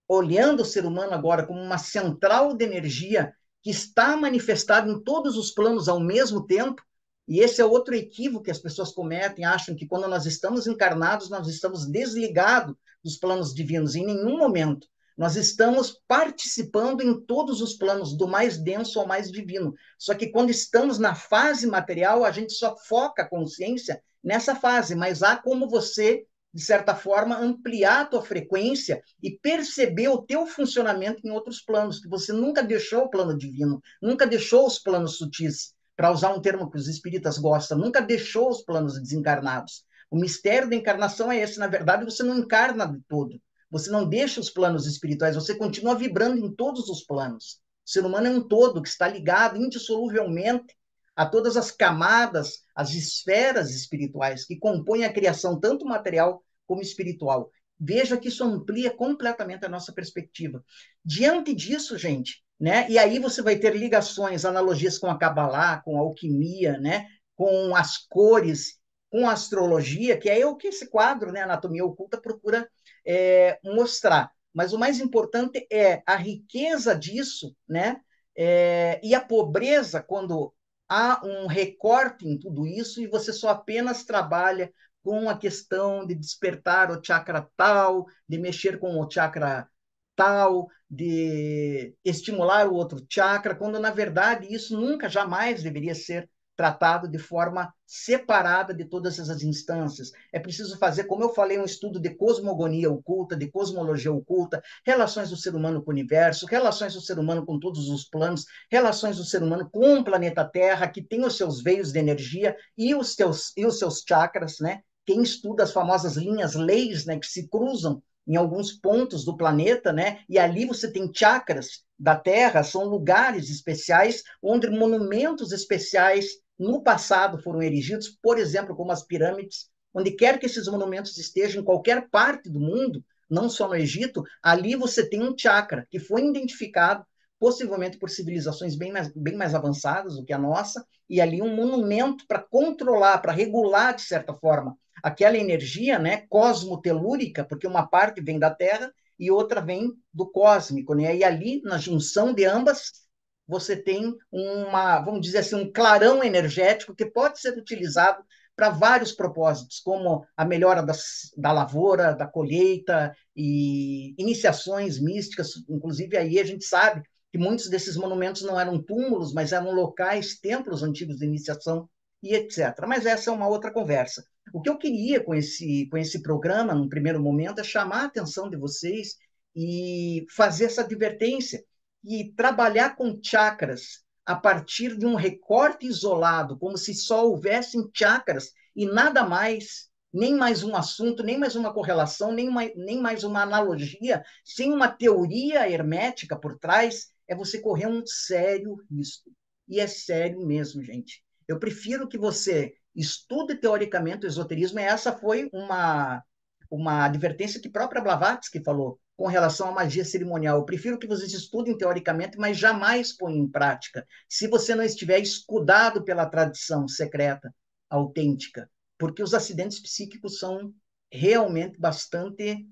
olhando 0.07 0.61
o 0.61 0.65
ser 0.65 0.85
humano 0.85 1.13
agora 1.13 1.45
como 1.45 1.61
uma 1.61 1.77
central 1.77 2.55
de 2.55 2.63
energia 2.65 3.33
que 3.61 3.71
está 3.71 4.15
manifestada 4.15 4.89
em 4.89 5.01
todos 5.03 5.37
os 5.37 5.51
planos 5.51 5.87
ao 5.87 5.99
mesmo 5.99 6.45
tempo, 6.45 6.81
e 7.27 7.39
esse 7.39 7.59
é 7.59 7.65
outro 7.65 7.95
equívoco 7.95 8.43
que 8.43 8.51
as 8.51 8.59
pessoas 8.59 8.91
cometem, 8.91 9.45
acham 9.45 9.75
que 9.75 9.87
quando 9.87 10.07
nós 10.07 10.25
estamos 10.27 10.67
encarnados, 10.67 11.29
nós 11.29 11.47
estamos 11.47 11.87
desligados 11.87 12.75
dos 13.03 13.17
planos 13.17 13.53
divinos. 13.53 13.95
Em 13.95 14.05
nenhum 14.05 14.37
momento. 14.37 14.87
Nós 15.17 15.37
estamos 15.37 16.01
participando 16.07 17.01
em 17.01 17.19
todos 17.21 17.61
os 17.61 17.73
planos, 17.73 18.17
do 18.17 18.27
mais 18.27 18.57
denso 18.57 18.99
ao 18.99 19.07
mais 19.07 19.31
divino. 19.31 19.73
Só 19.97 20.13
que 20.13 20.27
quando 20.27 20.49
estamos 20.49 20.99
na 20.99 21.15
fase 21.15 21.65
material, 21.65 22.25
a 22.25 22.31
gente 22.31 22.51
só 22.51 22.75
foca 22.75 23.21
a 23.23 23.29
consciência 23.29 24.03
nessa 24.21 24.55
fase, 24.55 24.93
mas 24.93 25.23
há 25.23 25.37
como 25.37 25.69
você 25.69 26.25
de 26.55 26.63
certa 26.63 26.95
forma, 26.95 27.37
ampliar 27.37 28.03
a 28.03 28.05
tua 28.05 28.21
frequência 28.21 29.03
e 29.21 29.29
perceber 29.29 30.07
o 30.07 30.21
teu 30.21 30.47
funcionamento 30.47 31.19
em 31.27 31.29
outros 31.29 31.59
planos, 31.59 31.99
que 31.99 32.07
você 32.07 32.31
nunca 32.31 32.63
deixou 32.63 33.03
o 33.03 33.09
plano 33.09 33.37
divino, 33.37 33.83
nunca 34.01 34.25
deixou 34.25 34.65
os 34.65 34.79
planos 34.79 35.17
sutis, 35.17 35.75
para 35.97 36.11
usar 36.11 36.33
um 36.33 36.39
termo 36.39 36.71
que 36.71 36.77
os 36.77 36.87
espíritas 36.87 37.37
gostam, 37.37 37.77
nunca 37.77 38.01
deixou 38.01 38.49
os 38.49 38.61
planos 38.61 38.97
desencarnados. 38.97 39.83
O 40.09 40.17
mistério 40.17 40.69
da 40.69 40.77
encarnação 40.77 41.29
é 41.29 41.39
esse, 41.39 41.59
na 41.59 41.67
verdade, 41.67 42.05
você 42.05 42.23
não 42.23 42.37
encarna 42.37 42.85
de 42.85 43.01
todo, 43.09 43.37
você 43.69 43.91
não 43.91 44.07
deixa 44.07 44.39
os 44.39 44.49
planos 44.49 44.87
espirituais, 44.87 45.35
você 45.35 45.55
continua 45.55 45.93
vibrando 45.93 46.37
em 46.37 46.55
todos 46.55 46.87
os 46.87 47.03
planos. 47.03 47.59
O 47.85 47.89
ser 47.89 48.05
humano 48.05 48.27
é 48.27 48.29
um 48.29 48.41
todo 48.41 48.81
que 48.81 48.87
está 48.87 49.09
ligado 49.09 49.57
indissoluvelmente 49.57 50.73
a 51.17 51.25
todas 51.25 51.57
as 51.57 51.69
camadas, 51.69 52.61
as 52.75 52.93
esferas 52.93 53.73
espirituais 53.73 54.45
que 54.45 54.57
compõem 54.57 55.05
a 55.05 55.13
criação, 55.13 55.59
tanto 55.59 55.85
material 55.85 56.43
como 56.67 56.81
espiritual. 56.81 57.49
Veja 57.79 58.17
que 58.17 58.27
isso 58.27 58.43
amplia 58.43 58.91
completamente 58.91 59.65
a 59.65 59.69
nossa 59.69 59.93
perspectiva. 59.93 60.63
Diante 61.03 61.53
disso, 61.53 61.97
gente, 61.97 62.43
né? 62.59 62.89
E 62.89 62.97
aí 62.97 63.19
você 63.19 63.41
vai 63.41 63.57
ter 63.57 63.75
ligações, 63.75 64.45
analogias 64.45 64.97
com 64.97 65.07
a 65.07 65.17
Kabbalah, 65.17 65.81
com 65.81 65.97
a 65.97 66.01
alquimia, 66.01 66.77
né? 66.77 67.07
Com 67.35 67.75
as 67.75 67.97
cores, 67.97 68.79
com 69.09 69.27
a 69.27 69.33
astrologia, 69.33 70.17
que 70.17 70.29
é 70.29 70.45
o 70.45 70.55
que 70.55 70.67
esse 70.67 70.89
quadro, 70.89 71.31
né? 71.31 71.41
Anatomia 71.41 71.85
Oculta 71.85 72.19
procura 72.19 72.67
é, 73.05 73.59
mostrar. 73.63 74.31
Mas 74.53 74.71
o 74.71 74.79
mais 74.79 75.01
importante 75.01 75.67
é 75.71 76.01
a 76.05 76.15
riqueza 76.15 76.95
disso, 76.95 77.55
né? 77.67 77.99
É, 78.37 78.99
e 79.03 79.13
a 79.13 79.21
pobreza 79.21 80.01
quando 80.01 80.53
há 80.87 81.21
um 81.23 81.47
recorte 81.47 82.27
em 82.27 82.37
tudo 82.37 82.65
isso 82.67 83.01
e 83.01 83.07
você 83.07 83.33
só 83.33 83.49
apenas 83.49 84.03
trabalha 84.03 84.71
com 85.03 85.29
a 85.29 85.37
questão 85.37 86.05
de 86.05 86.15
despertar 86.15 86.91
o 86.91 87.03
chakra 87.03 87.47
tal, 87.55 88.05
de 88.27 88.37
mexer 88.39 88.79
com 88.79 88.99
o 88.99 89.09
chakra 89.09 89.67
tal, 90.15 90.67
de 90.89 91.95
estimular 92.03 92.67
o 92.67 92.73
outro 92.75 93.05
chakra, 93.09 93.55
quando 93.55 93.79
na 93.79 93.91
verdade 93.91 94.47
isso 94.53 94.79
nunca, 94.79 95.09
jamais 95.09 95.61
deveria 95.61 95.93
ser 95.93 96.29
tratado 96.55 97.07
de 97.07 97.17
forma 97.17 97.73
separada 97.85 98.73
de 98.73 98.85
todas 98.85 99.19
essas 99.19 99.43
instâncias. 99.43 100.11
É 100.33 100.39
preciso 100.39 100.77
fazer, 100.77 101.05
como 101.05 101.23
eu 101.23 101.29
falei, 101.29 101.59
um 101.59 101.65
estudo 101.65 101.99
de 101.99 102.15
cosmogonia 102.15 102.89
oculta, 102.89 103.35
de 103.35 103.49
cosmologia 103.51 104.11
oculta, 104.11 104.63
relações 104.85 105.29
do 105.29 105.37
ser 105.37 105.55
humano 105.55 105.83
com 105.83 105.91
o 105.91 105.93
universo, 105.93 106.45
relações 106.45 106.93
do 106.93 107.01
ser 107.01 107.19
humano 107.19 107.45
com 107.45 107.59
todos 107.59 107.89
os 107.89 108.05
planos, 108.05 108.45
relações 108.71 109.17
do 109.17 109.23
ser 109.23 109.43
humano 109.43 109.69
com 109.69 109.99
o 109.99 110.03
planeta 110.03 110.43
Terra, 110.45 110.87
que 110.87 111.01
tem 111.01 111.23
os 111.23 111.37
seus 111.37 111.61
veios 111.61 111.91
de 111.91 111.99
energia 111.99 112.55
e 112.77 112.95
os, 112.95 113.13
seus 113.13 113.51
e 113.55 113.65
os 113.65 113.77
seus 113.77 114.03
chakras, 114.07 114.59
né? 114.59 114.81
Quem 115.05 115.21
estuda 115.21 115.63
as 115.63 115.71
famosas 115.71 116.15
linhas 116.15 116.55
leis, 116.55 117.05
né, 117.05 117.19
que 117.19 117.27
se 117.27 117.47
cruzam 117.47 118.01
em 118.27 118.35
alguns 118.35 118.71
pontos 118.71 119.23
do 119.23 119.37
planeta, 119.37 119.93
né? 119.93 120.19
E 120.27 120.39
ali 120.39 120.65
você 120.65 120.91
tem 120.91 121.11
chakras 121.13 121.83
da 121.97 122.15
Terra, 122.15 122.63
são 122.63 122.85
lugares 122.85 123.49
especiais 123.49 124.23
onde 124.41 124.69
monumentos 124.69 125.51
especiais 125.51 126.25
no 126.57 126.81
passado 126.81 127.41
foram 127.41 127.61
erigidos, 127.61 128.09
por 128.21 128.37
exemplo, 128.37 128.75
como 128.75 128.91
as 128.91 129.03
pirâmides, 129.03 129.69
onde 129.93 130.11
quer 130.11 130.39
que 130.39 130.45
esses 130.45 130.67
monumentos 130.67 131.17
estejam 131.17 131.61
em 131.61 131.65
qualquer 131.65 132.09
parte 132.09 132.49
do 132.49 132.59
mundo, 132.59 133.03
não 133.29 133.49
só 133.49 133.67
no 133.67 133.75
Egito, 133.75 134.23
ali 134.41 134.75
você 134.75 135.07
tem 135.07 135.23
um 135.23 135.35
chakra 135.37 135.87
que 135.89 135.99
foi 135.99 136.25
identificado 136.25 137.05
possivelmente 137.39 137.97
por 137.97 138.09
civilizações 138.09 138.75
bem 138.75 138.91
mais, 138.91 139.11
bem 139.13 139.35
mais 139.35 139.53
avançadas 139.53 140.15
do 140.15 140.25
que 140.25 140.33
a 140.33 140.37
nossa, 140.37 140.85
e 141.09 141.21
ali 141.21 141.41
um 141.41 141.53
monumento 141.55 142.25
para 142.27 142.39
controlar, 142.39 143.19
para 143.19 143.31
regular, 143.31 143.95
de 143.95 144.01
certa 144.01 144.33
forma, 144.33 144.77
aquela 145.03 145.37
energia 145.37 145.99
né, 145.99 146.25
cosmotelúrica, 146.29 147.43
porque 147.43 147.67
uma 147.67 147.85
parte 147.85 148.21
vem 148.21 148.39
da 148.39 148.49
Terra 148.49 148.91
e 149.19 149.29
outra 149.29 149.61
vem 149.61 149.91
do 150.13 150.29
cósmico. 150.29 150.95
Né? 150.95 151.17
E 151.17 151.23
ali, 151.23 151.61
na 151.63 151.77
junção 151.77 152.33
de 152.33 152.45
ambas, 152.45 153.04
você 153.47 153.75
tem 153.75 154.15
uma, 154.31 154.99
vamos 154.99 155.21
dizer 155.21 155.39
assim, 155.39 155.55
um 155.55 155.71
clarão 155.71 156.23
energético 156.23 156.95
que 156.95 157.05
pode 157.05 157.39
ser 157.39 157.57
utilizado 157.57 158.23
para 158.55 158.69
vários 158.69 159.11
propósitos, 159.11 159.79
como 159.81 160.25
a 160.35 160.45
melhora 160.45 160.81
das, 160.81 161.31
da 161.37 161.51
lavoura, 161.51 162.13
da 162.13 162.25
colheita 162.25 163.15
e 163.35 164.15
iniciações 164.17 164.99
místicas. 164.99 165.51
Inclusive, 165.69 166.15
aí 166.17 166.39
a 166.39 166.43
gente 166.43 166.63
sabe 166.63 167.03
que 167.31 167.37
muitos 167.37 167.69
desses 167.69 167.97
monumentos 167.97 168.43
não 168.43 168.59
eram 168.59 168.81
túmulos, 168.81 169.33
mas 169.33 169.51
eram 169.51 169.71
locais, 169.73 170.39
templos 170.39 170.83
antigos 170.83 171.17
de 171.17 171.25
iniciação 171.25 171.89
e 172.23 172.33
etc. 172.33 172.73
Mas 172.87 173.05
essa 173.05 173.29
é 173.29 173.33
uma 173.33 173.47
outra 173.47 173.71
conversa. 173.71 174.25
O 174.53 174.61
que 174.61 174.69
eu 174.69 174.77
queria 174.77 175.21
com 175.21 175.35
esse, 175.35 175.87
com 175.89 175.97
esse 175.97 176.21
programa, 176.21 176.73
num 176.73 176.87
primeiro 176.87 177.21
momento, 177.21 177.59
é 177.59 177.63
chamar 177.63 178.03
a 178.03 178.05
atenção 178.05 178.49
de 178.49 178.55
vocês 178.55 179.17
e 179.53 180.25
fazer 180.35 180.65
essa 180.65 180.81
advertência 180.81 181.63
e 182.05 182.31
trabalhar 182.33 182.95
com 182.95 183.19
chakras 183.21 184.03
a 184.25 184.35
partir 184.35 184.97
de 184.97 185.05
um 185.05 185.15
recorte 185.15 185.87
isolado, 185.87 186.57
como 186.57 186.77
se 186.77 186.93
só 186.93 187.27
houvessem 187.27 187.89
chakras 187.93 188.51
e 188.75 188.85
nada 188.85 189.23
mais, 189.23 189.89
nem 190.13 190.35
mais 190.35 190.63
um 190.63 190.75
assunto, 190.75 191.23
nem 191.23 191.37
mais 191.37 191.55
uma 191.55 191.73
correlação, 191.73 192.31
nem, 192.31 192.47
uma, 192.47 192.63
nem 192.75 192.99
mais 193.01 193.23
uma 193.23 193.41
analogia, 193.41 194.23
sem 194.43 194.71
uma 194.71 194.87
teoria 194.87 195.69
hermética 195.69 196.35
por 196.35 196.57
trás, 196.57 197.07
é 197.27 197.35
você 197.35 197.59
correr 197.59 197.87
um 197.87 198.03
sério 198.05 198.75
risco. 198.89 199.31
E 199.67 199.79
é 199.79 199.87
sério 199.87 200.45
mesmo, 200.45 200.83
gente. 200.83 201.23
Eu 201.47 201.59
prefiro 201.59 202.07
que 202.07 202.17
você 202.17 202.73
estude 202.95 203.55
teoricamente 203.55 204.25
o 204.25 204.29
esoterismo, 204.29 204.79
e 204.79 204.83
essa 204.83 205.11
foi 205.11 205.49
uma, 205.51 206.23
uma 206.69 207.05
advertência 207.05 207.59
que 207.59 207.69
própria 207.69 208.01
Blavatsky 208.01 208.63
falou 208.63 208.99
com 209.15 209.27
relação 209.27 209.69
à 209.69 209.71
magia 209.71 210.03
cerimonial. 210.03 210.57
Eu 210.57 210.65
prefiro 210.65 210.99
que 210.99 211.07
vocês 211.07 211.33
estudem 211.33 211.77
teoricamente, 211.77 212.37
mas 212.37 212.57
jamais 212.57 213.13
ponham 213.15 213.43
em 213.43 213.47
prática, 213.47 214.05
se 214.27 214.47
você 214.47 214.75
não 214.75 214.83
estiver 214.83 215.19
escudado 215.19 216.03
pela 216.03 216.25
tradição 216.25 216.87
secreta, 216.87 217.53
autêntica, 217.89 218.69
porque 218.97 219.23
os 219.23 219.33
acidentes 219.33 219.79
psíquicos 219.79 220.39
são 220.39 220.73
realmente 221.11 221.79
bastante 221.79 222.67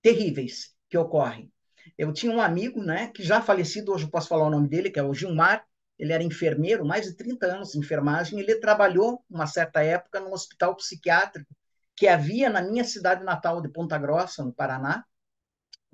terríveis 0.00 0.74
que 0.88 0.96
ocorrem. 0.96 1.52
Eu 1.98 2.12
tinha 2.12 2.32
um 2.32 2.40
amigo, 2.40 2.82
né, 2.82 3.08
que 3.08 3.22
já 3.22 3.42
falecido, 3.42 3.92
hoje 3.92 4.04
eu 4.04 4.10
posso 4.10 4.28
falar 4.28 4.46
o 4.46 4.50
nome 4.50 4.68
dele, 4.68 4.90
que 4.90 4.98
é 4.98 5.02
o 5.02 5.12
Gilmar, 5.12 5.66
ele 5.98 6.12
era 6.12 6.22
enfermeiro, 6.22 6.84
mais 6.84 7.04
de 7.06 7.14
30 7.14 7.46
anos 7.46 7.72
de 7.72 7.78
enfermagem, 7.78 8.40
ele 8.40 8.56
trabalhou, 8.56 9.24
uma 9.30 9.46
certa 9.46 9.82
época, 9.82 10.18
num 10.18 10.32
hospital 10.32 10.74
psiquiátrico 10.76 11.54
que 11.96 12.08
havia 12.08 12.50
na 12.50 12.60
minha 12.60 12.84
cidade 12.84 13.22
natal 13.22 13.60
de 13.60 13.68
Ponta 13.68 13.96
Grossa, 13.96 14.44
no 14.44 14.52
Paraná, 14.52 15.04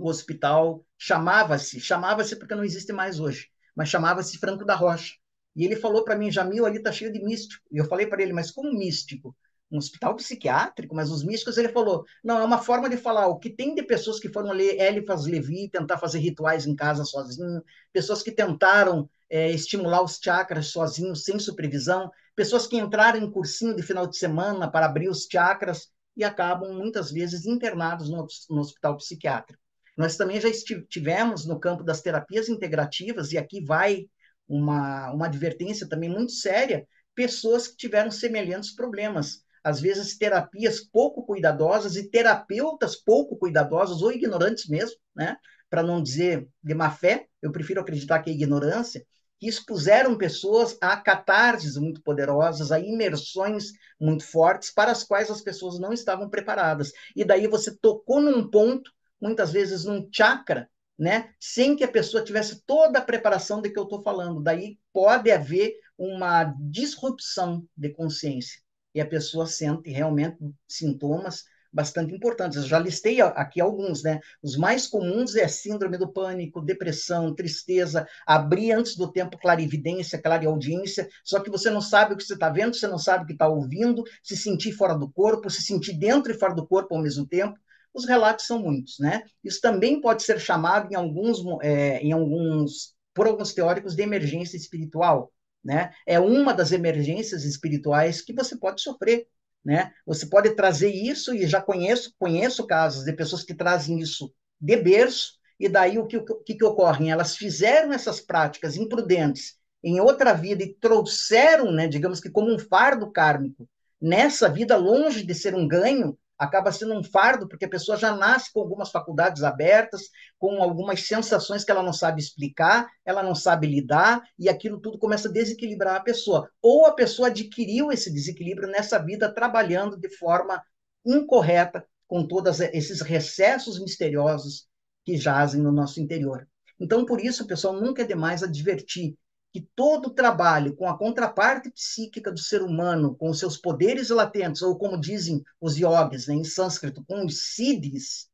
o 0.01 0.09
hospital 0.09 0.85
chamava-se, 0.99 1.81
chamava-se 1.81 2.37
porque 2.37 2.55
não 2.55 2.65
existe 2.65 2.93
mais 2.93 3.21
hoje, 3.21 3.49
mas 3.77 3.89
chamava-se 3.89 4.39
Franco 4.39 4.65
da 4.65 4.75
Rocha. 4.75 5.15
E 5.57 5.65
ele 5.65 5.77
falou 5.77 6.05
para 6.05 6.17
mim, 6.17 6.31
Jamil, 6.31 6.65
ali 6.65 6.79
está 6.79 6.93
cheio 6.93 7.13
de 7.13 7.23
místico. 7.23 7.63
E 7.73 7.79
eu 7.79 7.85
falei 7.87 8.07
para 8.07 8.23
ele, 8.23 8.33
mas 8.33 8.51
como 8.51 8.73
místico? 8.73 9.35
um 9.71 9.79
hospital 9.79 10.17
psiquiátrico, 10.17 10.95
mas 10.95 11.11
os 11.11 11.23
místicos, 11.23 11.57
ele 11.57 11.69
falou, 11.69 12.05
não, 12.25 12.39
é 12.39 12.45
uma 12.45 12.59
forma 12.59 12.91
de 12.91 12.97
falar, 12.97 13.29
o 13.29 13.39
que 13.39 13.49
tem 13.49 13.75
de 13.75 13.83
pessoas 13.83 14.19
que 14.19 14.29
foram 14.29 14.53
ler 14.53 14.81
Eliphas 14.81 15.27
Levi, 15.27 15.69
tentar 15.69 15.99
fazer 15.99 16.19
rituais 16.19 16.67
em 16.67 16.75
casa 16.75 17.05
sozinho, 17.05 17.63
pessoas 17.93 18.23
que 18.23 18.33
tentaram 18.33 19.09
é, 19.29 19.51
estimular 19.51 20.03
os 20.03 20.19
chakras 20.23 20.67
sozinhos, 20.69 21.25
sem 21.25 21.39
supervisão, 21.39 22.11
pessoas 22.35 22.67
que 22.67 22.77
entraram 22.77 23.21
em 23.21 23.31
cursinho 23.31 23.77
de 23.77 23.83
final 23.83 24.07
de 24.07 24.17
semana 24.17 24.69
para 24.71 24.87
abrir 24.87 25.09
os 25.09 25.27
chakras 25.31 25.89
e 26.17 26.25
acabam, 26.25 26.73
muitas 26.75 27.13
vezes, 27.13 27.47
internados 27.47 28.11
no, 28.11 28.27
no 28.51 28.61
hospital 28.61 28.97
psiquiátrico. 28.97 29.60
Nós 30.01 30.17
também 30.17 30.41
já 30.41 30.49
estivemos 30.49 31.45
no 31.45 31.61
campo 31.61 31.85
das 31.85 32.01
terapias 32.01 32.49
integrativas, 32.49 33.33
e 33.33 33.37
aqui 33.37 33.63
vai 33.63 34.07
uma, 34.49 35.13
uma 35.13 35.27
advertência 35.27 35.87
também 35.87 36.09
muito 36.09 36.33
séria, 36.33 36.89
pessoas 37.15 37.69
que 37.69 37.77
tiveram 37.77 38.11
semelhantes 38.11 38.75
problemas. 38.75 39.45
Às 39.63 39.79
vezes, 39.79 40.17
terapias 40.17 40.81
pouco 40.81 41.27
cuidadosas 41.27 41.97
e 41.97 42.09
terapeutas 42.09 42.97
pouco 42.97 43.37
cuidadosos 43.37 44.01
ou 44.01 44.11
ignorantes 44.11 44.71
mesmo, 44.71 44.97
né? 45.15 45.37
para 45.69 45.83
não 45.83 46.03
dizer 46.03 46.49
de 46.65 46.73
má 46.73 46.91
fé, 46.91 47.27
eu 47.43 47.53
prefiro 47.53 47.83
acreditar 47.83 48.21
que 48.21 48.31
é 48.31 48.33
ignorância, 48.33 49.05
que 49.39 49.49
expuseram 49.49 50.17
pessoas 50.17 50.79
a 50.81 50.97
catarses 50.97 51.77
muito 51.77 52.03
poderosas, 52.03 52.73
a 52.73 52.81
imersões 52.81 53.73
muito 54.01 54.25
fortes, 54.25 54.71
para 54.71 54.93
as 54.93 55.05
quais 55.05 55.31
as 55.31 55.43
pessoas 55.43 55.79
não 55.79 55.93
estavam 55.93 56.31
preparadas. 56.31 56.91
E 57.15 57.23
daí 57.23 57.47
você 57.47 57.77
tocou 57.77 58.19
num 58.23 58.49
ponto, 58.49 58.91
muitas 59.21 59.53
vezes 59.53 59.85
num 59.85 60.09
chakra, 60.13 60.69
né? 60.99 61.31
sem 61.39 61.77
que 61.77 61.85
a 61.85 61.89
pessoa 61.89 62.25
tivesse 62.25 62.63
toda 62.67 62.99
a 62.99 63.05
preparação 63.05 63.61
de 63.61 63.71
que 63.71 63.79
eu 63.79 63.85
estou 63.85 64.03
falando. 64.03 64.43
Daí 64.43 64.79
pode 64.93 65.31
haver 65.31 65.75
uma 65.97 66.45
disrupção 66.59 67.67
de 67.77 67.91
consciência. 67.91 68.61
E 68.95 69.01
a 69.01 69.07
pessoa 69.07 69.47
sente 69.47 69.91
realmente 69.91 70.37
sintomas 70.69 71.45
bastante 71.73 72.15
importantes. 72.15 72.57
Eu 72.59 72.65
já 72.65 72.79
listei 72.79 73.21
aqui 73.21 73.61
alguns, 73.61 74.03
né? 74.03 74.21
Os 74.43 74.57
mais 74.57 74.87
comuns 74.87 75.37
é 75.37 75.47
síndrome 75.47 75.97
do 75.97 76.13
pânico, 76.13 76.61
depressão, 76.61 77.35
tristeza, 77.35 78.07
abrir 78.27 78.73
antes 78.73 78.97
do 78.97 79.11
tempo 79.11 79.39
clarividência, 79.39 80.21
clareaudiência, 80.21 81.09
só 81.25 81.41
que 81.41 81.51
você 81.51 81.71
não 81.71 81.81
sabe 81.81 82.15
o 82.15 82.17
que 82.17 82.25
você 82.25 82.35
está 82.35 82.49
vendo, 82.49 82.75
você 82.75 82.89
não 82.89 82.99
sabe 82.99 83.25
o 83.25 83.27
que 83.27 83.33
está 83.33 83.49
ouvindo, 83.49 84.03
se 84.23 84.37
sentir 84.37 84.73
fora 84.73 84.95
do 84.95 85.09
corpo, 85.11 85.51
se 85.51 85.63
sentir 85.63 85.95
dentro 85.95 86.33
e 86.33 86.39
fora 86.39 86.55
do 86.55 86.67
corpo 86.67 86.95
ao 86.95 87.03
mesmo 87.03 87.27
tempo. 87.27 87.59
Os 87.92 88.07
relatos 88.07 88.46
são 88.46 88.61
muitos, 88.61 88.98
né? 88.98 89.22
Isso 89.42 89.61
também 89.61 90.00
pode 90.00 90.22
ser 90.22 90.38
chamado 90.40 90.92
em 90.92 90.96
alguns, 90.96 91.38
é, 91.62 91.98
em 91.98 92.12
alguns, 92.12 92.94
por 93.14 93.26
alguns 93.26 93.53
teóricos, 93.53 93.94
de 93.94 94.03
emergência 94.03 94.57
espiritual, 94.57 95.33
né? 95.64 95.92
É 96.07 96.18
uma 96.20 96.55
das 96.55 96.72
emergências 96.72 97.44
espirituais 97.44 98.20
que 98.22 98.33
você 98.33 98.57
pode 98.57 98.81
sofrer 98.81 99.26
né? 99.64 99.92
Você 100.07 100.26
pode 100.26 100.55
trazer 100.55 100.90
isso, 100.90 101.35
e 101.35 101.46
já 101.46 101.61
conheço, 101.61 102.14
conheço 102.18 102.66
casos 102.66 103.05
de 103.05 103.12
pessoas 103.12 103.44
que 103.44 103.55
trazem 103.55 103.98
isso 104.00 104.33
de 104.61 104.76
berço, 104.76 105.35
e 105.59 105.68
daí 105.68 105.98
o 105.98 106.07
que, 106.07 106.16
o 106.16 106.24
que, 106.24 106.55
que 106.55 106.64
ocorre? 106.64 107.11
Elas 107.11 107.37
fizeram 107.37 107.92
essas 107.92 108.20
práticas 108.20 108.76
imprudentes 108.76 109.59
em 109.83 110.00
outra 110.00 110.33
vida 110.33 110.62
e 110.62 110.74
trouxeram, 110.74 111.70
né, 111.72 111.87
digamos 111.87 112.20
que 112.20 112.31
como 112.31 112.53
um 112.53 112.59
fardo 112.59 113.11
kármico, 113.11 113.68
nessa 114.00 114.48
vida, 114.48 114.76
longe 114.76 115.22
de 115.22 115.35
ser 115.35 115.55
um 115.55 115.68
ganho, 115.68 116.18
acaba 116.40 116.72
sendo 116.72 116.94
um 116.94 117.05
fardo, 117.05 117.46
porque 117.46 117.66
a 117.66 117.68
pessoa 117.68 117.98
já 117.98 118.16
nasce 118.16 118.50
com 118.50 118.61
algumas 118.61 118.90
faculdades 118.90 119.42
abertas, 119.42 120.09
com 120.38 120.62
algumas 120.62 121.07
sensações 121.07 121.62
que 121.62 121.70
ela 121.70 121.83
não 121.83 121.92
sabe 121.92 122.18
explicar, 122.18 122.88
ela 123.05 123.22
não 123.22 123.35
sabe 123.35 123.66
lidar, 123.66 124.22
e 124.38 124.48
aquilo 124.48 124.81
tudo 124.81 124.98
começa 124.98 125.29
a 125.29 125.31
desequilibrar 125.31 125.96
a 125.96 126.00
pessoa. 126.00 126.50
Ou 126.62 126.87
a 126.87 126.94
pessoa 126.94 127.29
adquiriu 127.29 127.92
esse 127.92 128.11
desequilíbrio 128.11 128.70
nessa 128.70 128.98
vida 128.98 129.31
trabalhando 129.31 129.98
de 129.98 130.09
forma 130.16 130.62
incorreta 131.05 131.85
com 132.09 132.26
todos 132.26 132.59
esses 132.59 133.03
recessos 133.03 133.79
misteriosos 133.79 134.66
que 135.05 135.18
jazem 135.18 135.61
no 135.61 135.70
nosso 135.70 136.00
interior. 136.00 136.48
Então, 136.81 137.05
por 137.05 137.20
isso, 137.20 137.46
pessoal, 137.46 137.74
nunca 137.74 138.00
é 138.00 138.07
demais 138.07 138.42
advertir 138.42 139.14
que 139.53 139.69
todo 139.75 140.15
trabalho 140.15 140.77
com 140.77 140.89
a 140.89 140.97
contraparte 140.97 141.71
psíquica 141.71 142.31
do 142.31 142.39
ser 142.39 142.63
humano, 142.63 143.17
com 143.17 143.33
seus 143.35 143.57
poderes 143.57 144.11
latentes, 144.11 144.63
ou 144.63 144.79
como 144.79 145.01
dizem 145.01 145.43
os 145.61 145.77
yogis 145.77 146.29
né, 146.29 146.35
em 146.35 146.45
sânscrito, 146.45 147.05
com 147.05 147.27
os 147.27 147.55
siddhis, 147.55 148.29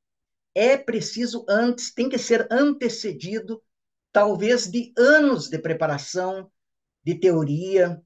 é 0.54 0.76
preciso 0.76 1.44
antes, 1.48 1.92
tem 1.92 2.08
que 2.08 2.18
ser 2.18 2.46
antecedido, 2.50 3.62
talvez, 4.12 4.70
de 4.70 4.92
anos 4.96 5.48
de 5.48 5.58
preparação, 5.58 6.50
de 7.04 7.14
teoria, 7.14 8.02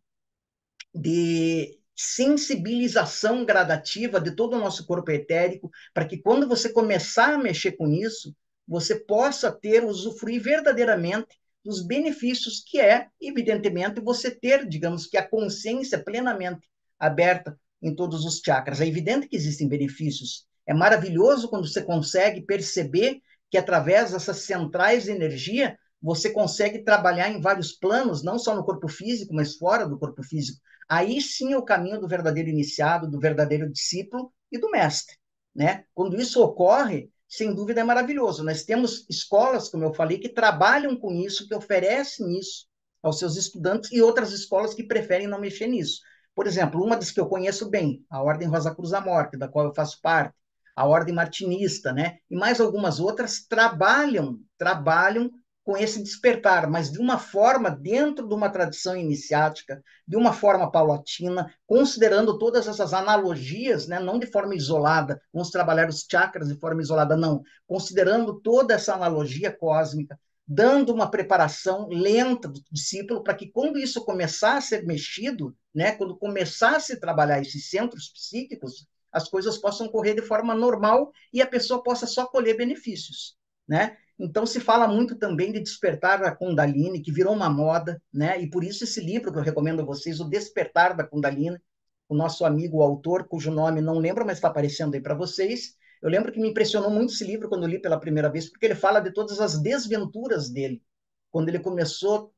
de 0.94 1.80
sensibilização 1.96 3.44
gradativa 3.44 4.20
de 4.20 4.34
todo 4.34 4.54
o 4.56 4.58
nosso 4.58 4.86
corpo 4.86 5.10
etérico, 5.10 5.70
para 5.92 6.06
que 6.06 6.18
quando 6.18 6.48
você 6.48 6.72
começar 6.72 7.34
a 7.34 7.38
mexer 7.38 7.72
com 7.72 7.88
isso, 7.88 8.34
você 8.66 8.94
possa 8.94 9.50
ter, 9.50 9.84
usufruir 9.84 10.40
verdadeiramente 10.40 11.39
dos 11.64 11.82
benefícios 11.82 12.62
que 12.66 12.80
é, 12.80 13.08
evidentemente, 13.20 14.00
você 14.00 14.30
ter, 14.30 14.66
digamos 14.66 15.06
que 15.06 15.16
a 15.16 15.28
consciência 15.28 16.02
plenamente 16.02 16.68
aberta 16.98 17.58
em 17.82 17.94
todos 17.94 18.24
os 18.24 18.40
chakras. 18.44 18.80
É 18.80 18.86
evidente 18.86 19.28
que 19.28 19.36
existem 19.36 19.68
benefícios. 19.68 20.46
É 20.66 20.74
maravilhoso 20.74 21.48
quando 21.48 21.66
você 21.66 21.82
consegue 21.82 22.42
perceber 22.42 23.20
que 23.50 23.58
através 23.58 24.12
dessas 24.12 24.38
centrais 24.38 25.04
de 25.04 25.10
energia 25.10 25.76
você 26.00 26.30
consegue 26.30 26.82
trabalhar 26.82 27.28
em 27.28 27.40
vários 27.40 27.72
planos, 27.72 28.22
não 28.22 28.38
só 28.38 28.54
no 28.54 28.64
corpo 28.64 28.88
físico, 28.88 29.34
mas 29.34 29.56
fora 29.56 29.86
do 29.86 29.98
corpo 29.98 30.22
físico. 30.22 30.60
Aí 30.88 31.20
sim 31.20 31.52
é 31.52 31.58
o 31.58 31.64
caminho 31.64 32.00
do 32.00 32.08
verdadeiro 32.08 32.48
iniciado, 32.48 33.10
do 33.10 33.20
verdadeiro 33.20 33.70
discípulo 33.70 34.32
e 34.50 34.58
do 34.58 34.70
mestre, 34.70 35.14
né? 35.54 35.84
Quando 35.94 36.20
isso 36.20 36.42
ocorre, 36.42 37.10
sem 37.30 37.54
dúvida 37.54 37.80
é 37.80 37.84
maravilhoso. 37.84 38.42
Nós 38.42 38.64
temos 38.64 39.06
escolas, 39.08 39.68
como 39.68 39.84
eu 39.84 39.94
falei, 39.94 40.18
que 40.18 40.28
trabalham 40.28 40.96
com 40.96 41.12
isso, 41.12 41.46
que 41.46 41.54
oferecem 41.54 42.36
isso 42.36 42.66
aos 43.00 43.18
seus 43.18 43.36
estudantes, 43.36 43.90
e 43.92 44.02
outras 44.02 44.32
escolas 44.32 44.74
que 44.74 44.82
preferem 44.82 45.28
não 45.28 45.40
mexer 45.40 45.68
nisso. 45.68 46.00
Por 46.34 46.46
exemplo, 46.46 46.82
uma 46.84 46.96
das 46.96 47.10
que 47.10 47.20
eu 47.20 47.28
conheço 47.28 47.70
bem, 47.70 48.04
a 48.10 48.20
Ordem 48.22 48.48
Rosa 48.48 48.74
Cruz 48.74 48.90
da 48.90 49.00
Morte, 49.00 49.38
da 49.38 49.48
qual 49.48 49.66
eu 49.66 49.74
faço 49.74 50.00
parte, 50.02 50.34
a 50.74 50.86
Ordem 50.86 51.14
Martinista, 51.14 51.92
né? 51.92 52.18
E 52.28 52.36
mais 52.36 52.60
algumas 52.60 52.98
outras 52.98 53.46
trabalham, 53.46 54.38
trabalham 54.58 55.30
com 55.64 55.76
esse 55.76 56.02
despertar, 56.02 56.68
mas 56.68 56.90
de 56.90 56.98
uma 56.98 57.18
forma 57.18 57.70
dentro 57.70 58.26
de 58.26 58.34
uma 58.34 58.50
tradição 58.50 58.96
iniciática, 58.96 59.82
de 60.06 60.16
uma 60.16 60.32
forma 60.32 60.70
paulatina, 60.70 61.52
considerando 61.66 62.38
todas 62.38 62.66
essas 62.66 62.92
analogias, 62.94 63.86
né, 63.86 64.00
não 64.00 64.18
de 64.18 64.26
forma 64.26 64.54
isolada, 64.54 65.20
vamos 65.32 65.50
trabalhar 65.50 65.88
os 65.88 66.06
chakras 66.10 66.48
de 66.48 66.58
forma 66.58 66.80
isolada, 66.80 67.16
não, 67.16 67.42
considerando 67.66 68.40
toda 68.40 68.74
essa 68.74 68.94
analogia 68.94 69.52
cósmica, 69.52 70.18
dando 70.46 70.92
uma 70.92 71.08
preparação 71.08 71.86
lenta 71.88 72.48
do 72.48 72.60
discípulo 72.72 73.22
para 73.22 73.34
que 73.34 73.46
quando 73.46 73.78
isso 73.78 74.04
começar 74.04 74.56
a 74.56 74.60
ser 74.60 74.84
mexido, 74.84 75.54
né, 75.72 75.92
quando 75.92 76.16
começar 76.16 76.76
a 76.76 76.80
se 76.80 76.98
trabalhar 76.98 77.40
esses 77.40 77.70
centros 77.70 78.08
psíquicos, 78.08 78.88
as 79.12 79.28
coisas 79.28 79.58
possam 79.58 79.88
correr 79.88 80.14
de 80.14 80.22
forma 80.22 80.54
normal 80.54 81.12
e 81.32 81.42
a 81.42 81.46
pessoa 81.46 81.82
possa 81.82 82.06
só 82.06 82.26
colher 82.26 82.56
benefícios, 82.56 83.36
né? 83.68 83.96
Então, 84.22 84.44
se 84.44 84.60
fala 84.60 84.86
muito 84.86 85.16
também 85.16 85.50
de 85.50 85.60
despertar 85.60 86.20
da 86.20 86.30
Kundalini, 86.34 87.00
que 87.00 87.10
virou 87.10 87.34
uma 87.34 87.48
moda, 87.48 88.00
né? 88.12 88.38
E 88.40 88.50
por 88.50 88.62
isso 88.62 88.84
esse 88.84 89.00
livro 89.00 89.32
que 89.32 89.38
eu 89.38 89.42
recomendo 89.42 89.80
a 89.80 89.84
vocês, 89.84 90.20
O 90.20 90.28
Despertar 90.28 90.94
da 90.94 91.04
Kundalini, 91.04 91.58
o 92.06 92.14
nosso 92.14 92.44
amigo 92.44 92.78
o 92.78 92.82
autor, 92.82 93.26
cujo 93.26 93.50
nome 93.50 93.80
não 93.80 93.98
lembro, 93.98 94.26
mas 94.26 94.36
está 94.36 94.48
aparecendo 94.48 94.94
aí 94.94 95.00
para 95.00 95.14
vocês. 95.14 95.74
Eu 96.02 96.10
lembro 96.10 96.30
que 96.32 96.38
me 96.38 96.50
impressionou 96.50 96.90
muito 96.90 97.14
esse 97.14 97.24
livro 97.24 97.48
quando 97.48 97.62
eu 97.62 97.68
li 97.68 97.80
pela 97.80 97.98
primeira 97.98 98.28
vez, 98.28 98.50
porque 98.50 98.66
ele 98.66 98.74
fala 98.74 99.00
de 99.00 99.10
todas 99.10 99.40
as 99.40 99.58
desventuras 99.58 100.50
dele, 100.50 100.82
quando 101.30 101.48
ele 101.48 101.58
começou 101.58 102.34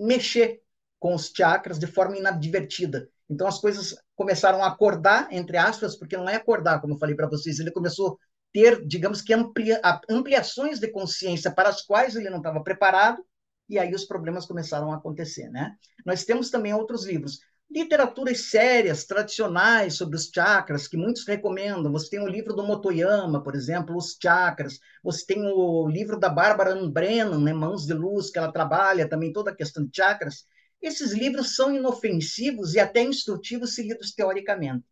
a 0.00 0.04
mexer 0.04 0.62
com 0.98 1.14
os 1.14 1.30
chakras 1.34 1.78
de 1.78 1.86
forma 1.86 2.16
inadvertida. 2.16 3.08
Então 3.30 3.46
as 3.46 3.60
coisas 3.60 3.94
começaram 4.16 4.64
a 4.64 4.68
acordar, 4.68 5.28
entre 5.30 5.56
aspas, 5.56 5.94
porque 5.94 6.16
não 6.16 6.28
é 6.28 6.34
acordar, 6.36 6.80
como 6.80 6.94
eu 6.94 6.98
falei 6.98 7.14
para 7.14 7.28
vocês, 7.28 7.60
ele 7.60 7.70
começou 7.70 8.18
ter, 8.52 8.86
digamos 8.86 9.20
que, 9.22 9.32
amplia, 9.32 9.80
ampliações 10.08 10.78
de 10.78 10.88
consciência 10.88 11.50
para 11.50 11.68
as 11.68 11.82
quais 11.82 12.16
ele 12.16 12.30
não 12.30 12.38
estava 12.38 12.62
preparado, 12.62 13.24
e 13.68 13.78
aí 13.78 13.94
os 13.94 14.04
problemas 14.04 14.46
começaram 14.46 14.92
a 14.92 14.96
acontecer, 14.96 15.50
né? 15.50 15.76
Nós 16.04 16.24
temos 16.24 16.50
também 16.50 16.72
outros 16.72 17.04
livros, 17.04 17.40
literaturas 17.70 18.50
sérias, 18.50 19.04
tradicionais 19.04 19.94
sobre 19.94 20.16
os 20.16 20.30
chakras, 20.34 20.88
que 20.88 20.96
muitos 20.96 21.26
recomendam. 21.26 21.92
Você 21.92 22.10
tem 22.10 22.20
o 22.20 22.26
livro 22.26 22.54
do 22.54 22.66
Motoyama, 22.66 23.42
por 23.42 23.54
exemplo, 23.54 23.94
Os 23.94 24.16
Chakras. 24.20 24.78
Você 25.04 25.26
tem 25.26 25.44
o 25.44 25.86
livro 25.86 26.18
da 26.18 26.30
Bárbara 26.30 26.74
Brennan, 26.88 27.40
né, 27.40 27.52
Mãos 27.52 27.84
de 27.84 27.92
Luz, 27.92 28.30
que 28.30 28.38
ela 28.38 28.50
trabalha 28.50 29.08
também 29.08 29.32
toda 29.32 29.50
a 29.50 29.54
questão 29.54 29.84
de 29.84 29.90
chakras. 29.94 30.46
Esses 30.80 31.12
livros 31.12 31.54
são 31.54 31.74
inofensivos 31.74 32.74
e 32.74 32.80
até 32.80 33.02
instrutivos 33.02 33.74
se 33.74 33.82
lidos 33.82 34.12
teoricamente. 34.14 34.84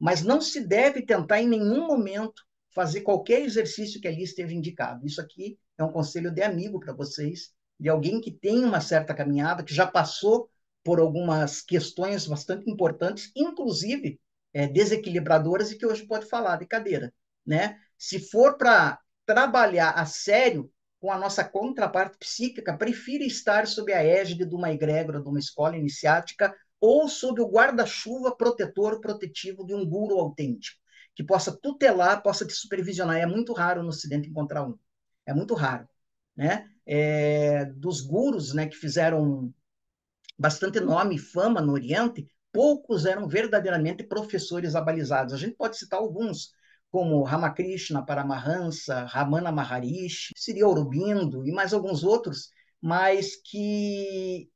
Mas 0.00 0.22
não 0.22 0.40
se 0.40 0.60
deve 0.60 1.02
tentar 1.02 1.40
em 1.40 1.48
nenhum 1.48 1.86
momento 1.86 2.42
fazer 2.74 3.02
qualquer 3.02 3.42
exercício 3.42 4.00
que 4.00 4.08
ali 4.08 4.22
esteja 4.22 4.54
indicado. 4.54 5.06
Isso 5.06 5.20
aqui 5.20 5.58
é 5.78 5.84
um 5.84 5.92
conselho 5.92 6.30
de 6.30 6.42
amigo 6.42 6.80
para 6.80 6.92
vocês, 6.92 7.52
de 7.78 7.88
alguém 7.88 8.20
que 8.20 8.30
tem 8.30 8.64
uma 8.64 8.80
certa 8.80 9.14
caminhada, 9.14 9.62
que 9.62 9.74
já 9.74 9.86
passou 9.86 10.48
por 10.84 10.98
algumas 10.98 11.60
questões 11.60 12.26
bastante 12.26 12.70
importantes, 12.70 13.30
inclusive 13.36 14.20
é, 14.52 14.66
desequilibradoras 14.66 15.70
e 15.70 15.78
que 15.78 15.86
hoje 15.86 16.06
pode 16.06 16.26
falar 16.26 16.56
de 16.56 16.66
cadeira, 16.66 17.12
né? 17.46 17.78
Se 17.96 18.18
for 18.18 18.56
para 18.56 18.98
trabalhar 19.24 19.90
a 19.90 20.04
sério 20.04 20.70
com 21.00 21.10
a 21.10 21.18
nossa 21.18 21.44
contraparte 21.44 22.16
psíquica, 22.18 22.76
prefira 22.76 23.24
estar 23.24 23.66
sob 23.66 23.92
a 23.92 24.02
égide 24.04 24.44
de 24.44 24.54
uma 24.54 24.72
egrégora, 24.72 25.20
de 25.20 25.28
uma 25.28 25.38
escola 25.38 25.76
iniciática 25.76 26.54
ou 26.80 27.08
sob 27.08 27.40
o 27.40 27.48
guarda-chuva 27.48 28.36
protetor 28.36 29.00
protetivo 29.00 29.64
de 29.64 29.72
um 29.74 29.88
guru 29.88 30.18
autêntico, 30.18 30.81
que 31.14 31.22
possa 31.22 31.52
tutelar, 31.52 32.22
possa 32.22 32.46
te 32.46 32.52
supervisionar. 32.52 33.16
É 33.16 33.26
muito 33.26 33.52
raro 33.52 33.82
no 33.82 33.88
Ocidente 33.88 34.28
encontrar 34.28 34.66
um. 34.66 34.78
É 35.26 35.34
muito 35.34 35.54
raro. 35.54 35.88
Né? 36.36 36.68
É, 36.86 37.66
dos 37.66 38.00
gurus 38.00 38.54
né, 38.54 38.66
que 38.66 38.76
fizeram 38.76 39.52
bastante 40.38 40.80
nome 40.80 41.16
e 41.16 41.18
fama 41.18 41.60
no 41.60 41.72
Oriente, 41.72 42.26
poucos 42.52 43.06
eram 43.06 43.28
verdadeiramente 43.28 44.02
professores 44.02 44.74
abalizados. 44.74 45.34
A 45.34 45.36
gente 45.36 45.56
pode 45.56 45.78
citar 45.78 46.00
alguns, 46.00 46.52
como 46.90 47.22
Ramakrishna 47.22 48.04
Paramahansa, 48.04 49.04
Ramana 49.04 49.52
Maharishi, 49.52 50.32
Sri 50.36 50.62
Aurobindo 50.62 51.46
e 51.46 51.52
mais 51.52 51.72
alguns 51.72 52.02
outros, 52.04 52.50
mas 52.80 53.36
que 53.36 54.50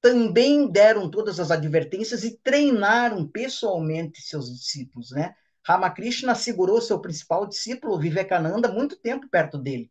também 0.00 0.70
deram 0.70 1.10
todas 1.10 1.38
as 1.38 1.50
advertências 1.50 2.24
e 2.24 2.38
treinaram 2.38 3.26
pessoalmente 3.28 4.22
seus 4.22 4.50
discípulos, 4.50 5.10
né? 5.10 5.34
Ramakrishna 5.66 6.34
segurou 6.34 6.80
seu 6.80 7.00
principal 7.00 7.46
discípulo, 7.46 7.98
Vivekananda, 7.98 8.70
muito 8.70 8.96
tempo 8.96 9.28
perto 9.28 9.58
dele, 9.58 9.90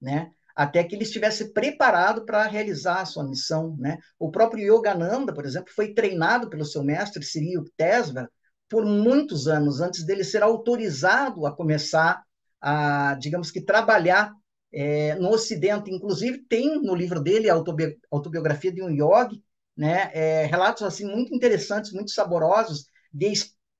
né? 0.00 0.30
Até 0.54 0.82
que 0.84 0.94
ele 0.94 1.04
estivesse 1.04 1.52
preparado 1.52 2.24
para 2.24 2.44
realizar 2.46 3.00
a 3.00 3.04
sua 3.04 3.24
missão, 3.24 3.76
né? 3.78 3.98
O 4.18 4.30
próprio 4.30 4.76
Yogananda, 4.76 5.32
por 5.32 5.44
exemplo, 5.44 5.72
foi 5.74 5.94
treinado 5.94 6.50
pelo 6.50 6.64
seu 6.64 6.82
mestre 6.82 7.24
Sri 7.24 7.52
Yukteswar 7.52 8.28
por 8.68 8.84
muitos 8.84 9.48
anos 9.48 9.80
antes 9.80 10.04
dele 10.04 10.22
ser 10.24 10.42
autorizado 10.42 11.46
a 11.46 11.54
começar 11.54 12.22
a, 12.60 13.14
digamos 13.14 13.50
que, 13.50 13.60
trabalhar 13.60 14.32
é, 14.72 15.14
no 15.16 15.30
Ocidente. 15.30 15.90
Inclusive, 15.90 16.38
tem 16.48 16.80
no 16.80 16.94
livro 16.94 17.20
dele, 17.20 17.50
a 17.50 17.54
autobi 17.54 17.98
Autobiografia 18.10 18.72
de 18.72 18.82
um 18.82 18.90
Yogi, 18.90 19.42
né, 19.76 20.10
é, 20.12 20.46
relatos 20.46 20.82
assim 20.82 21.04
muito 21.04 21.34
interessantes, 21.34 21.92
muito 21.92 22.10
saborosos, 22.10 22.86
de 23.12 23.32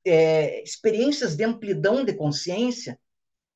é, 0.05 0.63
experiências 0.63 1.37
de 1.37 1.45
amplidão 1.45 2.05
de 2.05 2.15
consciência 2.15 2.99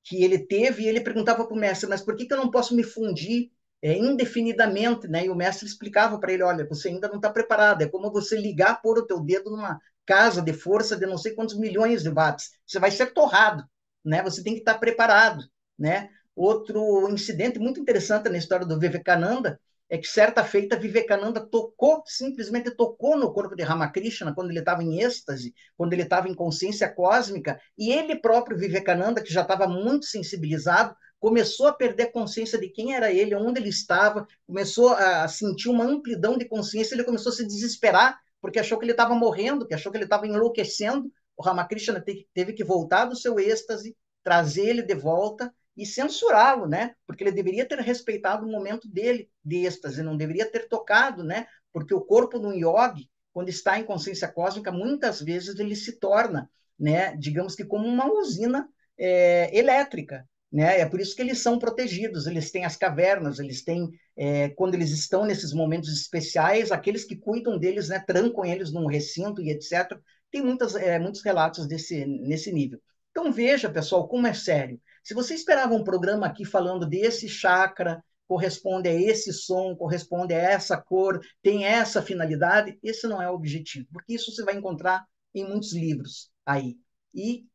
que 0.04 0.22
ele 0.22 0.38
teve, 0.38 0.82
e 0.82 0.88
ele 0.88 1.00
perguntava 1.00 1.46
para 1.46 1.56
o 1.56 1.58
mestre, 1.58 1.88
mas 1.88 2.02
por 2.02 2.14
que, 2.16 2.26
que 2.26 2.34
eu 2.34 2.38
não 2.38 2.50
posso 2.50 2.74
me 2.76 2.82
fundir 2.82 3.50
é, 3.82 3.96
indefinidamente, 3.96 5.08
né? 5.08 5.26
E 5.26 5.30
o 5.30 5.34
mestre 5.34 5.66
explicava 5.66 6.18
para 6.18 6.32
ele, 6.32 6.42
olha, 6.42 6.66
você 6.66 6.88
ainda 6.88 7.08
não 7.08 7.16
está 7.16 7.30
preparado, 7.30 7.82
é 7.82 7.88
como 7.88 8.10
você 8.10 8.36
ligar, 8.36 8.80
pôr 8.82 8.98
o 8.98 9.06
teu 9.06 9.20
dedo 9.20 9.50
numa 9.50 9.80
casa 10.06 10.42
de 10.42 10.52
força 10.52 10.96
de 10.96 11.06
não 11.06 11.16
sei 11.18 11.34
quantos 11.34 11.58
milhões 11.58 12.02
de 12.02 12.10
watts, 12.10 12.50
você 12.66 12.78
vai 12.78 12.90
ser 12.90 13.12
torrado, 13.12 13.64
né? 14.04 14.22
Você 14.22 14.42
tem 14.42 14.54
que 14.54 14.60
estar 14.60 14.78
preparado, 14.78 15.44
né? 15.78 16.10
Outro 16.36 17.08
incidente 17.10 17.58
muito 17.58 17.80
interessante 17.80 18.28
na 18.28 18.38
história 18.38 18.66
do 18.66 18.78
Vivekananda 18.78 19.60
é 19.90 19.98
que 19.98 20.08
certa 20.08 20.42
feita 20.42 20.78
Vivekananda 20.78 21.40
tocou, 21.40 22.02
simplesmente 22.06 22.70
tocou 22.70 23.16
no 23.16 23.32
corpo 23.32 23.54
de 23.54 23.62
Ramakrishna 23.62 24.34
quando 24.34 24.50
ele 24.50 24.60
estava 24.60 24.82
em 24.82 25.00
êxtase, 25.00 25.54
quando 25.76 25.92
ele 25.92 26.02
estava 26.02 26.28
em 26.28 26.34
consciência 26.34 26.88
cósmica, 26.88 27.60
e 27.76 27.92
ele 27.92 28.16
próprio, 28.16 28.56
Vivekananda, 28.56 29.22
que 29.22 29.32
já 29.32 29.42
estava 29.42 29.66
muito 29.66 30.06
sensibilizado, 30.06 30.96
começou 31.20 31.68
a 31.68 31.72
perder 31.72 32.12
consciência 32.12 32.58
de 32.58 32.68
quem 32.68 32.94
era 32.94 33.12
ele, 33.12 33.34
onde 33.34 33.60
ele 33.60 33.68
estava, 33.68 34.26
começou 34.46 34.90
a 34.94 35.26
sentir 35.28 35.68
uma 35.68 35.84
amplidão 35.84 36.36
de 36.36 36.44
consciência, 36.46 36.94
ele 36.94 37.04
começou 37.04 37.30
a 37.30 37.34
se 37.34 37.46
desesperar 37.46 38.18
porque 38.44 38.58
achou 38.58 38.78
que 38.78 38.84
ele 38.84 38.92
estava 38.92 39.14
morrendo, 39.14 39.66
que 39.66 39.72
achou 39.72 39.90
que 39.90 39.96
ele 39.96 40.04
estava 40.04 40.26
enlouquecendo. 40.26 41.10
O 41.34 41.42
Ramakrishna 41.42 42.04
teve 42.34 42.52
que 42.52 42.62
voltar 42.62 43.06
do 43.06 43.16
seu 43.16 43.40
êxtase, 43.40 43.96
trazer 44.22 44.68
ele 44.68 44.82
de 44.82 44.94
volta 44.94 45.50
e 45.76 45.84
censurá-lo, 45.84 46.66
né? 46.66 46.94
Porque 47.06 47.24
ele 47.24 47.32
deveria 47.32 47.66
ter 47.66 47.78
respeitado 47.80 48.46
o 48.46 48.50
momento 48.50 48.88
dele 48.88 49.28
de 49.44 49.66
êxtase, 49.66 50.02
não 50.02 50.16
deveria 50.16 50.50
ter 50.50 50.68
tocado, 50.68 51.24
né? 51.24 51.46
Porque 51.72 51.94
o 51.94 52.00
corpo 52.00 52.38
do 52.38 52.52
yogi, 52.52 53.08
quando 53.32 53.48
está 53.48 53.78
em 53.78 53.84
consciência 53.84 54.28
cósmica, 54.28 54.70
muitas 54.70 55.20
vezes 55.20 55.58
ele 55.58 55.74
se 55.74 55.98
torna, 55.98 56.48
né? 56.78 57.16
Digamos 57.16 57.54
que 57.54 57.64
como 57.64 57.86
uma 57.86 58.10
usina 58.12 58.68
é, 58.96 59.56
elétrica, 59.56 60.28
né? 60.54 60.78
É 60.78 60.86
por 60.86 61.00
isso 61.00 61.16
que 61.16 61.22
eles 61.22 61.42
são 61.42 61.58
protegidos, 61.58 62.28
eles 62.28 62.52
têm 62.52 62.64
as 62.64 62.76
cavernas, 62.76 63.40
eles 63.40 63.64
têm, 63.64 63.90
é, 64.16 64.50
quando 64.50 64.74
eles 64.74 64.90
estão 64.90 65.26
nesses 65.26 65.52
momentos 65.52 65.92
especiais, 65.92 66.70
aqueles 66.70 67.04
que 67.04 67.16
cuidam 67.16 67.58
deles 67.58 67.88
né, 67.88 67.98
trancam 67.98 68.44
eles 68.44 68.70
num 68.72 68.86
recinto 68.86 69.42
e 69.42 69.50
etc. 69.50 69.98
Tem 70.30 70.40
muitas, 70.40 70.76
é, 70.76 70.98
muitos 71.00 71.22
relatos 71.22 71.66
desse, 71.66 72.06
nesse 72.06 72.52
nível. 72.52 72.80
Então 73.10 73.32
veja, 73.32 73.68
pessoal, 73.68 74.06
como 74.06 74.28
é 74.28 74.32
sério. 74.34 74.80
Se 75.04 75.12
você 75.12 75.34
esperava 75.34 75.74
um 75.74 75.84
programa 75.84 76.26
aqui 76.26 76.44
falando 76.44 76.86
desse 76.86 77.28
chakra, 77.28 78.02
corresponde 78.26 78.88
a 78.88 78.94
esse 78.94 79.32
som, 79.34 79.76
corresponde 79.76 80.32
a 80.32 80.38
essa 80.38 80.78
cor, 80.78 81.20
tem 81.42 81.66
essa 81.66 82.00
finalidade, 82.00 82.78
esse 82.82 83.06
não 83.06 83.20
é 83.20 83.30
o 83.30 83.34
objetivo, 83.34 83.86
porque 83.92 84.14
isso 84.14 84.32
você 84.32 84.42
vai 84.42 84.56
encontrar 84.56 85.04
em 85.34 85.46
muitos 85.46 85.74
livros 85.74 86.30
aí. 86.46 86.78
E 87.14 87.46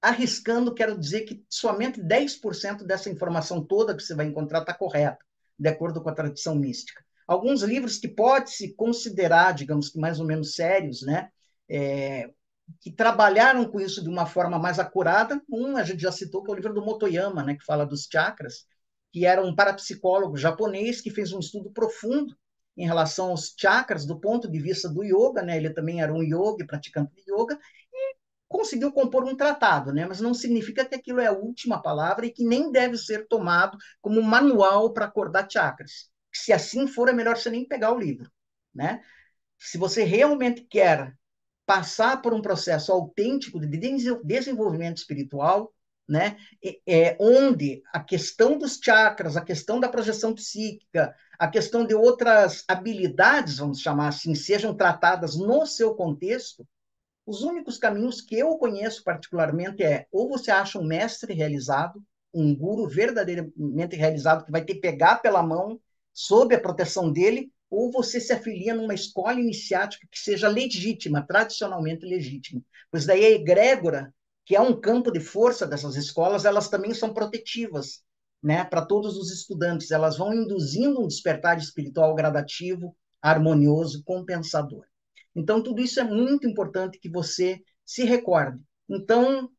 arriscando, 0.00 0.72
quero 0.72 0.96
dizer 0.96 1.22
que 1.22 1.44
somente 1.50 2.00
10% 2.00 2.84
dessa 2.84 3.10
informação 3.10 3.64
toda 3.64 3.96
que 3.96 4.02
você 4.02 4.14
vai 4.14 4.26
encontrar 4.26 4.60
está 4.60 4.72
correta, 4.72 5.18
de 5.58 5.68
acordo 5.68 6.00
com 6.00 6.08
a 6.08 6.14
tradição 6.14 6.54
mística. 6.54 7.04
Alguns 7.26 7.62
livros 7.62 7.98
que 7.98 8.06
pode-se 8.06 8.74
considerar, 8.74 9.52
digamos 9.52 9.88
que 9.88 9.98
mais 9.98 10.20
ou 10.20 10.26
menos 10.26 10.54
sérios, 10.54 11.02
né? 11.02 11.28
É, 11.68 12.30
que 12.80 12.90
trabalharam 12.90 13.64
com 13.64 13.80
isso 13.80 14.02
de 14.02 14.08
uma 14.08 14.26
forma 14.26 14.58
mais 14.58 14.78
acurada. 14.78 15.40
Um, 15.50 15.76
a 15.76 15.82
gente 15.82 16.02
já 16.02 16.12
citou, 16.12 16.42
que 16.42 16.50
é 16.50 16.52
o 16.52 16.56
livro 16.56 16.74
do 16.74 16.84
Motoyama, 16.84 17.42
né, 17.42 17.54
que 17.54 17.64
fala 17.64 17.86
dos 17.86 18.08
chakras, 18.10 18.66
que 19.12 19.24
era 19.24 19.42
um 19.42 19.54
parapsicólogo 19.54 20.36
japonês 20.36 21.00
que 21.00 21.10
fez 21.10 21.32
um 21.32 21.38
estudo 21.38 21.70
profundo 21.70 22.36
em 22.76 22.86
relação 22.86 23.30
aos 23.30 23.54
chakras 23.56 24.04
do 24.04 24.20
ponto 24.20 24.50
de 24.50 24.60
vista 24.60 24.88
do 24.88 25.02
yoga, 25.02 25.42
né? 25.42 25.56
Ele 25.56 25.70
também 25.70 26.02
era 26.02 26.12
um 26.12 26.22
yogi, 26.22 26.66
praticante 26.66 27.14
de 27.14 27.32
yoga, 27.32 27.58
conseguiu 28.48 28.92
compor 28.92 29.24
um 29.24 29.36
tratado, 29.36 29.92
né? 29.92 30.06
mas 30.06 30.20
não 30.20 30.32
significa 30.32 30.84
que 30.84 30.94
aquilo 30.94 31.20
é 31.20 31.26
a 31.26 31.32
última 31.32 31.80
palavra 31.82 32.26
e 32.26 32.30
que 32.30 32.44
nem 32.44 32.70
deve 32.70 32.96
ser 32.96 33.26
tomado 33.26 33.76
como 34.00 34.22
manual 34.22 34.92
para 34.92 35.06
acordar 35.06 35.50
chakras. 35.50 36.10
Se 36.32 36.52
assim 36.52 36.86
for, 36.86 37.08
é 37.08 37.12
melhor 37.12 37.36
você 37.36 37.50
nem 37.50 37.66
pegar 37.66 37.92
o 37.92 37.98
livro. 37.98 38.30
Né? 38.74 39.02
Se 39.58 39.78
você 39.78 40.04
realmente 40.04 40.62
quer 40.62 41.14
passar 41.66 42.22
por 42.22 42.32
um 42.32 42.40
processo 42.40 42.92
autêntico 42.92 43.60
de 43.60 43.66
desenvolvimento 44.24 44.98
espiritual, 44.98 45.74
né? 46.08 46.36
É, 46.86 47.16
onde 47.20 47.82
a 47.92 48.00
questão 48.00 48.56
dos 48.56 48.78
chakras, 48.82 49.36
a 49.36 49.44
questão 49.44 49.80
da 49.80 49.88
projeção 49.88 50.32
psíquica, 50.32 51.14
a 51.38 51.48
questão 51.48 51.84
de 51.84 51.94
outras 51.94 52.64
habilidades, 52.68 53.58
vamos 53.58 53.80
chamar 53.80 54.08
assim, 54.08 54.34
sejam 54.34 54.74
tratadas 54.74 55.36
no 55.36 55.66
seu 55.66 55.94
contexto, 55.94 56.66
os 57.26 57.42
únicos 57.42 57.76
caminhos 57.76 58.20
que 58.20 58.38
eu 58.38 58.56
conheço 58.56 59.02
particularmente 59.02 59.82
é 59.82 60.06
ou 60.12 60.28
você 60.28 60.52
acha 60.52 60.78
um 60.78 60.84
mestre 60.84 61.34
realizado, 61.34 62.00
um 62.32 62.54
guru 62.54 62.86
verdadeiramente 62.86 63.96
realizado 63.96 64.44
que 64.44 64.52
vai 64.52 64.64
te 64.64 64.76
pegar 64.76 65.16
pela 65.16 65.42
mão 65.42 65.80
sob 66.14 66.54
a 66.54 66.60
proteção 66.60 67.10
dele, 67.12 67.52
ou 67.70 67.90
você 67.90 68.20
se 68.20 68.32
afilia 68.32 68.74
numa 68.74 68.94
escola 68.94 69.40
iniciática 69.40 70.06
que 70.10 70.18
seja 70.18 70.48
legítima, 70.48 71.26
tradicionalmente 71.26 72.06
legítima. 72.06 72.62
Pois 72.90 73.04
daí 73.04 73.24
a 73.24 73.30
egrégora, 73.30 74.14
que 74.44 74.54
é 74.54 74.60
um 74.60 74.78
campo 74.80 75.10
de 75.10 75.20
força 75.20 75.66
dessas 75.66 75.96
escolas, 75.96 76.44
elas 76.44 76.68
também 76.68 76.94
são 76.94 77.12
protetivas, 77.12 78.04
né, 78.42 78.64
para 78.64 78.84
todos 78.84 79.16
os 79.16 79.32
estudantes. 79.32 79.90
Elas 79.90 80.16
vão 80.16 80.32
induzindo 80.32 81.02
um 81.02 81.08
despertar 81.08 81.58
espiritual 81.58 82.14
gradativo, 82.14 82.96
harmonioso, 83.20 84.04
compensador. 84.04 84.84
Então, 85.34 85.62
tudo 85.62 85.82
isso 85.82 85.98
é 85.98 86.04
muito 86.04 86.46
importante 86.46 86.98
que 86.98 87.10
você 87.10 87.60
se 87.84 88.04
recorde. 88.04 88.58
Então, 88.88 89.50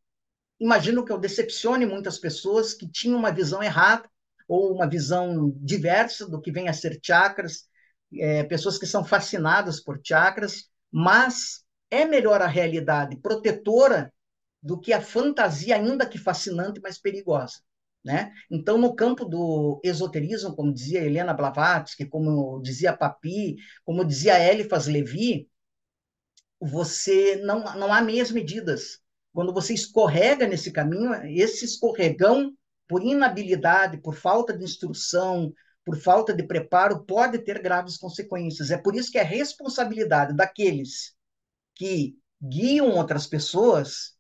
imagino 0.60 1.03
que 1.03 1.12
eu 1.12 1.20
decepcione 1.20 1.86
muitas 1.86 2.18
pessoas 2.18 2.74
que 2.74 2.89
tinham 2.89 3.20
uma 3.20 3.32
visão 3.32 3.62
errada 3.62 4.10
ou 4.47 4.74
uma 4.74 4.89
visão 4.89 5.51
diversa 5.58 6.28
do 6.28 6.41
que 6.41 6.51
vem 6.51 6.70
a 6.70 6.74
ser 6.74 6.97
chakras, 7.03 7.68
é, 8.14 8.43
pessoas 8.43 8.78
que 8.78 8.86
são 8.86 9.03
fascinadas 9.03 9.80
por 9.82 9.99
chakras, 10.03 10.70
mas 10.91 11.64
é 11.89 12.05
melhor 12.05 12.41
a 12.41 12.47
realidade 12.47 13.18
protetora 13.18 14.14
do 14.62 14.80
que 14.80 14.91
a 14.93 15.01
fantasia, 15.01 15.76
ainda 15.76 16.05
que 16.05 16.18
fascinante, 16.18 16.80
mas 16.82 16.97
perigosa. 16.97 17.62
Né? 18.03 18.32
Então, 18.49 18.78
no 18.78 18.95
campo 18.95 19.26
do 19.26 19.82
esoterismo, 19.84 20.55
como 20.55 20.74
dizia 20.74 21.03
Helena 21.03 21.34
Blavatsky, 21.34 22.05
como 22.05 22.62
dizia 22.62 22.95
Papi, 22.95 23.58
como 23.84 24.05
dizia 24.05 24.39
Eliphas 24.39 24.88
Levi, 24.88 25.49
você 26.60 27.36
não, 27.43 27.64
não 27.76 27.93
há 27.93 28.01
meias 28.01 28.32
medidas. 28.32 28.99
Quando 29.34 29.53
você 29.53 29.74
escorrega 29.74 30.47
nesse 30.47 30.72
caminho, 30.72 31.14
esse 31.26 31.66
escorregão, 31.66 32.53
por 32.88 33.03
inabilidade, 33.03 33.97
por 33.97 34.16
falta 34.16 34.58
de 34.58 34.64
instrução, 34.64 35.53
por 35.88 35.96
falta 35.98 36.34
de 36.34 36.44
preparo, 36.44 37.06
pode 37.06 37.40
ter 37.40 37.62
graves 37.62 37.96
consequências. 37.96 38.72
É 38.72 38.78
por 38.78 38.94
isso 38.94 39.10
que 39.10 39.18
é 39.18 39.24
responsabilidade 39.24 40.36
daqueles 40.36 41.16
que 41.74 42.18
guiam 42.44 42.90
outras 42.90 43.26
pessoas 43.26 44.18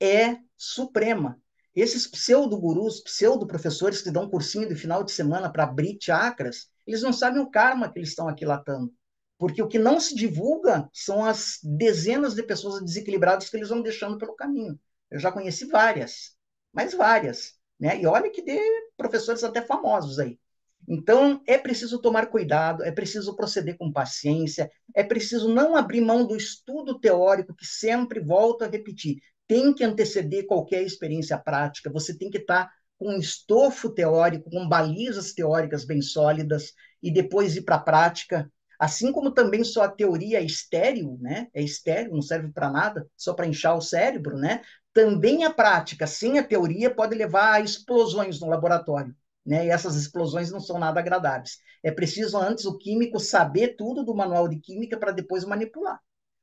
é 0.00 0.38
suprema. 0.56 1.40
Esses 1.72 2.04
pseudo-gurus, 2.08 2.98
pseudo-professores 2.98 4.02
que 4.02 4.10
dão 4.10 4.28
cursinho 4.28 4.68
de 4.68 4.74
final 4.74 5.04
de 5.04 5.12
semana 5.12 5.48
para 5.48 5.62
abrir 5.62 5.96
chakras, 6.02 6.68
eles 6.84 7.02
não 7.02 7.12
sabem 7.12 7.40
o 7.40 7.48
karma 7.48 7.88
que 7.88 8.00
eles 8.00 8.08
estão 8.08 8.28
aquilatando. 8.28 8.92
Porque 9.38 9.62
o 9.62 9.68
que 9.68 9.78
não 9.78 10.00
se 10.00 10.16
divulga 10.16 10.90
são 10.92 11.24
as 11.24 11.60
dezenas 11.62 12.34
de 12.34 12.42
pessoas 12.42 12.82
desequilibradas 12.82 13.48
que 13.48 13.56
eles 13.56 13.68
vão 13.68 13.82
deixando 13.82 14.18
pelo 14.18 14.34
caminho. 14.34 14.76
Eu 15.08 15.20
já 15.20 15.30
conheci 15.30 15.64
várias, 15.66 16.34
mas 16.72 16.92
várias. 16.92 17.54
Né? 17.78 18.00
E 18.00 18.04
olha 18.04 18.28
que 18.32 18.42
de 18.42 18.58
professores 18.96 19.44
até 19.44 19.62
famosos 19.62 20.18
aí. 20.18 20.40
Então, 20.88 21.40
é 21.46 21.56
preciso 21.56 22.00
tomar 22.00 22.26
cuidado, 22.26 22.82
é 22.84 22.90
preciso 22.90 23.34
proceder 23.34 23.76
com 23.76 23.92
paciência, 23.92 24.70
é 24.94 25.02
preciso 25.02 25.48
não 25.48 25.76
abrir 25.76 26.00
mão 26.00 26.26
do 26.26 26.36
estudo 26.36 26.98
teórico, 26.98 27.54
que 27.54 27.66
sempre 27.66 28.20
volto 28.20 28.62
a 28.62 28.68
repetir, 28.68 29.18
tem 29.46 29.72
que 29.74 29.84
anteceder 29.84 30.46
qualquer 30.46 30.82
experiência 30.82 31.38
prática, 31.38 31.90
você 31.90 32.16
tem 32.16 32.30
que 32.30 32.38
estar 32.38 32.70
com 32.98 33.14
um 33.14 33.18
estofo 33.18 33.90
teórico, 33.90 34.50
com 34.50 34.68
balizas 34.68 35.32
teóricas 35.32 35.84
bem 35.84 36.00
sólidas, 36.00 36.72
e 37.02 37.12
depois 37.12 37.56
ir 37.56 37.62
para 37.62 37.76
a 37.76 37.80
prática. 37.80 38.50
Assim 38.78 39.12
como 39.12 39.30
também 39.30 39.62
só 39.62 39.84
a 39.84 39.90
teoria 39.90 40.38
é 40.40 40.44
estéreo, 40.44 41.18
né? 41.20 41.48
É 41.54 41.62
estéreo, 41.62 42.12
não 42.12 42.22
serve 42.22 42.50
para 42.52 42.70
nada, 42.70 43.06
só 43.16 43.34
para 43.34 43.46
inchar 43.46 43.76
o 43.76 43.80
cérebro, 43.80 44.36
né? 44.36 44.62
Também 44.92 45.44
a 45.44 45.52
prática, 45.52 46.06
sem 46.06 46.38
a 46.38 46.42
teoria, 46.44 46.92
pode 46.92 47.14
levar 47.14 47.52
a 47.54 47.60
explosões 47.60 48.40
no 48.40 48.48
laboratório. 48.48 49.14
Né? 49.44 49.66
E 49.66 49.70
essas 49.70 49.96
explosões 49.96 50.50
não 50.50 50.60
são 50.60 50.78
nada 50.78 51.00
agradáveis. 51.00 51.58
É 51.82 51.90
preciso 51.90 52.38
antes 52.38 52.64
o 52.64 52.78
químico 52.78 53.20
saber 53.20 53.76
tudo 53.76 54.04
do 54.04 54.14
manual 54.14 54.48
de 54.48 54.58
química 54.58 54.98
para 54.98 55.12
depois 55.12 55.44
manipular, 55.44 56.00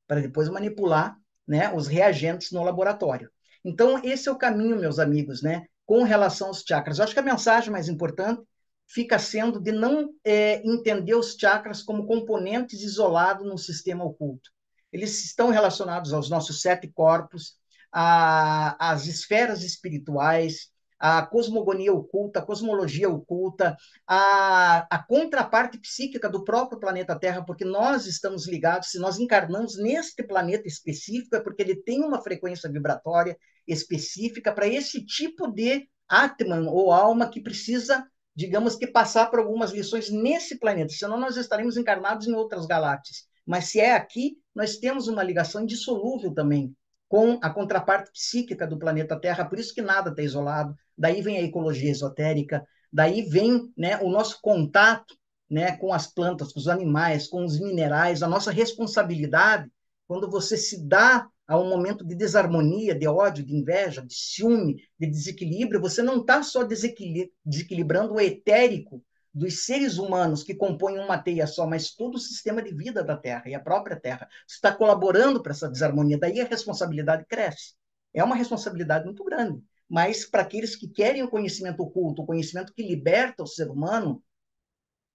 para 0.07 0.21
depois 0.21 0.49
manipular 0.49 1.17
né, 1.47 1.73
os 1.73 1.87
reagentes 1.87 2.51
no 2.51 2.63
laboratório. 2.63 3.29
Então, 3.63 4.03
esse 4.03 4.29
é 4.29 4.31
o 4.31 4.37
caminho, 4.37 4.79
meus 4.79 4.99
amigos, 4.99 5.41
né, 5.41 5.65
com 5.85 6.03
relação 6.03 6.47
aos 6.47 6.63
chakras. 6.67 6.97
Eu 6.97 7.03
acho 7.03 7.13
que 7.13 7.19
a 7.19 7.23
mensagem 7.23 7.71
mais 7.71 7.89
importante 7.89 8.41
fica 8.87 9.17
sendo 9.17 9.59
de 9.59 9.71
não 9.71 10.09
é, 10.23 10.61
entender 10.67 11.15
os 11.15 11.35
chakras 11.35 11.81
como 11.81 12.05
componentes 12.05 12.81
isolados 12.81 13.45
num 13.45 13.57
sistema 13.57 14.03
oculto. 14.03 14.49
Eles 14.91 15.23
estão 15.23 15.49
relacionados 15.49 16.13
aos 16.13 16.29
nossos 16.29 16.61
sete 16.61 16.87
corpos, 16.87 17.55
às 17.91 19.05
esferas 19.05 19.63
espirituais, 19.63 20.70
a 21.01 21.25
cosmogonia 21.25 21.91
oculta, 21.91 22.37
a 22.37 22.45
cosmologia 22.45 23.09
oculta, 23.09 23.75
a, 24.05 24.85
a 24.87 25.03
contraparte 25.03 25.79
psíquica 25.79 26.29
do 26.29 26.43
próprio 26.43 26.79
planeta 26.79 27.17
Terra, 27.17 27.43
porque 27.43 27.65
nós 27.65 28.05
estamos 28.05 28.47
ligados, 28.47 28.91
se 28.91 28.99
nós 28.99 29.17
encarnamos 29.17 29.79
neste 29.79 30.21
planeta 30.21 30.67
específico, 30.67 31.35
é 31.35 31.39
porque 31.39 31.63
ele 31.63 31.75
tem 31.75 32.03
uma 32.03 32.21
frequência 32.21 32.71
vibratória 32.71 33.35
específica 33.67 34.53
para 34.53 34.67
esse 34.67 35.03
tipo 35.03 35.47
de 35.47 35.89
Atman 36.07 36.69
ou 36.69 36.91
alma 36.91 37.31
que 37.31 37.41
precisa, 37.41 38.05
digamos 38.35 38.75
que, 38.75 38.85
passar 38.85 39.25
por 39.31 39.39
algumas 39.39 39.71
lições 39.71 40.11
nesse 40.11 40.59
planeta, 40.59 40.93
senão 40.93 41.19
nós 41.19 41.35
estaremos 41.35 41.77
encarnados 41.77 42.27
em 42.27 42.33
outras 42.33 42.67
galáxias. 42.67 43.25
Mas 43.43 43.65
se 43.65 43.79
é 43.79 43.95
aqui, 43.95 44.37
nós 44.53 44.77
temos 44.77 45.07
uma 45.07 45.23
ligação 45.23 45.63
indissolúvel 45.63 46.31
também 46.31 46.75
com 47.11 47.37
a 47.41 47.49
contraparte 47.49 48.09
psíquica 48.09 48.65
do 48.65 48.79
planeta 48.79 49.19
Terra, 49.19 49.43
por 49.43 49.59
isso 49.59 49.73
que 49.75 49.81
nada 49.81 50.11
está 50.11 50.21
isolado. 50.21 50.73
Daí 51.01 51.19
vem 51.23 51.37
a 51.37 51.41
ecologia 51.41 51.89
esotérica, 51.89 52.63
daí 52.93 53.23
vem 53.23 53.73
né, 53.75 53.97
o 54.03 54.07
nosso 54.07 54.39
contato 54.39 55.15
né, 55.49 55.75
com 55.77 55.91
as 55.91 56.05
plantas, 56.05 56.53
com 56.53 56.59
os 56.59 56.67
animais, 56.67 57.27
com 57.27 57.43
os 57.43 57.59
minerais, 57.59 58.21
a 58.21 58.27
nossa 58.27 58.51
responsabilidade 58.51 59.67
quando 60.07 60.29
você 60.29 60.55
se 60.55 60.87
dá 60.87 61.27
a 61.47 61.57
um 61.57 61.67
momento 61.67 62.05
de 62.05 62.13
desarmonia, 62.13 62.93
de 62.93 63.07
ódio, 63.07 63.43
de 63.43 63.55
inveja, 63.55 64.05
de 64.05 64.13
ciúme, 64.13 64.75
de 64.99 65.07
desequilíbrio, 65.07 65.81
você 65.81 66.03
não 66.03 66.19
está 66.19 66.43
só 66.43 66.63
desequilibrando 66.63 68.13
o 68.13 68.21
etérico 68.21 69.03
dos 69.33 69.65
seres 69.65 69.97
humanos 69.97 70.43
que 70.43 70.53
compõem 70.53 70.99
uma 70.99 71.17
teia 71.17 71.47
só, 71.47 71.65
mas 71.65 71.95
todo 71.95 72.15
o 72.15 72.19
sistema 72.19 72.61
de 72.61 72.75
vida 72.75 73.03
da 73.03 73.17
Terra 73.17 73.43
e 73.47 73.55
a 73.55 73.59
própria 73.59 73.99
Terra. 73.99 74.29
Você 74.45 74.57
está 74.57 74.71
colaborando 74.71 75.41
para 75.41 75.51
essa 75.51 75.67
desarmonia, 75.67 76.19
daí 76.19 76.39
a 76.39 76.45
responsabilidade 76.45 77.25
cresce. 77.25 77.73
É 78.13 78.23
uma 78.23 78.35
responsabilidade 78.35 79.05
muito 79.05 79.23
grande. 79.23 79.63
Mas 79.91 80.23
para 80.23 80.43
aqueles 80.43 80.73
que 80.73 80.87
querem 80.87 81.21
o 81.21 81.29
conhecimento 81.29 81.83
oculto, 81.83 82.21
o 82.21 82.25
conhecimento 82.25 82.73
que 82.73 82.81
liberta 82.81 83.43
o 83.43 83.47
ser 83.47 83.69
humano, 83.69 84.23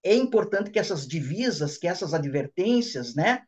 é 0.05 0.15
importante 0.15 0.71
que 0.71 0.79
essas 0.79 1.09
divisas, 1.09 1.79
que 1.79 1.89
essas 1.89 2.13
advertências, 2.13 3.15
né, 3.15 3.43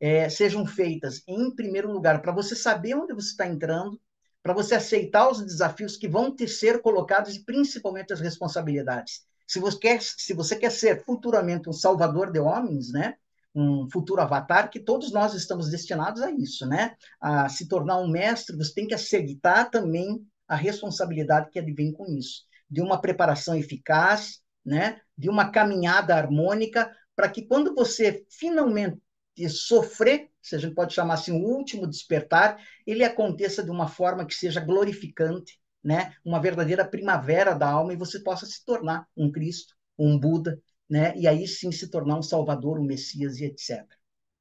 é, 0.00 0.28
sejam 0.28 0.66
feitas 0.66 1.22
em 1.28 1.54
primeiro 1.54 1.88
lugar 1.92 2.20
para 2.20 2.32
você 2.32 2.56
saber 2.56 2.96
onde 2.96 3.14
você 3.14 3.28
está 3.28 3.46
entrando, 3.46 3.96
para 4.42 4.52
você 4.52 4.74
aceitar 4.74 5.30
os 5.30 5.40
desafios 5.40 5.96
que 5.96 6.08
vão 6.08 6.34
te 6.34 6.48
ser 6.48 6.82
colocados 6.82 7.36
e 7.36 7.44
principalmente 7.44 8.12
as 8.12 8.18
responsabilidades. 8.18 9.20
Se 9.46 9.60
você 9.60 9.78
quer, 9.78 10.02
se 10.02 10.34
você 10.34 10.56
quer 10.56 10.72
ser 10.72 11.04
futuramente 11.04 11.68
um 11.68 11.72
salvador 11.72 12.32
de 12.32 12.40
homens, 12.40 12.90
né? 12.90 13.14
um 13.54 13.88
futuro 13.88 14.20
avatar, 14.20 14.68
que 14.68 14.80
todos 14.80 15.12
nós 15.12 15.32
estamos 15.34 15.70
destinados 15.70 16.22
a 16.22 16.30
isso, 16.32 16.66
né? 16.66 16.96
A 17.20 17.50
se 17.50 17.68
tornar 17.68 17.98
um 17.98 18.08
mestre, 18.08 18.56
você 18.56 18.72
tem 18.72 18.86
que 18.86 18.94
aceitar 18.94 19.70
também 19.70 20.26
a 20.52 20.56
responsabilidade 20.56 21.48
que 21.50 21.58
advém 21.58 21.92
com 21.92 22.04
isso, 22.06 22.42
de 22.68 22.82
uma 22.82 23.00
preparação 23.00 23.54
eficaz, 23.54 24.40
né? 24.62 25.00
De 25.16 25.30
uma 25.30 25.50
caminhada 25.50 26.14
harmônica, 26.14 26.94
para 27.16 27.30
que 27.30 27.46
quando 27.46 27.74
você 27.74 28.26
finalmente 28.28 29.00
sofrer, 29.48 30.28
se 30.42 30.54
a 30.54 30.58
gente 30.58 30.74
pode 30.74 30.92
chamar 30.92 31.14
assim, 31.14 31.32
o 31.32 31.42
último 31.42 31.86
despertar, 31.86 32.58
ele 32.86 33.02
aconteça 33.02 33.64
de 33.64 33.70
uma 33.70 33.88
forma 33.88 34.26
que 34.26 34.34
seja 34.34 34.60
glorificante, 34.60 35.58
né, 35.82 36.14
uma 36.22 36.38
verdadeira 36.38 36.84
primavera 36.84 37.54
da 37.54 37.68
alma 37.68 37.94
e 37.94 37.96
você 37.96 38.20
possa 38.20 38.44
se 38.44 38.62
tornar 38.62 39.06
um 39.16 39.32
Cristo, 39.32 39.74
um 39.98 40.18
Buda, 40.18 40.60
né, 40.88 41.16
e 41.16 41.26
aí 41.26 41.48
sim 41.48 41.72
se 41.72 41.88
tornar 41.90 42.18
um 42.18 42.22
Salvador, 42.22 42.78
um 42.78 42.84
Messias 42.84 43.38
e 43.38 43.46
etc. 43.46 43.86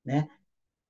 Né? 0.03 0.27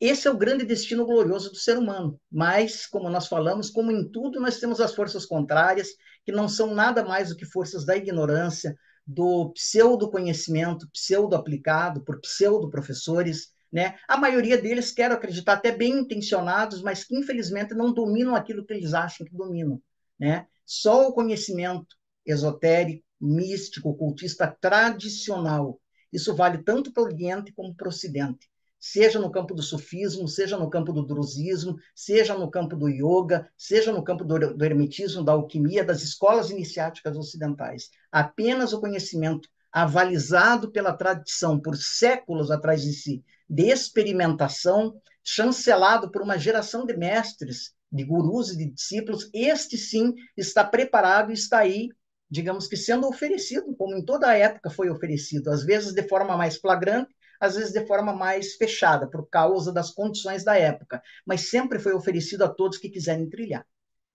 Esse 0.02 0.28
é 0.28 0.32
o 0.32 0.38
grande 0.38 0.66
destino 0.66 1.06
glorioso 1.06 1.52
do 1.52 1.58
ser 1.58 1.78
humano. 1.78 2.20
Mas, 2.32 2.88
como 2.88 3.08
nós 3.08 3.28
falamos, 3.28 3.70
como 3.70 3.91
em 3.91 4.10
tudo, 4.10 4.39
nós 4.39 4.60
temos 4.60 4.82
as 4.82 4.95
forças 4.95 5.28
contrárias, 5.28 5.89
que 6.26 6.32
não 6.32 6.49
são 6.49 6.74
nada 6.74 7.06
mais 7.06 7.30
do 7.30 7.36
que 7.36 7.45
forças 7.45 7.86
da 7.86 7.95
ignorância, 7.95 8.76
do 9.06 9.52
pseudo-conhecimento, 9.54 10.89
pseudo-aplicado 10.91 12.04
por 12.04 12.20
pseudo-professores, 12.20 13.49
né? 13.72 13.95
A 14.08 14.18
maioria 14.18 14.60
deles, 14.60 14.91
quero 14.91 15.14
acreditar, 15.14 15.54
até 15.54 15.72
bem 15.72 15.99
intencionados, 15.99 16.82
mas 16.82 17.04
que 17.04 17.16
infelizmente 17.16 17.76
não 17.76 17.93
dominam 17.93 18.36
aquilo 18.36 18.66
que 18.66 18.74
eles 18.74 18.95
acham 18.95 19.26
que 19.26 19.36
dominam. 19.36 19.80
Né? 20.20 20.47
Só 20.66 21.08
o 21.08 21.14
conhecimento 21.14 21.95
esotérico, 22.26 23.04
místico, 23.20 23.89
ocultista 23.89 24.47
tradicional, 24.60 25.80
isso 26.12 26.36
vale 26.36 26.64
tanto 26.64 26.91
para 26.91 27.04
o 27.04 27.06
Oriente 27.06 27.54
como 27.54 27.74
para 27.74 27.86
o 27.86 27.89
Ocidente. 27.89 28.51
Seja 28.84 29.20
no 29.20 29.32
campo 29.32 29.54
do 29.54 29.62
sufismo, 29.62 30.28
seja 30.28 30.58
no 30.58 30.68
campo 30.68 30.92
do 30.92 31.06
drusismo, 31.06 31.78
seja 31.94 32.36
no 32.36 32.50
campo 32.50 32.76
do 32.76 32.90
yoga, 32.90 33.48
seja 33.56 33.92
no 33.92 34.04
campo 34.04 34.24
do, 34.24 34.66
hermetismo, 34.66 35.24
da 35.24 35.34
alquimia, 35.34 35.86
das 35.86 36.02
escolas 36.02 36.50
iniciáticas 36.50 37.16
ocidentais. 37.16 37.92
Apenas 38.12 38.74
o 38.74 38.82
conhecimento 38.82 39.48
avalizado 39.72 40.72
pela 40.72 40.94
tradição 40.94 41.60
por 41.60 41.78
séculos 41.78 42.50
atrás 42.50 42.82
de 42.82 42.92
si, 42.92 43.24
de 43.48 43.68
experimentação, 43.68 45.00
chancelado 45.24 46.10
por 46.10 46.24
uma 46.24 46.40
geração 46.40 46.84
de 46.84 46.98
mestres 46.98 47.76
de 47.92 48.04
gurus 48.04 48.50
e 48.50 48.58
de 48.58 48.72
discípulos, 48.72 49.30
este 49.32 49.78
sim 49.78 50.16
está 50.36 50.64
preparado 50.64 51.30
e 51.30 51.36
está 51.36 51.60
aí, 51.60 51.90
digamos 52.28 52.68
que 52.68 52.76
sendo 52.76 53.08
oferecido, 53.08 53.76
como 53.76 53.96
em 53.96 54.04
toda 54.04 54.28
a 54.28 54.36
época 54.36 54.72
foi 54.72 54.90
oferecido, 54.90 55.52
às 55.52 55.64
vezes 55.64 55.94
de 55.94 56.08
forma 56.08 56.36
mais 56.36 56.58
flagrante, 56.58 57.14
às 57.42 57.56
vezes 57.56 57.74
de 57.74 57.84
forma 57.88 58.14
mais 58.14 58.54
fechada, 58.54 59.08
por 59.08 59.28
causa 59.28 59.74
das 59.74 59.89
condições 59.89 60.44
da 60.44 60.56
época, 60.56 61.02
mas 61.26 61.50
sempre 61.50 61.80
foi 61.80 61.92
oferecido 61.92 62.44
a 62.44 62.48
todos 62.48 62.78
que 62.78 62.88
quiserem 62.88 63.28
trilhar. 63.28 63.66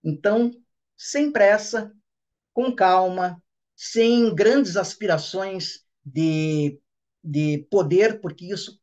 Então, 0.03 0.53
sem 0.97 1.33
pressa, 1.33 1.93
com 2.55 2.73
calma, 2.73 3.43
sem 3.75 4.33
grandes 4.33 4.77
aspirações 4.77 5.85
de, 6.05 6.81
de 7.23 7.67
poder, 7.69 8.21
porque 8.21 8.47
isso 8.47 8.81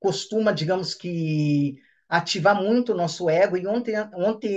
costuma, 0.00 0.50
digamos 0.52 0.92
que, 0.92 1.80
ativar 2.08 2.60
muito 2.60 2.92
o 2.92 2.96
nosso 2.96 3.30
ego, 3.30 3.56
e 3.56 3.66
onde, 3.68 3.92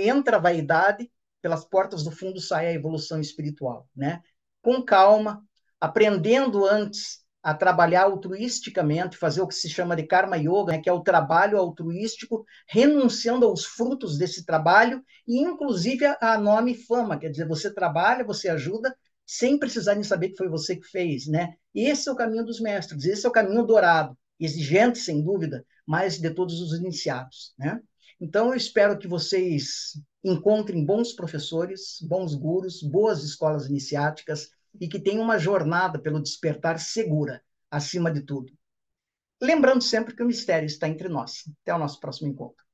entra 0.08 0.36
a 0.36 0.40
vaidade, 0.40 1.10
pelas 1.40 1.64
portas 1.64 2.02
do 2.02 2.10
fundo 2.10 2.40
sai 2.40 2.66
a 2.66 2.72
evolução 2.72 3.20
espiritual, 3.20 3.88
né? 3.94 4.20
Com 4.60 4.82
calma, 4.82 5.42
aprendendo 5.80 6.66
antes 6.66 7.24
a 7.42 7.54
trabalhar 7.54 8.02
altruisticamente, 8.04 9.16
fazer 9.16 9.40
o 9.40 9.46
que 9.46 9.54
se 9.54 9.68
chama 9.68 9.96
de 9.96 10.02
karma 10.02 10.36
yoga, 10.36 10.72
né, 10.72 10.78
que 10.78 10.88
é 10.88 10.92
o 10.92 11.00
trabalho 11.02 11.58
altruístico, 11.58 12.44
renunciando 12.68 13.46
aos 13.46 13.64
frutos 13.64 14.18
desse 14.18 14.44
trabalho 14.44 15.02
e 15.26 15.40
inclusive 15.40 16.04
a, 16.04 16.18
a 16.20 16.38
nome 16.38 16.72
e 16.72 16.84
fama, 16.84 17.18
quer 17.18 17.30
dizer, 17.30 17.48
você 17.48 17.72
trabalha, 17.72 18.24
você 18.24 18.48
ajuda 18.48 18.94
sem 19.26 19.58
precisar 19.58 19.94
nem 19.94 20.02
saber 20.04 20.30
que 20.30 20.36
foi 20.36 20.48
você 20.48 20.76
que 20.76 20.86
fez, 20.88 21.26
né? 21.28 21.54
Esse 21.74 22.08
é 22.08 22.12
o 22.12 22.16
caminho 22.16 22.44
dos 22.44 22.60
mestres, 22.60 23.04
esse 23.04 23.24
é 23.24 23.28
o 23.28 23.32
caminho 23.32 23.64
dourado. 23.64 24.18
exigente, 24.38 24.98
sem 24.98 25.22
dúvida, 25.22 25.64
mas 25.86 26.18
de 26.18 26.30
todos 26.30 26.60
os 26.60 26.76
iniciados. 26.78 27.52
Né? 27.58 27.80
Então, 28.20 28.48
eu 28.48 28.54
espero 28.54 28.98
que 28.98 29.06
vocês 29.06 29.92
encontrem 30.24 30.84
bons 30.84 31.12
professores, 31.12 31.98
bons 32.02 32.34
gurus, 32.34 32.82
boas 32.82 33.22
escolas 33.22 33.66
iniciáticas 33.66 34.48
e 34.78 34.88
que 34.88 35.00
tenham 35.00 35.22
uma 35.22 35.38
jornada 35.38 35.98
pelo 35.98 36.22
despertar 36.22 36.78
segura, 36.78 37.42
acima 37.70 38.10
de 38.10 38.22
tudo. 38.22 38.52
Lembrando 39.40 39.82
sempre 39.82 40.14
que 40.14 40.22
o 40.22 40.26
mistério 40.26 40.66
está 40.66 40.86
entre 40.86 41.08
nós. 41.08 41.44
Até 41.62 41.74
o 41.74 41.78
nosso 41.78 41.98
próximo 41.98 42.28
encontro. 42.28 42.64